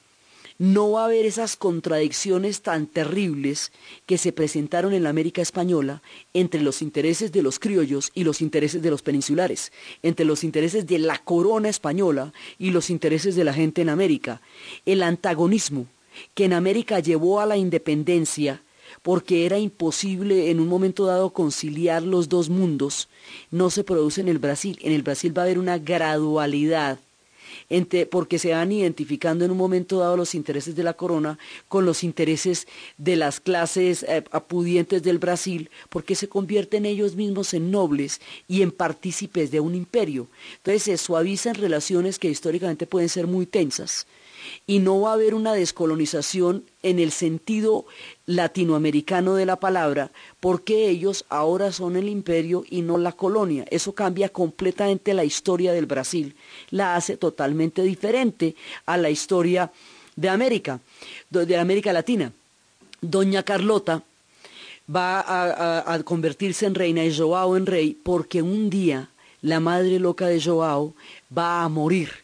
no 0.64 0.92
va 0.92 1.02
a 1.02 1.06
haber 1.08 1.26
esas 1.26 1.58
contradicciones 1.58 2.62
tan 2.62 2.88
terribles 2.88 3.74
que 4.06 4.18
se 4.18 4.32
presentaron 4.32 4.94
en 4.94 5.04
la 5.04 5.10
América 5.10 5.42
española 5.42 6.02
entre 6.34 6.62
los 6.62 6.82
intereses 6.82 7.34
de 7.34 7.42
los 7.42 7.60
criollos 7.60 8.12
y 8.16 8.24
los 8.24 8.42
intereses 8.42 8.82
de 8.82 8.90
los 8.90 9.02
peninsulares, 9.02 9.74
entre 10.04 10.26
los 10.26 10.46
intereses 10.46 10.88
de 10.88 11.00
la 11.00 11.18
corona 11.18 11.68
española 11.68 12.32
y 12.58 12.72
los 12.72 12.90
intereses 12.90 13.36
de 13.36 13.44
la 13.44 13.54
gente 13.54 13.82
en 13.82 13.90
América. 13.90 14.40
El 14.86 15.04
antagonismo 15.04 15.86
que 16.34 16.46
en 16.46 16.54
América 16.54 17.02
llevó 17.02 17.42
a 17.42 17.46
la 17.46 17.58
independencia 17.58 18.62
porque 19.02 19.46
era 19.46 19.60
imposible 19.60 20.50
en 20.50 20.62
un 20.62 20.70
momento 20.70 21.06
dado 21.06 21.32
conciliar 21.32 22.04
los 22.04 22.30
dos 22.30 22.48
mundos, 22.48 23.10
no 23.52 23.70
se 23.70 23.84
produce 23.84 24.22
en 24.22 24.30
el 24.30 24.40
Brasil. 24.40 24.80
En 24.82 24.94
el 24.94 25.04
Brasil 25.04 25.38
va 25.38 25.42
a 25.42 25.46
haber 25.46 25.60
una 25.60 25.78
gradualidad 25.78 27.00
porque 28.10 28.40
se 28.40 28.52
van 28.52 28.72
identificando 28.72 29.46
en 29.46 29.52
un 29.52 29.58
momento 29.58 30.00
dado 30.00 30.18
los 30.18 30.36
intereses 30.36 30.76
de 30.76 30.84
la 30.84 30.94
corona 30.94 31.40
con 31.68 31.86
los 31.86 32.04
intereses 32.04 32.68
de 32.98 33.16
las 33.16 33.40
clases 33.40 34.04
eh, 34.04 34.24
apudientes 34.32 35.02
del 35.04 35.18
Brasil, 35.18 35.70
porque 35.90 36.16
se 36.16 36.28
convierten 36.28 36.86
ellos 36.86 37.16
mismos 37.16 37.54
en 37.54 37.72
nobles 37.72 38.22
y 38.48 38.62
en 38.62 38.72
partícipes 38.72 39.52
de 39.52 39.60
un 39.60 39.76
imperio. 39.76 40.28
Entonces 40.58 40.84
se 40.84 40.98
suavizan 40.98 41.56
relaciones 41.56 42.20
que 42.20 42.30
históricamente 42.30 42.86
pueden 42.86 43.10
ser 43.10 43.28
muy 43.28 43.46
tensas 43.46 44.06
y 44.68 44.80
no 44.80 45.02
va 45.02 45.12
a 45.12 45.14
haber 45.14 45.34
una 45.34 45.54
descolonización 45.54 46.64
en 46.82 47.00
el 47.00 47.12
sentido 47.12 47.86
latinoamericano 48.26 49.36
de 49.36 49.46
la 49.46 49.58
palabra, 49.58 50.12
porque 50.40 50.90
ellos 50.90 51.26
ahora 51.30 51.72
son 51.72 51.96
el 51.96 52.08
imperio 52.08 52.64
y 52.70 52.82
no 52.82 52.98
la 52.98 53.12
colonia. 53.12 53.66
Eso 53.70 53.94
cambia 53.94 54.30
completamente 54.30 55.14
la 55.14 55.24
historia 55.24 55.74
del 55.74 55.86
Brasil, 55.86 56.36
la 56.72 56.96
hace 56.96 57.18
totalmente 57.18 57.82
diferente 57.84 58.56
a 58.86 58.98
la 58.98 59.10
historia 59.10 59.72
de 60.16 60.30
América, 60.30 60.80
de 61.30 61.58
América 61.58 61.94
Latina. 61.94 62.32
Doña 63.02 63.44
Carlota 63.44 64.04
va 64.94 65.20
a, 65.20 65.94
a 65.94 66.04
convertirse 66.04 66.66
en 66.66 66.76
reina 66.76 67.04
y 67.04 67.16
Joao 67.16 67.58
en 67.58 67.66
rey 67.66 67.98
porque 68.02 68.42
un 68.42 68.70
día 68.70 69.10
la 69.42 69.60
madre 69.60 70.00
loca 70.00 70.28
de 70.28 70.42
Joao 70.42 70.94
va 71.38 71.64
a 71.64 71.70
morir 71.70 72.23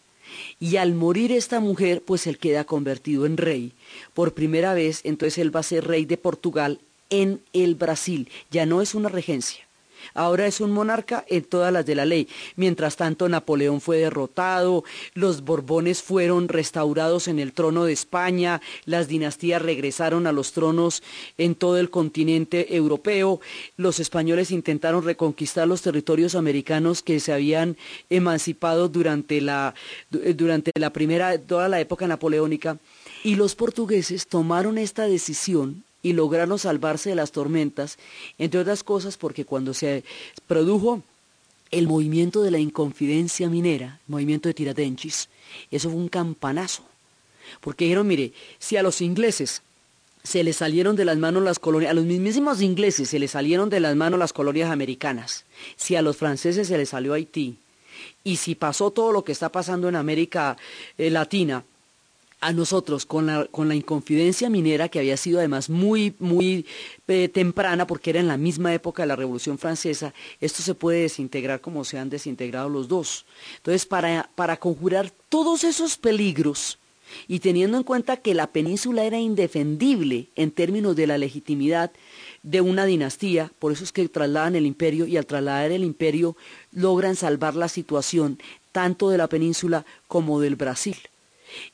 y 0.60 0.76
al 0.76 0.94
morir 0.94 1.32
esta 1.32 1.60
mujer, 1.60 2.02
pues 2.04 2.28
él 2.28 2.38
queda 2.38 2.66
convertido 2.66 3.26
en 3.26 3.38
rey. 3.38 3.74
Por 4.14 4.34
primera 4.34 4.74
vez, 4.74 5.02
entonces 5.04 5.38
él 5.38 5.56
va 5.56 5.62
a 5.62 5.64
ser 5.64 5.88
rey 5.88 6.06
de 6.06 6.18
Portugal 6.18 6.80
en 7.10 7.42
el 7.54 7.76
Brasil. 7.76 8.30
Ya 8.52 8.66
no 8.66 8.82
es 8.82 8.94
una 8.94 9.10
regencia. 9.10 9.69
Ahora 10.14 10.48
es 10.48 10.62
un 10.62 10.72
monarca 10.72 11.26
en 11.28 11.44
todas 11.44 11.72
las 11.72 11.86
de 11.86 11.96
la 11.96 12.06
ley. 12.06 12.28
Mientras 12.56 12.96
tanto, 12.96 13.30
Napoleón 13.30 13.82
fue 13.82 13.98
derrotado, 13.98 14.84
los 15.14 15.44
Borbones 15.44 16.02
fueron 16.02 16.48
restaurados 16.48 17.28
en 17.28 17.40
el 17.40 17.54
trono 17.54 17.86
de 17.86 17.94
España, 17.94 18.62
las 18.86 19.08
dinastías 19.08 19.62
regresaron 19.62 20.28
a 20.28 20.32
los 20.32 20.52
tronos 20.52 21.04
en 21.38 21.56
todo 21.56 21.78
el 21.78 21.90
continente 21.90 22.76
europeo, 22.76 23.40
los 23.78 24.00
españoles 24.00 24.52
intentaron 24.52 25.04
reconquistar 25.04 25.68
los 25.68 25.82
territorios 25.82 26.36
americanos 26.36 27.04
que 27.04 27.20
se 27.20 27.34
habían 27.34 27.78
emancipado 28.10 28.90
durante 28.90 29.42
la, 29.42 29.74
durante 30.10 30.72
la 30.76 30.92
primera, 30.92 31.38
toda 31.38 31.70
la 31.70 31.80
época 31.80 32.08
napoleónica, 32.08 32.78
y 33.24 33.36
los 33.36 33.56
portugueses 33.56 34.28
tomaron 34.28 34.78
esta 34.78 35.04
decisión 35.04 35.84
y 36.02 36.14
lograron 36.14 36.60
salvarse 36.60 37.10
de 37.10 37.16
las 37.16 37.32
tormentas, 37.32 37.98
entre 38.38 38.60
otras 38.60 38.84
cosas 38.84 39.18
porque 39.18 39.46
cuando 39.46 39.74
se 39.74 40.04
produjo 40.48 41.04
el 41.72 41.88
movimiento 41.88 42.42
de 42.42 42.52
la 42.52 42.60
inconfidencia 42.60 43.50
minera, 43.50 44.00
el 44.08 44.12
movimiento 44.12 44.50
de 44.50 44.54
Tiratenchis, 44.54 45.30
eso 45.72 45.90
fue 45.90 46.00
un 46.00 46.10
campanazo. 46.10 46.84
Porque 47.62 47.86
dijeron, 47.86 48.08
mire, 48.08 48.34
si 48.60 48.78
a 48.78 48.84
los 48.84 49.02
ingleses 49.02 49.62
se 50.24 50.44
les 50.44 50.58
salieron 50.58 50.96
de 50.96 51.06
las 51.06 51.18
manos 51.18 51.44
las 51.44 51.60
colonias, 51.60 51.92
a 51.92 51.96
los 51.96 52.06
mismísimos 52.06 52.62
ingleses 52.62 53.10
se 53.10 53.20
les 53.20 53.32
salieron 53.32 53.70
de 53.70 53.80
las 53.80 53.96
manos 53.96 54.20
las 54.20 54.34
colonias 54.34 54.70
americanas, 54.70 55.46
si 55.76 55.96
a 55.96 56.02
los 56.02 56.18
franceses 56.18 56.68
se 56.68 56.78
les 56.78 56.90
salió 56.90 57.14
Haití, 57.14 57.58
y 58.24 58.38
si 58.38 58.56
pasó 58.56 58.92
todo 58.92 59.12
lo 59.12 59.24
que 59.24 59.32
está 59.32 59.50
pasando 59.50 59.90
en 59.90 59.96
América 59.96 60.58
eh, 60.98 61.10
Latina, 61.10 61.64
a 62.42 62.54
nosotros 62.54 63.06
con 63.06 63.26
la, 63.26 63.46
con 63.46 63.68
la 63.68 63.76
inconfidencia 63.76 64.50
minera 64.50 64.88
que 64.88 65.00
había 65.00 65.18
sido 65.18 65.40
además 65.40 65.70
muy, 65.70 66.16
muy 66.20 66.66
eh, 67.08 67.28
temprana 67.28 67.86
porque 67.86 68.12
era 68.12 68.20
en 68.20 68.28
la 68.28 68.38
misma 68.38 68.74
época 68.74 69.04
de 69.04 69.08
la 69.08 69.16
Revolución 69.16 69.58
Francesa, 69.58 70.14
esto 70.40 70.64
se 70.64 70.76
puede 70.76 71.02
desintegrar 71.02 71.62
como 71.62 71.84
se 71.84 71.98
han 71.98 72.10
desintegrado 72.10 72.70
los 72.70 72.88
dos. 72.88 73.26
Entonces, 73.58 73.86
para, 73.86 74.30
para 74.36 74.58
conjurar 74.58 75.12
todos 75.28 75.64
esos 75.64 75.98
peligros 75.98 76.80
y 77.28 77.40
teniendo 77.40 77.78
en 77.78 77.84
cuenta 77.84 78.18
que 78.18 78.34
la 78.34 78.48
península 78.48 79.04
era 79.04 79.20
indefendible 79.20 80.28
en 80.36 80.52
términos 80.52 80.96
de 80.96 81.08
la 81.08 81.18
legitimidad 81.18 81.92
de 82.44 82.62
una 82.62 82.86
dinastía, 82.86 83.52
por 83.60 83.72
eso 83.72 83.84
es 83.84 83.92
que 83.92 84.08
trasladan 84.08 84.56
el 84.56 84.66
imperio 84.66 85.08
y 85.08 85.18
al 85.18 85.26
trasladar 85.26 85.72
el 85.72 85.84
imperio 85.84 86.38
logran 86.72 87.16
salvar 87.16 87.56
la 87.56 87.68
situación 87.68 88.40
tanto 88.72 89.10
de 89.10 89.18
la 89.18 89.28
península 89.28 89.86
como 90.08 90.40
del 90.40 90.56
Brasil. 90.56 90.96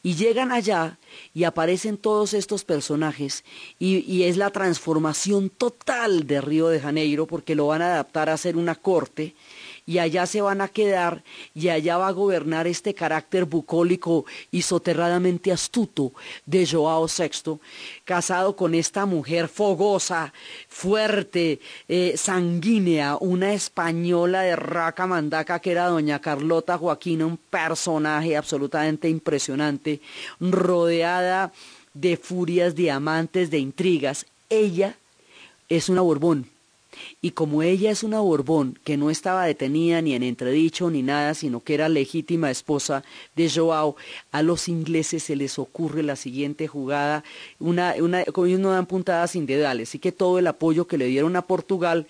Y 0.03 0.15
llegan 0.15 0.51
allá 0.51 0.97
y 1.33 1.43
aparecen 1.43 1.97
todos 1.97 2.33
estos 2.33 2.63
personajes 2.63 3.43
y, 3.79 3.97
y, 4.11 4.23
es 4.23 4.37
la 4.37 4.49
transformación 4.49 5.49
total 5.49 6.27
de 6.27 6.41
Río 6.41 6.67
de 6.67 6.79
Janeiro 6.79 7.25
porque 7.27 7.55
lo 7.55 7.67
van 7.67 7.81
a 7.81 7.93
adaptar 7.93 8.29
a 8.29 8.37
ser 8.37 8.57
una 8.57 8.75
corte 8.75 9.33
y 9.85 9.99
allá 9.99 10.25
se 10.25 10.41
van 10.41 10.61
a 10.61 10.67
quedar 10.67 11.23
y 11.53 11.69
allá 11.69 11.97
va 11.97 12.07
a 12.07 12.11
gobernar 12.11 12.65
este 12.67 12.93
carácter 12.93 13.45
bucólico 13.45 14.25
y 14.51 14.63
soterradamente 14.63 15.51
astuto 15.51 16.11
de 16.45 16.65
Joao 16.65 17.07
VI, 17.07 17.59
casado 18.03 18.55
con 18.55 18.73
esta 18.73 19.05
mujer 19.05 19.47
fogosa, 19.47 20.33
fuerte, 20.67 21.59
eh, 21.87 22.15
sanguínea, 22.17 23.17
una 23.19 23.53
española 23.53 24.41
de 24.41 24.55
raca 24.55 25.05
mandaca 25.05 25.59
que 25.59 25.71
era 25.71 25.87
doña 25.87 26.19
Carlota 26.19 26.77
Joaquina, 26.77 27.25
un 27.25 27.37
personaje 27.37 28.35
absolutamente 28.35 29.07
impresionante, 29.07 30.01
rodeada 30.39 31.51
de 31.93 32.17
furias, 32.17 32.75
de 32.75 32.91
amantes, 32.91 33.51
de 33.51 33.59
intrigas. 33.59 34.25
Ella 34.49 34.97
es 35.69 35.89
una 35.89 36.01
Borbón 36.01 36.54
Y 37.21 37.31
como 37.31 37.63
ella 37.63 37.91
es 37.91 38.03
una 38.03 38.19
Borbón 38.19 38.79
que 38.83 38.97
no 38.97 39.09
estaba 39.09 39.45
detenida 39.45 40.01
ni 40.01 40.13
en 40.13 40.23
entredicho 40.23 40.89
ni 40.89 41.01
nada, 41.01 41.33
sino 41.33 41.59
que 41.59 41.73
era 41.73 41.89
legítima 41.89 42.51
esposa 42.51 43.03
de 43.35 43.49
Joao, 43.49 43.95
a 44.31 44.41
los 44.41 44.67
ingleses 44.67 45.23
se 45.23 45.35
les 45.35 45.59
ocurre 45.59 46.03
la 46.03 46.15
siguiente 46.15 46.67
jugada, 46.67 47.23
una, 47.59 47.95
una, 47.99 48.23
como 48.25 48.47
ellos 48.47 48.59
no 48.59 48.71
dan 48.71 48.85
puntadas 48.85 49.31
sin 49.31 49.45
dedales, 49.45 49.89
así 49.89 49.99
que 49.99 50.11
todo 50.11 50.39
el 50.39 50.47
apoyo 50.47 50.87
que 50.87 50.97
le 50.97 51.07
dieron 51.07 51.35
a 51.35 51.41
Portugal 51.41 52.07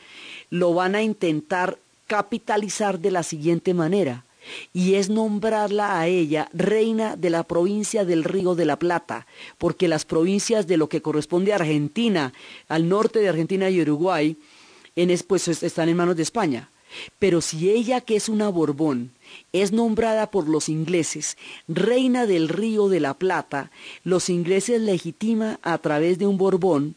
lo 0.49 0.73
van 0.73 0.95
a 0.95 1.01
intentar 1.01 1.77
capitalizar 2.07 2.99
de 2.99 3.11
la 3.11 3.23
siguiente 3.23 3.73
manera 3.73 4.25
y 4.73 4.95
es 4.95 5.09
nombrarla 5.09 5.99
a 5.99 6.07
ella 6.07 6.49
reina 6.53 7.15
de 7.15 7.29
la 7.29 7.43
provincia 7.43 8.05
del 8.05 8.23
Río 8.23 8.55
de 8.55 8.65
la 8.65 8.77
Plata, 8.77 9.25
porque 9.57 9.87
las 9.87 10.05
provincias 10.05 10.67
de 10.67 10.77
lo 10.77 10.89
que 10.89 11.01
corresponde 11.01 11.51
a 11.51 11.57
Argentina, 11.57 12.33
al 12.67 12.87
norte 12.87 13.19
de 13.19 13.29
Argentina 13.29 13.69
y 13.69 13.81
Uruguay, 13.81 14.37
en 14.95 15.09
es, 15.09 15.23
pues, 15.23 15.47
están 15.47 15.89
en 15.89 15.97
manos 15.97 16.15
de 16.15 16.23
España. 16.23 16.69
Pero 17.19 17.41
si 17.41 17.69
ella, 17.69 18.01
que 18.01 18.15
es 18.15 18.29
una 18.29 18.49
Borbón, 18.49 19.11
es 19.51 19.71
nombrada 19.71 20.31
por 20.31 20.47
los 20.47 20.69
ingleses 20.69 21.37
reina 21.67 22.25
del 22.25 22.47
Río 22.47 22.87
de 22.87 22.99
la 22.99 23.13
Plata, 23.15 23.71
los 24.03 24.29
ingleses 24.29 24.81
legitima 24.81 25.59
a 25.61 25.77
través 25.77 26.19
de 26.19 26.27
un 26.27 26.37
Borbón 26.37 26.95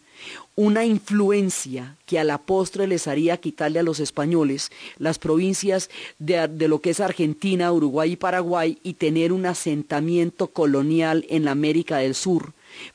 una 0.56 0.84
influencia 0.84 1.96
que 2.04 2.18
a 2.18 2.24
la 2.24 2.38
postre 2.38 2.88
les 2.88 3.06
haría 3.06 3.36
quitarle 3.36 3.78
a 3.78 3.84
los 3.84 4.00
españoles 4.00 4.72
las 4.98 5.20
provincias 5.20 5.88
de, 6.18 6.48
de, 6.48 6.66
lo 6.66 6.80
que 6.80 6.90
es 6.90 6.98
Argentina, 6.98 7.72
Uruguay 7.72 8.12
y 8.12 8.16
Paraguay 8.16 8.78
y 8.82 8.94
tener 8.94 9.32
un 9.32 9.46
asentamiento 9.46 10.48
colonial 10.48 11.24
en 11.28 11.44
la 11.44 11.52
América 11.52 11.98
del 11.98 12.16
Sur 12.16 12.52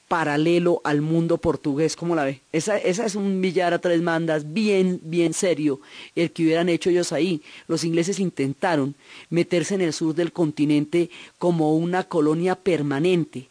paralelo 0.08 0.82
al 0.84 1.02
mundo 1.02 1.38
portugués, 1.38 1.96
¿cómo 1.96 2.16
la 2.16 2.24
ve? 2.24 2.42
Esa, 2.52 2.78
es 2.78 3.16
un 3.16 3.42
billar 3.42 3.74
a 3.74 3.80
tres 3.80 4.02
mandas 4.02 4.54
bien, 4.54 5.00
bien 5.04 5.34
serio, 5.34 5.80
el 6.16 6.32
que 6.32 6.44
hubieran 6.44 6.70
hecho 6.70 6.90
ellos 6.90 7.12
ahí. 7.12 7.42
Los 7.68 7.84
ingleses 7.84 8.20
intentaron 8.20 8.96
meterse 9.30 9.76
en 9.76 9.82
el 9.82 9.94
sur 9.94 10.16
del 10.16 10.32
continente 10.32 11.10
como 11.38 11.76
una 11.76 12.04
colonia 12.04 12.56
permanente, 12.56 13.50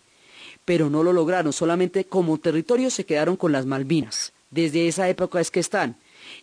pero 0.65 0.91
no 0.91 1.03
lo 1.03 1.13
lograron, 1.13 1.53
solamente 1.53 2.05
como 2.05 2.39
territorio 2.39 2.91
se 2.91 3.05
quedaron 3.05 3.37
con 3.37 3.53
las 3.53 3.67
Malvinas. 3.67 4.33
Desde 4.51 4.87
esa 4.87 5.09
época 5.09 5.41
es 5.41 5.51
que 5.51 5.61
están. 5.61 5.97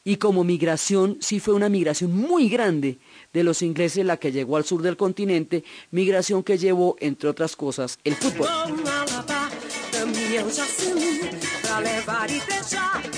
Y 0.04 0.18
como 0.18 0.44
migración, 0.44 1.18
sí 1.22 1.40
fue 1.40 1.54
una 1.54 1.70
migración 1.70 2.12
muy 2.16 2.50
grande 2.50 2.98
de 3.34 3.44
los 3.44 3.62
ingleses 3.62 4.06
la 4.06 4.18
que 4.18 4.32
llegó 4.32 4.58
al 4.58 4.66
sur 4.66 4.82
del 4.82 4.98
continente, 4.98 5.64
migración 5.92 6.44
que 6.44 6.58
llevó, 6.58 6.96
entre 7.00 7.30
otras 7.30 7.56
cosas, 7.56 8.00
el 8.04 8.16
fútbol. 8.16 8.48
Caminhão 10.40 10.52
já 10.52 10.66
saiu 10.66 11.30
pra 11.62 11.80
levar 11.80 12.30
e 12.30 12.40
deixar 12.40 13.09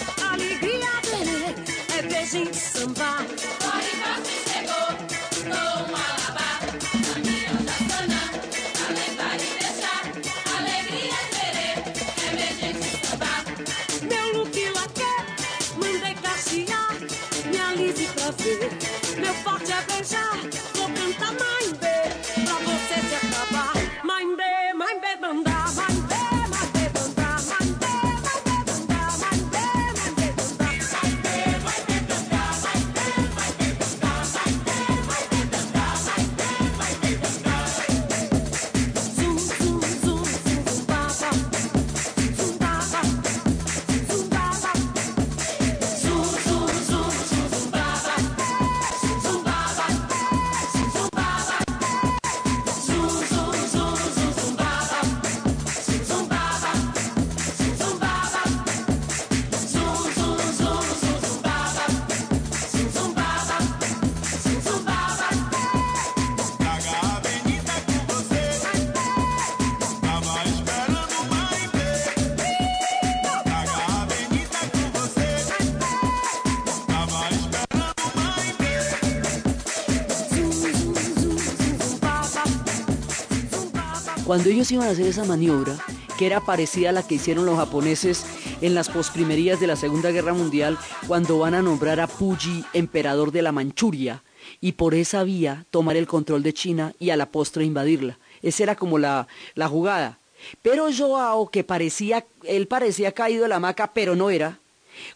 Cuando 84.25 84.49
ellos 84.49 84.71
iban 84.71 84.87
a 84.87 84.91
hacer 84.91 85.07
esa 85.07 85.25
maniobra, 85.25 85.77
que 86.17 86.25
era 86.25 86.39
parecida 86.41 86.89
a 86.89 86.93
la 86.93 87.05
que 87.05 87.15
hicieron 87.15 87.45
los 87.45 87.57
japoneses 87.57 88.25
en 88.61 88.75
las 88.75 88.89
posprimerías 88.89 89.59
de 89.59 89.67
la 89.67 89.75
Segunda 89.75 90.11
Guerra 90.11 90.33
Mundial, 90.33 90.77
cuando 91.07 91.39
van 91.39 91.55
a 91.55 91.61
nombrar 91.61 91.99
a 91.99 92.07
Puyi 92.07 92.63
emperador 92.73 93.31
de 93.31 93.41
la 93.41 93.51
Manchuria, 93.51 94.23
y 94.59 94.73
por 94.73 94.93
esa 94.93 95.23
vía 95.23 95.65
tomar 95.71 95.97
el 95.97 96.07
control 96.07 96.43
de 96.43 96.53
China 96.53 96.93
y 96.99 97.09
a 97.09 97.17
la 97.17 97.27
postre 97.27 97.65
invadirla. 97.65 98.19
Esa 98.41 98.63
era 98.63 98.75
como 98.75 98.99
la, 98.99 99.27
la 99.55 99.67
jugada. 99.67 100.19
Pero 100.61 100.87
Joao, 100.95 101.49
que 101.49 101.63
parecía, 101.63 102.25
él 102.43 102.67
parecía 102.67 103.11
caído 103.11 103.43
de 103.43 103.49
la 103.49 103.57
hamaca, 103.57 103.93
pero 103.93 104.15
no 104.15 104.29
era, 104.29 104.59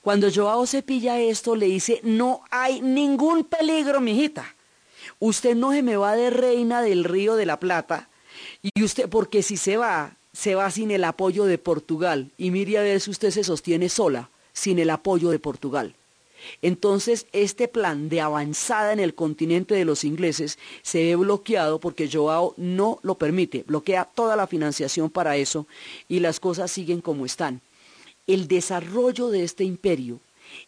cuando 0.02 0.30
Joao 0.34 0.66
se 0.66 0.82
pilla 0.82 1.20
esto, 1.20 1.56
le 1.56 1.68
dice, 1.68 2.00
no 2.04 2.42
hay 2.50 2.82
ningún 2.82 3.44
peligro, 3.44 4.02
mijita. 4.02 4.56
Usted 5.20 5.56
no 5.56 5.72
se 5.72 5.84
me 5.84 5.98
va 5.98 6.16
de 6.16 6.30
reina 6.30 6.82
del 6.82 7.04
río 7.04 7.36
de 7.36 7.46
la 7.46 7.60
Plata, 7.60 8.10
y 8.74 8.84
usted, 8.84 9.10
porque 9.10 9.44
si 9.44 9.58
se 9.58 9.78
va, 9.78 10.16
se 10.34 10.56
va 10.56 10.72
sin 10.72 10.90
el 10.92 11.04
apoyo 11.04 11.46
de 11.46 11.58
Portugal. 11.58 12.32
Y 12.38 12.52
mire 12.52 12.78
a 12.78 12.82
ver 12.82 13.00
si 13.00 13.12
usted 13.12 13.32
se 13.32 13.44
sostiene 13.44 13.90
sola, 13.90 14.30
sin 14.54 14.80
el 14.80 14.90
apoyo 14.90 15.30
de 15.30 15.40
Portugal. 15.40 15.96
Entonces, 16.62 17.28
este 17.32 17.68
plan 17.68 18.10
de 18.10 18.22
avanzada 18.22 18.94
en 18.94 19.00
el 19.00 19.16
continente 19.16 19.76
de 19.76 19.86
los 19.86 20.04
ingleses 20.04 20.58
se 20.82 21.04
ve 21.04 21.16
bloqueado 21.16 21.80
porque 21.80 22.10
Joao 22.12 22.54
no 22.58 23.00
lo 23.04 23.16
permite, 23.16 23.64
bloquea 23.68 24.06
toda 24.06 24.36
la 24.36 24.48
financiación 24.48 25.10
para 25.10 25.38
eso 25.38 25.68
y 26.08 26.20
las 26.20 26.40
cosas 26.40 26.72
siguen 26.72 27.02
como 27.02 27.26
están. 27.26 27.62
El 28.28 28.48
desarrollo 28.48 29.30
de 29.30 29.44
este 29.44 29.64
imperio 29.64 30.20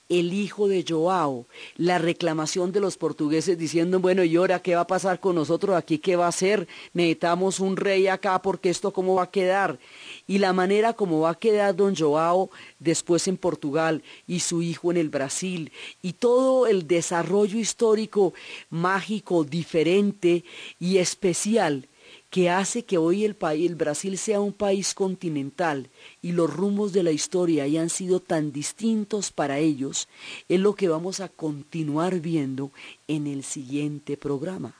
el 0.09 0.33
hijo 0.33 0.67
de 0.67 0.85
Joao, 0.87 1.47
la 1.75 1.97
reclamación 1.97 2.71
de 2.71 2.79
los 2.79 2.97
portugueses 2.97 3.57
diciendo, 3.57 3.99
bueno, 3.99 4.23
¿y 4.23 4.35
ahora 4.35 4.61
qué 4.61 4.75
va 4.75 4.81
a 4.81 4.87
pasar 4.87 5.19
con 5.19 5.35
nosotros 5.35 5.75
aquí? 5.75 5.97
¿Qué 5.97 6.15
va 6.15 6.25
a 6.25 6.29
hacer? 6.29 6.67
Necesitamos 6.93 7.59
un 7.59 7.75
rey 7.75 8.07
acá 8.07 8.41
porque 8.41 8.69
esto 8.69 8.91
cómo 8.91 9.15
va 9.15 9.23
a 9.23 9.31
quedar. 9.31 9.79
Y 10.25 10.37
la 10.37 10.53
manera 10.53 10.93
como 10.93 11.21
va 11.21 11.31
a 11.31 11.39
quedar 11.39 11.75
don 11.75 11.95
Joao 11.95 12.49
después 12.79 13.27
en 13.27 13.37
Portugal 13.37 14.03
y 14.27 14.39
su 14.39 14.61
hijo 14.61 14.91
en 14.91 14.97
el 14.97 15.09
Brasil 15.09 15.71
y 16.01 16.13
todo 16.13 16.67
el 16.67 16.87
desarrollo 16.87 17.59
histórico 17.59 18.33
mágico, 18.69 19.43
diferente 19.43 20.43
y 20.79 20.97
especial 20.97 21.87
que 22.29 22.49
hace 22.49 22.83
que 22.83 22.97
hoy 22.97 23.23
el, 23.23 23.35
país, 23.35 23.69
el 23.69 23.75
Brasil 23.75 24.17
sea 24.17 24.39
un 24.39 24.53
país 24.53 24.93
continental 24.93 25.89
y 26.21 26.33
los 26.33 26.53
rumos 26.53 26.93
de 26.93 27.03
la 27.03 27.11
historia 27.11 27.63
hayan 27.63 27.89
sido 27.89 28.19
tan 28.19 28.51
distintos 28.51 29.31
para 29.31 29.59
ellos, 29.59 30.07
es 30.49 30.59
lo 30.59 30.75
que 30.75 30.89
vamos 30.89 31.19
a 31.19 31.29
continuar 31.29 32.19
viendo 32.19 32.71
en 33.07 33.27
el 33.27 33.43
siguiente 33.43 34.17
programa. 34.17 34.75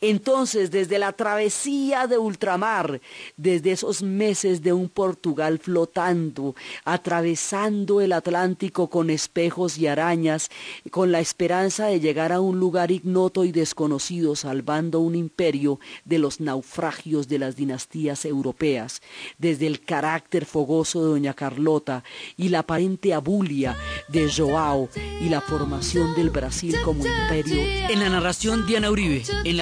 Entonces, 0.00 0.70
desde 0.70 0.98
la 0.98 1.12
travesía 1.12 2.06
de 2.06 2.18
ultramar, 2.18 3.00
desde 3.36 3.72
esos 3.72 4.02
meses 4.02 4.62
de 4.62 4.72
un 4.72 4.88
Portugal 4.88 5.58
flotando, 5.58 6.54
atravesando 6.84 8.00
el 8.00 8.12
Atlántico 8.12 8.88
con 8.88 9.10
espejos 9.10 9.78
y 9.78 9.86
arañas, 9.86 10.50
con 10.90 11.12
la 11.12 11.20
esperanza 11.20 11.86
de 11.86 12.00
llegar 12.00 12.32
a 12.32 12.40
un 12.40 12.58
lugar 12.58 12.90
ignoto 12.90 13.44
y 13.44 13.52
desconocido, 13.52 14.36
salvando 14.36 15.00
un 15.00 15.14
imperio 15.14 15.78
de 16.04 16.18
los 16.18 16.40
naufragios 16.40 17.28
de 17.28 17.38
las 17.38 17.56
dinastías 17.56 18.24
europeas, 18.24 19.02
desde 19.38 19.66
el 19.66 19.80
carácter 19.80 20.44
fogoso 20.44 21.02
de 21.02 21.10
doña 21.10 21.34
Carlota 21.34 22.04
y 22.36 22.48
la 22.48 22.60
aparente 22.60 23.14
abulia 23.14 23.76
de 24.08 24.30
Joao 24.30 24.88
y 25.20 25.28
la 25.28 25.40
formación 25.40 26.14
del 26.14 26.30
Brasil 26.30 26.74
como 26.84 27.04
imperio. 27.06 27.62
En 27.90 28.00
la 28.00 28.08
narración 28.08 28.66
Diana 28.66 28.90
Uribe, 28.90 29.22
en 29.44 29.56
la 29.56 29.61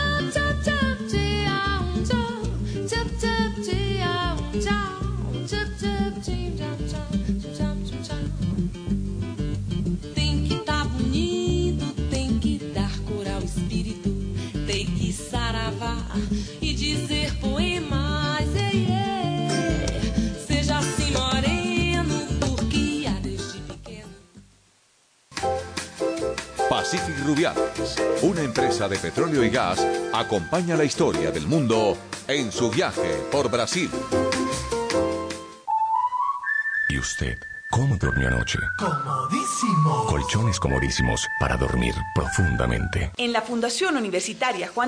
Pacific 26.71 27.19
Rubiales, 27.25 27.97
una 28.21 28.43
empresa 28.43 28.87
de 28.87 28.97
petróleo 28.97 29.43
y 29.43 29.49
gas, 29.49 29.85
acompaña 30.13 30.77
la 30.77 30.85
historia 30.85 31.29
del 31.29 31.45
mundo 31.45 31.97
en 32.29 32.49
su 32.49 32.71
viaje 32.71 33.11
por 33.29 33.51
Brasil. 33.51 33.91
¿Y 36.87 36.97
usted 36.97 37.37
cómo 37.69 37.97
durmió 37.97 38.29
anoche? 38.29 38.57
Comodísimo. 38.79 40.05
Colchones 40.07 40.61
comodísimos 40.61 41.27
para 41.41 41.57
dormir 41.57 41.93
profundamente. 42.15 43.11
En 43.17 43.33
la 43.33 43.41
Fundación 43.41 43.97
Universitaria 43.97 44.69
Juan 44.69 44.71